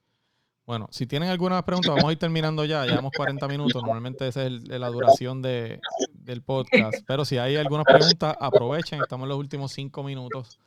Bueno, 0.68 0.90
si 0.92 1.08
tienen 1.08 1.30
alguna 1.30 1.64
pregunta, 1.64 1.92
vamos 1.92 2.10
a 2.10 2.12
ir 2.12 2.20
terminando 2.20 2.66
ya. 2.66 2.86
Llevamos 2.86 3.14
40 3.16 3.48
minutos. 3.48 3.82
Normalmente 3.82 4.28
esa 4.28 4.46
es 4.46 4.68
la 4.68 4.90
duración 4.90 5.42
de, 5.42 5.80
del 6.12 6.42
podcast. 6.42 7.06
Pero 7.08 7.24
si 7.24 7.38
hay 7.38 7.56
algunas 7.56 7.86
preguntas, 7.86 8.36
aprovechen. 8.38 9.02
Estamos 9.02 9.24
en 9.24 9.30
los 9.30 9.38
últimos 9.38 9.72
cinco 9.72 10.04
minutos 10.04 10.60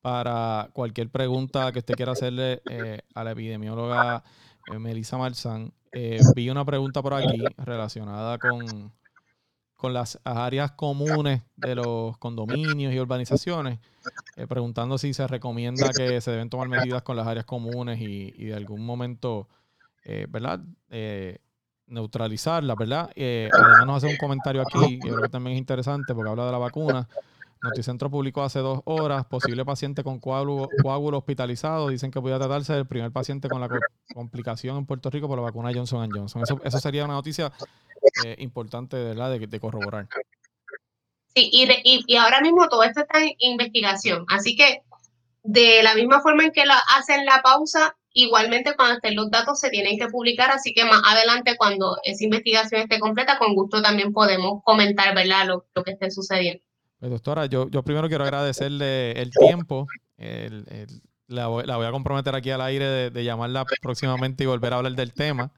para 0.00 0.70
cualquier 0.72 1.10
pregunta 1.10 1.70
que 1.72 1.80
usted 1.80 1.94
quiera 1.94 2.12
hacerle 2.12 2.62
eh, 2.70 3.02
a 3.14 3.22
la 3.22 3.32
epidemióloga 3.32 4.24
eh, 4.72 4.78
Melissa 4.78 5.18
Marzán. 5.18 5.74
Eh, 5.92 6.20
vi 6.34 6.48
una 6.48 6.64
pregunta 6.64 7.02
por 7.02 7.12
aquí 7.12 7.44
relacionada 7.58 8.38
con, 8.38 8.92
con 9.84 9.92
las 9.92 10.18
áreas 10.24 10.70
comunes 10.70 11.42
de 11.56 11.74
los 11.74 12.16
condominios 12.16 12.94
y 12.94 12.98
urbanizaciones, 12.98 13.80
preguntando 14.48 14.96
si 14.96 15.12
se 15.12 15.26
recomienda 15.26 15.90
que 15.94 16.22
se 16.22 16.30
deben 16.30 16.48
tomar 16.48 16.70
medidas 16.70 17.02
con 17.02 17.16
las 17.16 17.26
áreas 17.26 17.44
comunes 17.44 18.00
y, 18.00 18.30
de 18.30 18.54
algún 18.54 18.86
momento, 18.86 19.46
¿verdad? 20.30 20.60
neutralizarlas, 21.86 22.78
¿verdad? 22.78 23.10
además 23.14 23.86
nos 23.86 24.02
hace 24.02 24.10
un 24.10 24.16
comentario 24.16 24.62
aquí, 24.62 24.98
yo 25.04 25.16
creo 25.16 25.22
que 25.24 25.28
también 25.28 25.56
es 25.56 25.60
interesante 25.60 26.14
porque 26.14 26.30
habla 26.30 26.46
de 26.46 26.52
la 26.52 26.58
vacuna. 26.58 27.06
Noticentro 27.64 28.10
publicó 28.10 28.42
hace 28.42 28.60
dos 28.60 28.80
horas, 28.84 29.24
posible 29.24 29.64
paciente 29.64 30.02
con 30.02 30.18
coágulo, 30.18 30.68
hospitalizado. 31.18 31.88
Dicen 31.88 32.10
que 32.10 32.20
podría 32.20 32.38
tratarse 32.38 32.74
del 32.74 32.86
primer 32.86 33.10
paciente 33.10 33.48
con 33.48 33.60
la 33.60 33.68
complicación 34.14 34.76
en 34.76 34.86
Puerto 34.86 35.08
Rico 35.10 35.28
por 35.28 35.38
la 35.38 35.44
vacuna 35.44 35.70
Johnson 35.74 36.10
Johnson. 36.14 36.42
Eso, 36.62 36.78
sería 36.78 37.04
una 37.04 37.14
noticia 37.14 37.52
eh, 38.24 38.36
importante 38.38 38.96
¿verdad? 38.96 39.30
De, 39.30 39.46
de, 39.46 39.60
corroborar. 39.60 40.08
Sí, 41.34 41.50
y, 41.52 42.04
y, 42.06 42.16
ahora 42.16 42.40
mismo 42.40 42.68
todo 42.68 42.82
esto 42.84 43.00
está 43.00 43.22
en 43.22 43.32
investigación. 43.38 44.24
Así 44.28 44.56
que 44.56 44.82
de 45.42 45.82
la 45.82 45.94
misma 45.94 46.20
forma 46.20 46.44
en 46.44 46.52
que 46.52 46.64
lo 46.64 46.74
hacen 46.96 47.24
la 47.24 47.42
pausa, 47.42 47.96
igualmente 48.12 48.74
cuando 48.76 48.94
estén 48.94 49.16
los 49.16 49.30
datos 49.30 49.58
se 49.58 49.70
tienen 49.70 49.98
que 49.98 50.06
publicar. 50.06 50.50
Así 50.50 50.72
que 50.72 50.84
más 50.84 51.02
adelante, 51.06 51.56
cuando 51.56 51.98
esa 52.04 52.24
investigación 52.24 52.82
esté 52.82 52.98
completa, 53.00 53.38
con 53.38 53.54
gusto 53.54 53.82
también 53.82 54.12
podemos 54.12 54.62
comentar 54.64 55.14
¿verdad? 55.14 55.46
Lo, 55.46 55.66
lo 55.74 55.82
que 55.82 55.92
esté 55.92 56.10
sucediendo. 56.10 56.62
Pues, 57.04 57.12
doctora, 57.12 57.44
yo, 57.44 57.68
yo 57.68 57.82
primero 57.82 58.08
quiero 58.08 58.24
agradecerle 58.24 59.12
el 59.20 59.30
tiempo. 59.30 59.86
la, 61.26 61.48
voy, 61.48 61.64
a 61.68 61.90
comprometer 61.90 62.34
aquí 62.34 62.50
al 62.50 62.62
aire 62.62 63.10
de, 63.10 63.24
llamarla 63.24 63.66
próximamente 63.82 64.44
y 64.44 64.46
volver 64.46 64.72
a 64.72 64.76
hablar 64.76 64.94
del 64.94 65.12
tema. 65.12 65.52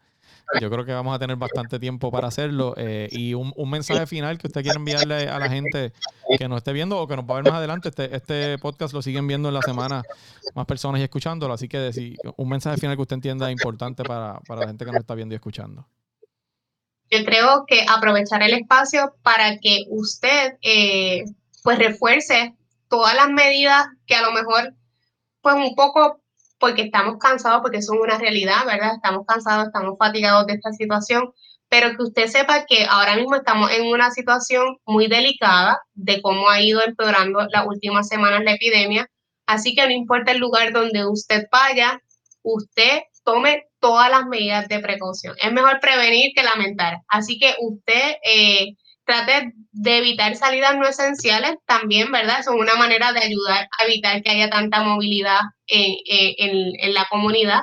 Yo 0.60 0.70
creo 0.70 0.84
que 0.84 0.92
vamos 0.92 1.14
a 1.14 1.18
tener 1.18 1.36
bastante 1.36 1.78
tiempo 1.78 2.10
para 2.10 2.28
hacerlo. 2.28 2.74
Eh, 2.76 3.08
y 3.10 3.34
un, 3.34 3.52
mensaje 3.68 4.06
final 4.06 4.38
que 4.38 4.46
usted 4.46 4.62
quiere 4.62 4.78
enviarle 4.78 5.28
a 5.28 5.38
la 5.38 5.48
gente 5.48 5.92
que 6.38 6.48
nos 6.48 6.58
esté 6.58 6.72
viendo 6.72 6.98
o 6.98 7.08
que 7.08 7.16
nos 7.16 7.24
va 7.24 7.34
a 7.34 7.42
ver 7.42 7.44
más 7.44 7.58
adelante. 7.58 7.88
Este, 7.88 8.14
este 8.14 8.58
podcast 8.58 8.94
lo 8.94 9.02
siguen 9.02 9.26
viendo 9.26 9.48
en 9.48 9.54
la 9.54 9.62
semana 9.62 10.02
más 10.54 10.66
personas 10.66 11.00
y 11.00 11.04
escuchándolo. 11.04 11.52
Así 11.52 11.68
que 11.68 11.90
un 12.36 12.48
mensaje 12.48 12.78
final 12.78 12.96
que 12.96 13.02
usted 13.02 13.14
entienda 13.14 13.50
importante 13.50 14.04
para, 14.04 14.40
la 14.48 14.66
gente 14.66 14.84
que 14.84 14.92
nos 14.92 15.00
está 15.00 15.14
viendo 15.14 15.34
y 15.34 15.36
escuchando. 15.36 15.86
Yo 17.10 17.24
creo 17.24 17.64
que 17.66 17.84
aprovechar 17.88 18.42
el 18.42 18.54
espacio 18.54 19.14
para 19.22 19.58
que 19.58 19.84
usted 19.90 20.58
eh, 20.62 21.24
pues 21.62 21.78
refuerce 21.78 22.54
todas 22.88 23.14
las 23.14 23.28
medidas 23.30 23.86
que 24.06 24.14
a 24.14 24.22
lo 24.22 24.32
mejor 24.32 24.74
pues 25.40 25.54
un 25.54 25.74
poco 25.76 26.20
porque 26.58 26.82
estamos 26.82 27.18
cansados, 27.18 27.60
porque 27.62 27.82
son 27.82 27.98
una 27.98 28.18
realidad, 28.18 28.64
¿verdad? 28.66 28.94
Estamos 28.94 29.26
cansados, 29.26 29.66
estamos 29.66 29.96
fatigados 29.98 30.46
de 30.46 30.54
esta 30.54 30.72
situación, 30.72 31.32
pero 31.68 31.96
que 31.96 32.02
usted 32.02 32.26
sepa 32.28 32.64
que 32.66 32.86
ahora 32.88 33.16
mismo 33.16 33.36
estamos 33.36 33.70
en 33.72 33.86
una 33.86 34.10
situación 34.10 34.76
muy 34.86 35.08
delicada 35.08 35.80
de 35.94 36.22
cómo 36.22 36.48
ha 36.48 36.60
ido 36.60 36.82
empeorando 36.82 37.46
las 37.50 37.66
últimas 37.66 38.08
semanas 38.08 38.42
la 38.44 38.52
epidemia. 38.52 39.08
Así 39.46 39.74
que 39.74 39.86
no 39.86 39.92
importa 39.92 40.32
el 40.32 40.38
lugar 40.38 40.72
donde 40.72 41.06
usted 41.06 41.46
vaya, 41.50 42.00
usted 42.42 43.02
tome 43.24 43.64
todas 43.80 44.10
las 44.10 44.26
medidas 44.26 44.68
de 44.68 44.78
precaución. 44.78 45.34
Es 45.42 45.52
mejor 45.52 45.80
prevenir 45.80 46.32
que 46.34 46.42
lamentar. 46.42 46.98
Así 47.08 47.38
que 47.38 47.54
usted 47.60 48.16
eh, 48.24 48.76
trate 49.06 49.52
de 49.72 49.98
evitar 49.98 50.36
salidas 50.36 50.76
no 50.76 50.86
esenciales 50.86 51.56
también, 51.64 52.10
¿verdad? 52.12 52.42
Son 52.42 52.58
una 52.58 52.74
manera 52.74 53.12
de 53.12 53.20
ayudar 53.20 53.68
a 53.78 53.84
evitar 53.84 54.22
que 54.22 54.30
haya 54.30 54.50
tanta 54.50 54.82
movilidad 54.82 55.40
en, 55.66 56.94
la 56.94 57.06
comunidad 57.08 57.62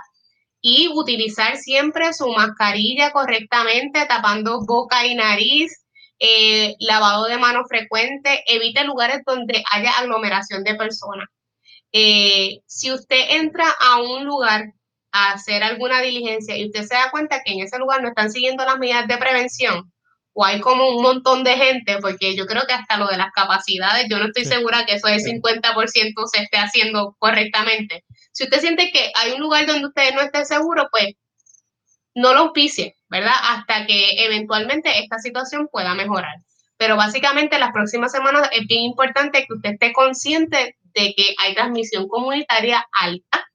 y 0.61 0.89
utilizar 0.93 1.57
siempre 1.57 2.13
su 2.13 2.27
mascarilla 2.29 3.11
correctamente, 3.11 4.05
tapando 4.07 4.61
boca 4.65 5.05
y 5.05 5.15
nariz, 5.15 5.85
eh, 6.19 6.75
lavado 6.79 7.25
de 7.25 7.37
manos 7.37 7.65
frecuente, 7.67 8.43
evite 8.47 8.85
lugares 8.85 9.21
donde 9.25 9.61
haya 9.71 9.91
aglomeración 9.97 10.63
de 10.63 10.75
personas. 10.75 11.27
Eh, 11.91 12.59
si 12.65 12.91
usted 12.91 13.19
entra 13.31 13.65
a 13.79 14.01
un 14.01 14.25
lugar 14.25 14.73
a 15.11 15.33
hacer 15.33 15.63
alguna 15.63 16.01
diligencia 16.01 16.57
y 16.57 16.65
usted 16.67 16.83
se 16.83 16.95
da 16.95 17.11
cuenta 17.11 17.41
que 17.43 17.53
en 17.53 17.59
ese 17.59 17.77
lugar 17.77 18.01
no 18.01 18.09
están 18.09 18.31
siguiendo 18.31 18.65
las 18.65 18.79
medidas 18.79 19.07
de 19.07 19.17
prevención 19.17 19.92
o 20.33 20.43
hay 20.43 20.59
como 20.59 20.89
un 20.89 21.03
montón 21.03 21.43
de 21.43 21.55
gente, 21.55 21.99
porque 21.99 22.35
yo 22.35 22.45
creo 22.45 22.63
que 22.67 22.73
hasta 22.73 22.97
lo 22.97 23.07
de 23.07 23.17
las 23.17 23.31
capacidades, 23.31 24.07
yo 24.09 24.17
no 24.17 24.25
estoy 24.25 24.45
segura 24.45 24.85
que 24.85 24.95
eso 24.95 25.07
del 25.07 25.19
50% 25.19 26.27
se 26.31 26.43
esté 26.43 26.57
haciendo 26.57 27.15
correctamente. 27.19 28.03
Si 28.31 28.43
usted 28.45 28.59
siente 28.59 28.91
que 28.91 29.11
hay 29.15 29.33
un 29.33 29.41
lugar 29.41 29.65
donde 29.67 29.87
usted 29.87 30.13
no 30.15 30.21
esté 30.21 30.43
seguro, 30.45 30.87
pues 30.91 31.13
no 32.15 32.33
lo 32.33 32.41
auspicie, 32.41 32.95
¿verdad? 33.09 33.33
Hasta 33.43 33.85
que 33.85 34.25
eventualmente 34.25 34.99
esta 34.99 35.19
situación 35.19 35.67
pueda 35.71 35.93
mejorar. 35.93 36.35
Pero 36.77 36.95
básicamente 36.97 37.59
las 37.59 37.71
próximas 37.71 38.11
semanas 38.11 38.49
es 38.51 38.65
bien 38.67 38.81
importante 38.81 39.45
que 39.45 39.53
usted 39.53 39.73
esté 39.73 39.93
consciente 39.93 40.77
de 40.81 41.13
que 41.15 41.35
hay 41.39 41.53
transmisión 41.53 42.07
comunitaria 42.07 42.85
alta 42.91 43.45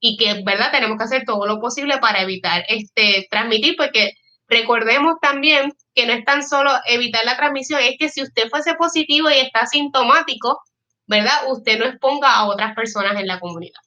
y 0.00 0.16
que, 0.16 0.42
¿verdad? 0.44 0.70
Tenemos 0.70 0.98
que 0.98 1.04
hacer 1.04 1.24
todo 1.24 1.46
lo 1.46 1.60
posible 1.60 1.98
para 1.98 2.22
evitar 2.22 2.64
este 2.68 3.26
transmitir, 3.30 3.74
porque 3.76 4.12
recordemos 4.48 5.16
también 5.20 5.72
que 5.94 6.06
no 6.06 6.12
es 6.12 6.24
tan 6.24 6.46
solo 6.46 6.70
evitar 6.86 7.24
la 7.24 7.36
transmisión, 7.36 7.80
es 7.82 7.96
que 7.98 8.08
si 8.08 8.22
usted 8.22 8.48
fuese 8.48 8.74
positivo 8.74 9.30
y 9.30 9.38
está 9.38 9.66
sintomático, 9.66 10.60
¿verdad? 11.06 11.34
Usted 11.48 11.78
no 11.78 11.86
exponga 11.86 12.34
a 12.34 12.46
otras 12.46 12.74
personas 12.74 13.18
en 13.20 13.26
la 13.26 13.40
comunidad. 13.40 13.80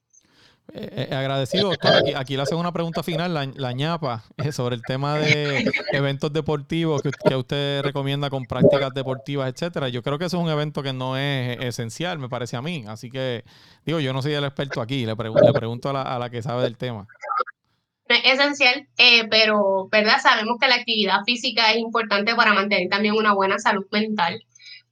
Eh, 0.73 1.07
eh, 1.11 1.15
agradecido. 1.15 1.71
Aquí, 1.71 2.13
aquí, 2.15 2.35
le 2.37 2.43
hacen 2.43 2.57
una 2.57 2.71
pregunta 2.71 3.03
final, 3.03 3.33
la, 3.33 3.73
ñapa, 3.73 4.23
eh, 4.37 4.51
sobre 4.53 4.75
el 4.75 4.81
tema 4.83 5.17
de 5.17 5.69
eventos 5.91 6.31
deportivos 6.31 7.01
que, 7.01 7.35
usted 7.35 7.81
recomienda 7.81 8.29
con 8.29 8.45
prácticas 8.45 8.93
deportivas, 8.93 9.51
etcétera. 9.51 9.89
Yo 9.89 10.01
creo 10.01 10.17
que 10.17 10.25
eso 10.25 10.37
es 10.37 10.43
un 10.43 10.49
evento 10.49 10.81
que 10.81 10.93
no 10.93 11.17
es 11.17 11.59
esencial, 11.59 12.19
me 12.19 12.29
parece 12.29 12.55
a 12.55 12.61
mí. 12.61 12.85
Así 12.87 13.09
que, 13.09 13.43
digo, 13.85 13.99
yo 13.99 14.13
no 14.13 14.21
soy 14.21 14.33
el 14.33 14.45
experto 14.45 14.81
aquí, 14.81 15.05
le, 15.05 15.15
le 15.15 15.53
pregunto 15.53 15.89
a 15.89 15.93
la, 15.93 16.01
a 16.03 16.19
la, 16.19 16.29
que 16.29 16.41
sabe 16.41 16.63
del 16.63 16.77
tema. 16.77 17.05
Es 18.13 18.39
esencial, 18.39 18.87
pero, 19.29 19.87
¿verdad? 19.91 20.19
Sabemos 20.21 20.57
que 20.59 20.67
la 20.67 20.75
actividad 20.75 21.23
física 21.25 21.71
es 21.71 21.77
importante 21.77 22.35
para 22.35 22.53
mantener 22.53 22.89
también 22.89 23.15
una 23.15 23.33
buena 23.33 23.59
salud 23.59 23.85
mental 23.91 24.43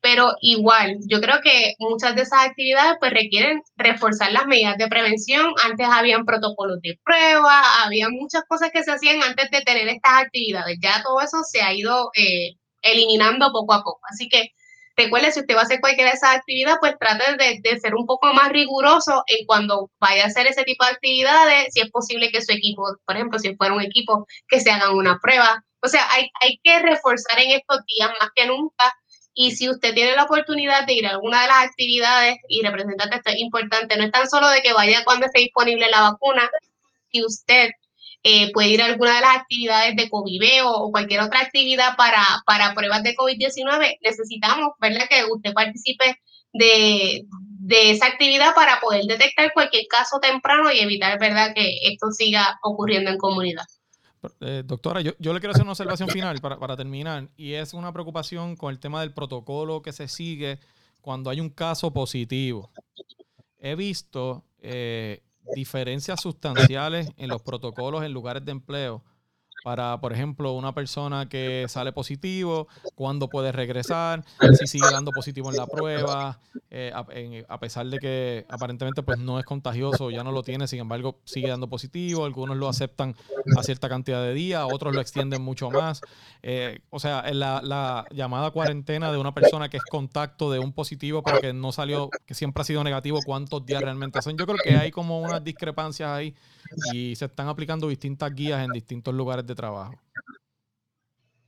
pero 0.02 0.34
igual, 0.42 0.98
yo 1.08 1.20
creo 1.20 1.42
que 1.44 1.74
muchas 1.80 2.16
de 2.16 2.22
esas 2.22 2.46
actividades 2.48 2.98
pues 3.00 3.12
requieren 3.12 3.62
reforzar 3.76 4.32
las 4.32 4.46
medidas 4.46 4.78
de 4.78 4.88
prevención. 4.88 5.54
Antes 5.64 5.88
habían 5.90 6.26
protocolos 6.26 6.80
de 6.82 6.98
prueba, 7.04 7.84
había 7.84 8.10
muchas 8.10 8.44
cosas 8.48 8.72
que 8.72 8.84
se 8.84 8.92
hacían 8.92 9.22
antes 9.24 9.52
de 9.52 9.62
tener 9.62 9.88
estas 9.90 10.24
actividades. 10.24 10.78
Ya 10.82 11.04
todo 11.04 11.20
eso 11.22 11.44
se 11.44 11.62
ha 11.62 11.74
ido 11.74 12.12
eh, 12.16 12.56
eliminando 12.82 13.52
poco 13.52 13.74
a 13.74 13.84
poco. 13.84 14.00
Así 14.10 14.30
que 14.30 14.54
recuerde, 15.00 15.32
si 15.32 15.40
usted 15.40 15.56
va 15.56 15.62
a 15.62 15.64
hacer 15.64 15.80
cualquiera 15.80 16.12
de 16.12 16.18
esas 16.18 16.36
actividades, 16.36 16.80
pues 16.80 16.96
trate 17.00 17.36
de, 17.38 17.80
ser 17.80 17.96
un 17.96 18.06
poco 18.06 18.34
más 18.34 18.50
riguroso 18.50 19.24
en 19.28 19.46
cuando 19.46 19.90
vaya 20.00 20.24
a 20.24 20.28
hacer 20.28 20.48
ese 20.48 20.64
tipo 20.64 20.86
de 20.86 20.92
actividades. 20.92 21.74
Si 21.74 21.82
es 21.82 21.90
posible 21.92 22.32
que 22.32 22.42
su 22.42 22.52
equipo, 22.52 22.84
por 23.06 23.16
ejemplo, 23.16 23.40
si 23.40 23.56
fuera 23.56 23.74
un 23.74 23.82
equipo, 23.82 24.28
que 24.48 24.60
se 24.60 24.72
hagan 24.72 24.96
una 24.96 25.18
prueba. 25.22 25.64
O 25.82 25.88
sea, 25.88 26.06
hay, 26.12 26.30
hay 26.42 26.60
que 26.64 26.80
reforzar 26.80 27.40
en 27.40 27.52
estos 27.52 27.80
días 27.86 28.12
más 28.20 28.30
que 28.36 28.46
nunca 28.46 28.94
y 29.34 29.52
si 29.52 29.70
usted 29.70 29.94
tiene 29.94 30.16
la 30.18 30.24
oportunidad 30.24 30.86
de 30.86 30.94
ir 30.94 31.08
a 31.08 31.12
alguna 31.12 31.42
de 31.44 31.48
las 31.48 31.64
actividades, 31.64 32.38
y 32.50 32.62
representante, 32.62 33.16
esto 33.16 33.30
es 33.30 33.38
importante, 33.40 33.96
no 33.96 34.04
es 34.04 34.12
tan 34.12 34.30
solo 34.30 34.50
de 34.50 34.62
que 34.62 34.74
vaya 34.74 35.04
cuando 35.06 35.28
esté 35.28 35.40
disponible 35.40 35.90
la 35.90 36.02
vacuna, 36.02 36.50
si 37.12 37.24
usted 37.24 37.70
eh, 38.24 38.52
puede 38.52 38.70
ir 38.70 38.82
a 38.82 38.86
alguna 38.86 39.16
de 39.16 39.22
las 39.22 39.38
actividades 39.38 39.96
de 39.96 40.10
Coviveo 40.10 40.70
o 40.72 40.92
cualquier 40.92 41.22
otra 41.22 41.42
actividad 41.42 41.96
para, 41.96 42.24
para 42.46 42.74
pruebas 42.74 43.04
de 43.04 43.16
COVID-19, 43.16 43.98
necesitamos, 44.02 44.74
¿verdad?, 44.80 45.08
que 45.10 45.24
usted 45.32 45.54
participe 45.54 46.20
de, 46.52 47.26
de 47.60 47.92
esa 47.92 48.08
actividad 48.08 48.54
para 48.56 48.80
poder 48.80 49.06
detectar 49.06 49.54
cualquier 49.54 49.86
caso 49.88 50.20
temprano 50.20 50.72
y 50.72 50.80
evitar, 50.80 51.20
¿verdad?, 51.20 51.54
que 51.54 51.78
esto 51.84 52.12
siga 52.12 52.60
ocurriendo 52.64 53.12
en 53.12 53.18
comunidad. 53.18 53.66
Eh, 54.42 54.64
doctora, 54.66 55.02
yo, 55.02 55.14
le 55.18 55.40
quiero 55.40 55.52
hacer 55.52 55.64
una 55.64 55.72
observación 55.72 56.10
final 56.10 56.40
para, 56.42 56.76
terminar, 56.76 57.30
y 57.38 57.54
es 57.54 57.74
una 57.74 57.94
preocupación 57.94 58.56
con 58.56 58.72
el 58.72 58.80
tema 58.80 59.00
del 59.02 59.14
protocolo 59.14 59.82
que 59.82 59.94
se 59.94 60.08
sigue 60.08 60.60
cuando 61.02 61.30
hay 61.30 61.40
un 61.40 61.50
caso 61.50 61.92
positivo. 61.92 62.70
He 63.60 63.76
visto 63.76 64.44
eh, 64.62 65.22
diferencias 65.54 66.22
sustanciales 66.22 67.10
en 67.18 67.30
los 67.30 67.42
protocolos 67.42 68.04
en 68.04 68.14
lugares 68.14 68.46
de 68.46 68.52
empleo 68.52 69.04
para, 69.70 70.02
por 70.02 70.14
ejemplo, 70.14 70.54
una 70.54 70.74
persona 70.74 71.30
que 71.30 71.68
sale 71.68 71.92
positivo, 71.92 72.68
cuándo 72.96 73.30
puede 73.30 73.52
regresar, 73.52 74.26
si 74.58 74.66
sigue 74.66 74.90
dando 74.92 75.12
positivo 75.12 75.52
en 75.52 75.58
la 75.58 75.68
prueba, 75.68 76.40
eh, 76.72 76.92
a, 77.48 77.60
pesar 77.60 77.86
de 77.86 78.00
que 78.00 78.48
aparentemente 78.50 79.04
pues 79.04 79.20
no 79.20 79.38
es 79.38 79.46
contagioso, 79.46 80.10
ya 80.10 80.24
no 80.24 80.32
lo 80.32 80.42
tiene, 80.42 80.68
sin 80.68 80.80
embargo 80.80 81.20
sigue 81.24 81.50
dando 81.50 81.70
positivo, 81.70 82.26
algunos 82.26 82.58
lo 82.58 82.68
aceptan 82.68 83.16
a 83.56 83.62
cierta 83.62 83.90
cantidad 83.90 84.24
de 84.24 84.34
días, 84.34 84.66
otros 84.74 84.96
lo 84.96 85.02
extienden 85.02 85.44
mucho 85.44 85.70
más. 85.70 86.02
Eh, 86.42 86.80
o 86.90 87.00
sea, 87.00 87.32
la, 87.32 87.62
la 87.64 88.06
llamada 88.10 88.50
cuarentena 88.50 89.12
de 89.12 89.20
una 89.20 89.36
persona 89.36 89.70
que 89.70 89.78
es 89.78 89.84
contacto 89.84 90.52
de 90.52 90.58
un 90.58 90.74
positivo 90.74 91.22
pero 91.22 91.42
que 91.42 91.54
no 91.54 91.72
salió, 91.72 92.10
que 92.26 92.34
siempre 92.34 92.62
ha 92.62 92.66
sido 92.66 92.84
negativo, 92.84 93.20
¿cuántos 93.24 93.64
días 93.68 93.84
realmente 93.84 94.20
son? 94.24 94.36
Yo 94.36 94.48
creo 94.48 94.58
que 94.58 94.78
hay 94.78 94.90
como 94.90 95.22
unas 95.22 95.44
discrepancias 95.44 96.10
ahí 96.10 96.34
y 96.94 97.16
se 97.16 97.26
están 97.26 97.48
aplicando 97.48 97.88
distintas 97.88 98.34
guías 98.34 98.64
en 98.64 98.72
distintos 98.72 99.14
lugares 99.14 99.46
de 99.46 99.56
trabajo. 99.56 99.94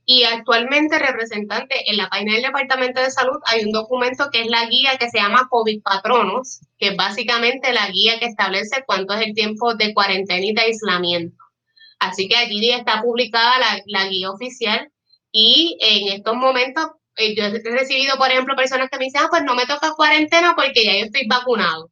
Y 0.04 0.24
actualmente, 0.24 0.98
representante, 0.98 1.90
en 1.90 1.96
la 1.96 2.08
página 2.08 2.32
del 2.32 2.42
Departamento 2.42 3.00
de 3.00 3.10
Salud 3.10 3.38
hay 3.46 3.64
un 3.64 3.70
documento 3.70 4.30
que 4.32 4.42
es 4.42 4.48
la 4.48 4.66
guía 4.66 4.98
que 4.98 5.08
se 5.08 5.18
llama 5.18 5.46
COVID 5.48 5.80
Patronos, 5.82 6.60
que 6.78 6.88
es 6.88 6.96
básicamente 6.96 7.72
la 7.72 7.88
guía 7.88 8.18
que 8.18 8.26
establece 8.26 8.82
cuánto 8.84 9.14
es 9.14 9.26
el 9.26 9.34
tiempo 9.34 9.74
de 9.74 9.94
cuarentena 9.94 10.44
y 10.44 10.52
de 10.52 10.62
aislamiento. 10.62 11.36
Así 12.00 12.28
que 12.28 12.34
allí 12.34 12.68
está 12.70 13.00
publicada 13.00 13.60
la, 13.60 13.80
la 13.86 14.08
guía 14.08 14.30
oficial 14.30 14.90
y 15.30 15.78
en 15.80 16.14
estos 16.14 16.34
momentos 16.34 16.90
eh, 17.16 17.36
yo 17.36 17.44
he 17.44 17.50
recibido, 17.50 18.16
por 18.16 18.28
ejemplo, 18.28 18.56
personas 18.56 18.88
que 18.90 18.98
me 18.98 19.04
dicen, 19.04 19.20
ah, 19.24 19.28
pues 19.30 19.44
no 19.44 19.54
me 19.54 19.66
toca 19.66 19.94
cuarentena 19.94 20.54
porque 20.56 20.84
ya 20.84 20.98
yo 20.98 21.04
estoy 21.04 21.26
vacunado. 21.28 21.91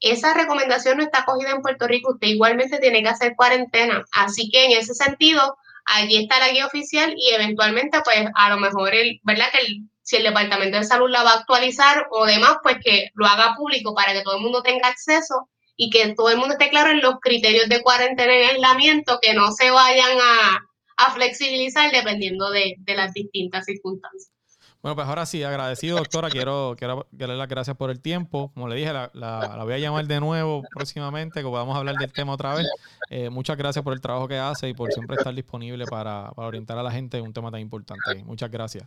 Esa 0.00 0.34
recomendación 0.34 0.98
no 0.98 1.04
está 1.04 1.24
cogida 1.24 1.50
en 1.50 1.62
Puerto 1.62 1.86
Rico, 1.86 2.12
usted 2.12 2.28
igualmente 2.28 2.78
tiene 2.78 3.02
que 3.02 3.08
hacer 3.08 3.34
cuarentena. 3.36 4.04
Así 4.12 4.50
que 4.50 4.66
en 4.66 4.72
ese 4.72 4.94
sentido, 4.94 5.56
allí 5.86 6.22
está 6.22 6.38
la 6.38 6.50
guía 6.50 6.66
oficial 6.66 7.14
y 7.16 7.30
eventualmente, 7.30 8.00
pues 8.04 8.26
a 8.34 8.50
lo 8.50 8.58
mejor, 8.58 8.94
el, 8.94 9.20
¿verdad? 9.24 9.46
Que 9.52 9.82
si 10.02 10.16
el 10.16 10.22
Departamento 10.22 10.78
de 10.78 10.84
Salud 10.84 11.10
la 11.10 11.22
va 11.22 11.32
a 11.32 11.38
actualizar 11.38 12.06
o 12.10 12.24
demás, 12.26 12.58
pues 12.62 12.76
que 12.82 13.10
lo 13.14 13.26
haga 13.26 13.54
público 13.56 13.94
para 13.94 14.12
que 14.12 14.22
todo 14.22 14.36
el 14.36 14.42
mundo 14.42 14.62
tenga 14.62 14.88
acceso 14.88 15.48
y 15.76 15.90
que 15.90 16.14
todo 16.14 16.30
el 16.30 16.38
mundo 16.38 16.54
esté 16.54 16.70
claro 16.70 16.90
en 16.90 17.00
los 17.00 17.16
criterios 17.20 17.68
de 17.68 17.82
cuarentena 17.82 18.34
y 18.34 18.42
aislamiento, 18.42 19.18
que 19.20 19.34
no 19.34 19.52
se 19.52 19.70
vayan 19.70 20.18
a 20.20 21.10
flexibilizar 21.12 21.90
dependiendo 21.92 22.50
de, 22.50 22.76
las 22.86 23.12
distintas 23.12 23.64
circunstancias. 23.64 24.32
Bueno, 24.80 24.94
pues 24.94 25.08
ahora 25.08 25.26
sí, 25.26 25.42
agradecido, 25.42 25.96
doctora. 25.96 26.30
Quiero, 26.30 26.76
quiero 26.78 27.06
darle 27.10 27.36
las 27.36 27.48
gracias 27.48 27.76
por 27.76 27.90
el 27.90 28.00
tiempo. 28.00 28.52
Como 28.54 28.68
le 28.68 28.76
dije, 28.76 28.92
la, 28.92 29.60
voy 29.64 29.74
a 29.74 29.78
llamar 29.78 30.06
de 30.06 30.20
nuevo 30.20 30.62
próximamente, 30.72 31.40
que 31.40 31.46
podamos 31.46 31.76
hablar 31.76 31.96
del 31.96 32.12
tema 32.12 32.34
otra 32.34 32.54
vez. 32.54 32.68
Eh, 33.10 33.28
muchas 33.28 33.56
gracias 33.56 33.82
por 33.82 33.92
el 33.92 34.00
trabajo 34.00 34.28
que 34.28 34.38
hace 34.38 34.68
y 34.68 34.74
por 34.74 34.92
siempre 34.92 35.16
estar 35.16 35.34
disponible 35.34 35.84
para, 35.86 36.30
orientar 36.36 36.78
a 36.78 36.84
la 36.84 36.92
gente 36.92 37.18
en 37.18 37.24
un 37.24 37.32
tema 37.32 37.50
tan 37.50 37.60
importante. 37.60 38.22
Muchas 38.24 38.50
gracias. 38.50 38.86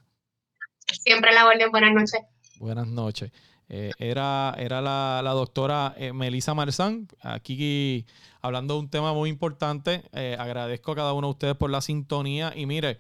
Siempre 0.88 1.34
la 1.34 1.46
orden. 1.46 1.70
Buenas 1.72 1.94
noches. 1.94 2.22
Buenas 2.58 2.88
noches. 2.88 3.32
Eh, 3.74 3.92
era 4.00 4.54
era 4.58 4.82
la, 4.82 5.32
doctora 5.34 5.94
eh, 5.98 6.12
Melissa 6.12 6.54
Marzán, 6.54 7.08
aquí 7.22 8.06
hablando 8.42 8.74
de 8.74 8.80
un 8.82 8.90
tema 8.90 9.14
muy 9.14 9.30
importante. 9.30 10.04
Eh, 10.12 10.36
agradezco 10.38 10.92
a 10.92 10.96
cada 10.96 11.14
uno 11.14 11.28
de 11.28 11.32
ustedes 11.32 11.56
por 11.56 11.70
la 11.70 11.80
sintonía 11.80 12.52
y 12.54 12.66
mire, 12.66 13.00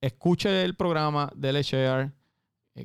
escuche 0.00 0.64
el 0.64 0.74
programa, 0.74 1.30
dele 1.34 1.62
share, 1.62 2.12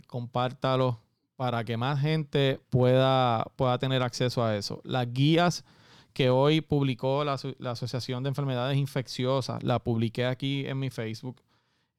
compártalo 0.07 0.99
para 1.36 1.63
que 1.63 1.78
más 1.78 1.99
gente 1.99 2.59
pueda, 2.70 3.45
pueda 3.55 3.78
tener 3.78 4.01
acceso 4.03 4.43
a 4.43 4.55
eso. 4.55 4.82
Las 4.84 5.11
guías 5.11 5.66
que 6.13 6.30
hoy 6.30 6.61
publicó 6.61 7.24
la, 7.24 7.38
la 7.59 7.72
Asociación 7.72 8.24
de 8.24 8.30
Enfermedades 8.30 8.78
Infecciosas, 8.78 9.63
la 9.63 9.80
publiqué 9.80 10.26
aquí 10.26 10.66
en 10.66 10.80
mi 10.80 10.89
Facebook 10.89 11.41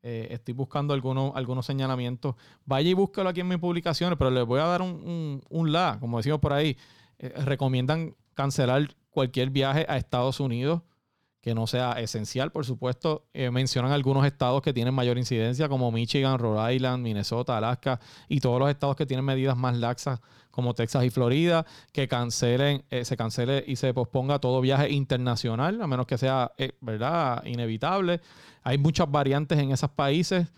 eh, 0.09 0.29
estoy 0.31 0.55
buscando 0.55 0.95
algunos, 0.95 1.35
algunos 1.35 1.67
señalamientos. 1.67 2.37
Vaya 2.65 2.89
y 2.89 2.95
búsquelo 2.95 3.29
aquí 3.29 3.41
en 3.41 3.49
mis 3.49 3.59
publicaciones, 3.59 4.17
pero 4.17 4.31
les 4.31 4.47
voy 4.47 4.61
a 4.61 4.65
dar 4.65 4.81
un, 4.81 5.43
un, 5.49 5.73
la, 5.73 5.97
como 5.99 6.19
decimos 6.19 6.39
por 6.39 6.53
ahí. 6.53 6.77
Eh, 7.19 7.31
recomiendan 7.45 8.15
cancelar 8.35 8.95
cualquier 9.11 9.51
viaje 9.51 9.85
a 9.89 9.97
Estados 9.97 10.39
Unidos 10.39 10.83
que 11.47 11.55
no 11.55 11.69
sea 11.69 11.93
esencial, 11.93 12.51
por 12.51 12.67
supuesto. 12.67 13.29
Eh, 13.33 13.53
mencionan 13.53 13.93
algunos 13.93 14.27
estados 14.27 14.63
que 14.63 14.73
tienen 14.73 14.93
mayor 14.93 15.17
incidencia, 15.17 15.69
como 15.69 15.93
Michigan, 15.93 16.41
Rhode 16.41 16.75
Island, 16.75 17.05
Minnesota, 17.05 17.57
Alaska 17.57 18.01
y 18.29 18.41
todos 18.41 18.59
los 18.59 18.69
estados 18.69 18.97
que 18.97 19.07
tienen 19.07 19.25
medidas 19.25 19.57
más 19.57 19.77
laxas, 19.77 20.19
como 20.51 20.75
Texas 20.75 21.05
y 21.05 21.11
Florida, 21.11 21.65
que 21.93 22.09
cancelen, 22.09 22.83
se 22.91 23.17
cancele 23.17 23.63
y 23.65 23.77
se 23.77 23.95
posponga 23.95 24.41
todo 24.41 24.61
viaje 24.61 24.91
internacional, 24.91 25.81
a 25.81 25.87
menos 25.87 26.09
que 26.09 26.19
sea, 26.19 26.51
¿verdad?, 26.81 27.45
inevitable. 27.45 28.21
Hay 28.65 28.79
muchas 28.79 29.09
variantes 29.09 29.57
en 29.57 29.71
esos 29.71 29.91
países 29.91 30.49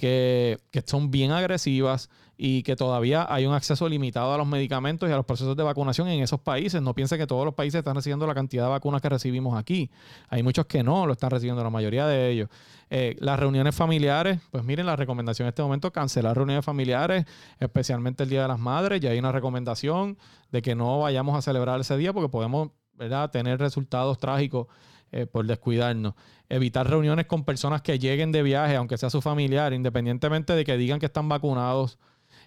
que, 0.00 0.58
son 0.86 1.10
bien 1.10 1.30
agresivas 1.30 2.08
y 2.38 2.62
que 2.62 2.74
todavía 2.74 3.26
hay 3.28 3.44
un 3.44 3.52
acceso 3.52 3.86
limitado 3.86 4.32
a 4.32 4.38
los 4.38 4.46
medicamentos 4.46 5.06
y 5.06 5.12
a 5.12 5.16
los 5.16 5.26
procesos 5.26 5.54
de 5.54 5.62
vacunación 5.62 6.08
en 6.08 6.22
esos 6.22 6.40
países. 6.40 6.80
No 6.80 6.94
piense 6.94 7.18
que 7.18 7.26
todos 7.26 7.44
los 7.44 7.52
países 7.52 7.80
están 7.80 7.96
recibiendo 7.96 8.26
la 8.26 8.34
cantidad 8.34 8.64
de 8.64 8.70
vacunas 8.70 9.02
que 9.02 9.10
recibimos 9.10 9.58
aquí. 9.58 9.90
Hay 10.30 10.42
muchos 10.42 10.64
que 10.64 10.82
no 10.82 11.04
lo 11.04 11.12
están 11.12 11.28
recibiendo, 11.28 11.62
la 11.62 11.68
mayoría 11.68 12.06
de 12.06 12.30
ellos. 12.30 12.48
Eh, 12.88 13.14
las 13.20 13.38
reuniones 13.38 13.74
familiares, 13.74 14.40
pues 14.50 14.64
miren, 14.64 14.86
la 14.86 14.96
recomendación 14.96 15.44
en 15.44 15.50
este 15.50 15.62
momento, 15.62 15.92
cancelar 15.92 16.34
reuniones 16.34 16.64
familiares, 16.64 17.26
especialmente 17.58 18.22
el 18.22 18.30
Día 18.30 18.42
de 18.42 18.48
las 18.48 18.58
Madres. 18.58 19.02
Ya 19.02 19.10
hay 19.10 19.18
una 19.18 19.32
recomendación 19.32 20.16
de 20.50 20.62
que 20.62 20.74
no 20.74 21.00
vayamos 21.00 21.36
a 21.36 21.42
celebrar 21.42 21.78
ese 21.78 21.98
día 21.98 22.14
porque 22.14 22.30
podemos 22.30 22.70
¿verdad? 22.94 23.30
tener 23.30 23.60
resultados 23.60 24.16
trágicos 24.16 24.66
eh, 25.12 25.26
por 25.26 25.46
descuidarnos. 25.46 26.14
Evitar 26.48 26.88
reuniones 26.88 27.26
con 27.26 27.44
personas 27.44 27.82
que 27.82 27.98
lleguen 27.98 28.32
de 28.32 28.42
viaje, 28.42 28.76
aunque 28.76 28.98
sea 28.98 29.10
su 29.10 29.20
familiar, 29.20 29.72
independientemente 29.72 30.54
de 30.54 30.64
que 30.64 30.76
digan 30.76 31.00
que 31.00 31.06
están 31.06 31.28
vacunados. 31.28 31.98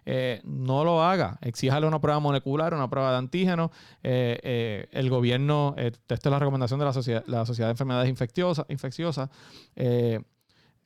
Eh, 0.05 0.41
no 0.43 0.83
lo 0.83 1.01
haga. 1.01 1.37
Exíjale 1.41 1.87
una 1.87 2.01
prueba 2.01 2.19
molecular, 2.19 2.73
una 2.73 2.89
prueba 2.89 3.11
de 3.11 3.17
antígeno. 3.17 3.71
Eh, 4.01 4.87
el 4.91 5.09
gobierno, 5.09 5.75
esta 5.77 6.15
es 6.15 6.25
la 6.25 6.39
recomendación 6.39 6.79
de 6.79 6.85
la 6.85 6.93
Sociedad, 6.93 7.23
la 7.27 7.45
sociedad 7.45 7.67
de 7.67 7.71
Enfermedades 7.71 8.09
Infecciosas, 8.09 8.65
infecciosas 8.69 9.29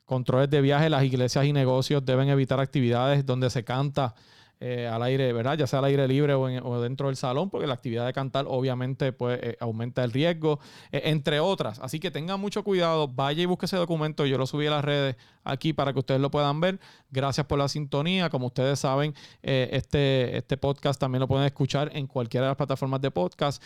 controles 0.07 0.49
de 0.49 0.61
viaje, 0.61 0.89
las 0.89 1.03
iglesias 1.03 1.43
y 1.45 1.51
negocios 1.51 2.03
deben 2.05 2.29
evitar 2.29 2.61
actividades 2.61 3.25
donde 3.25 3.49
se 3.49 3.65
canta 3.65 4.15
eh, 4.59 4.87
al 4.87 5.03
aire, 5.03 5.33
¿verdad? 5.33 5.55
Ya 5.55 5.67
sea 5.67 5.79
al 5.79 5.85
aire 5.85 6.07
libre 6.07 6.33
o, 6.33 6.81
dentro 6.81 7.07
del 7.07 7.15
salón, 7.15 7.51
porque 7.51 7.67
la 7.67 7.75
actividad 7.75 8.07
de 8.07 8.13
cantar 8.13 8.45
obviamente 8.47 9.13
pues, 9.13 9.39
eh, 9.41 9.57
aumenta 9.59 10.03
el 10.03 10.11
riesgo, 10.11 10.59
eh, 10.91 11.01
entre 11.05 11.39
otras. 11.39 11.79
Así 11.79 11.99
que 11.99 12.09
tengan 12.09 12.39
mucho 12.39 12.63
cuidado, 12.63 13.07
vaya 13.07 13.43
y 13.43 13.45
busque 13.45 13.67
ese 13.67 13.77
documento, 13.77 14.25
yo 14.25 14.39
lo 14.39 14.47
subí 14.47 14.65
a 14.65 14.71
las 14.71 14.83
redes 14.83 15.15
aquí 15.43 15.73
para 15.73 15.93
que 15.93 15.99
ustedes 15.99 16.19
lo 16.19 16.31
puedan 16.31 16.59
ver. 16.59 16.79
Gracias 17.11 17.45
por 17.45 17.59
la 17.59 17.67
sintonía, 17.67 18.31
como 18.31 18.47
ustedes 18.47 18.79
saben, 18.79 19.13
este, 19.43 20.37
este 20.37 20.57
podcast 20.57 20.99
también 20.99 21.19
lo 21.19 21.27
pueden 21.27 21.45
escuchar 21.45 21.91
en 21.93 22.07
cualquiera 22.07 22.47
de 22.47 22.49
las 22.51 22.57
plataformas 22.57 22.99
de 23.01 23.11
podcast. 23.11 23.63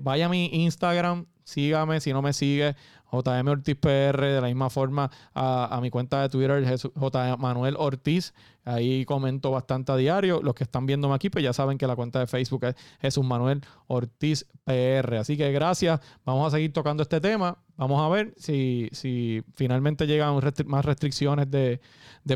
vaya 0.00 0.26
a 0.26 0.28
mi 0.30 0.46
Instagram, 0.46 1.26
sígame 1.44 2.00
si 2.00 2.12
no 2.12 2.22
me 2.22 2.32
sigue 2.32 2.74
JM 3.12 3.48
Ortiz 3.48 3.76
PR, 3.76 4.20
de 4.20 4.40
la 4.40 4.46
misma 4.46 4.70
forma 4.70 5.10
a, 5.34 5.78
mi 5.82 5.90
cuenta 5.90 6.22
de 6.22 6.28
Twitter, 6.30 6.64
J. 6.94 7.36
Manuel 7.36 7.76
Ortiz. 7.78 8.32
Ahí 8.64 9.04
comento 9.04 9.50
bastante 9.50 9.92
a 9.92 9.96
diario. 9.96 10.40
Los 10.42 10.54
que 10.54 10.64
están 10.64 10.86
viéndome 10.86 11.14
aquí, 11.14 11.30
pues 11.30 11.42
ya 11.42 11.52
saben 11.52 11.78
que 11.78 11.86
la 11.86 11.96
cuenta 11.96 12.20
de 12.20 12.26
Facebook 12.26 12.64
es 12.64 12.74
Jesús 13.00 13.24
Manuel 13.24 13.60
Ortiz 13.88 14.46
PR. 14.64 15.16
Así 15.16 15.36
que 15.36 15.50
gracias. 15.52 16.00
Vamos 16.24 16.46
a 16.46 16.56
seguir 16.56 16.72
tocando 16.72 17.02
este 17.02 17.20
tema. 17.20 17.58
Vamos 17.76 18.00
a 18.00 18.08
ver 18.08 18.34
si, 18.36 18.88
si 18.92 19.42
finalmente 19.54 20.06
llegan 20.06 20.38
más 20.66 20.84
restricciones 20.84 21.50
de, 21.50 21.80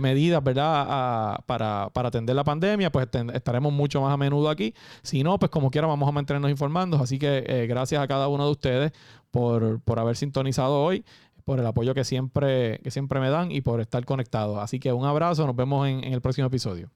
medidas, 0.01 0.43
¿verdad? 0.43 1.39
para, 1.47 1.91
atender 1.95 2.35
la 2.35 2.43
pandemia, 2.43 2.91
pues 2.91 3.09
estaremos 3.33 3.72
mucho 3.72 4.01
más 4.01 4.12
a 4.12 4.16
menudo 4.16 4.51
aquí. 4.51 4.74
Si 5.03 5.22
no, 5.22 5.39
pues 5.39 5.51
como 5.51 5.70
quiera 5.70 5.87
vamos 5.87 6.09
a 6.09 6.12
mantenernos 6.12 6.51
informando. 6.51 6.97
Así 6.97 7.18
que 7.18 7.45
eh, 7.47 7.66
gracias 7.68 8.03
a 8.03 8.09
cada 8.09 8.27
uno 8.27 8.47
de 8.47 8.51
ustedes 8.51 8.93
por, 9.31 9.81
por 9.83 10.01
haber 10.01 10.16
sintonizado 10.16 10.83
hoy 10.83 11.05
por 11.47 11.61
el 11.61 11.66
apoyo 11.66 11.94
que 11.94 12.05
siempre, 12.05 12.80
que 12.82 12.90
siempre 12.90 13.20
me 13.20 13.30
dan 13.30 13.53
y 13.53 13.61
por 13.62 13.80
estar 13.80 14.05
conectados. 14.05 14.59
Así 14.59 14.80
que 14.80 14.92
un 14.92 15.07
abrazo, 15.07 15.47
nos 15.47 15.55
vemos 15.55 15.88
en 15.88 16.12
el 16.12 16.20
próximo 16.20 16.49
episodio. 16.49 16.90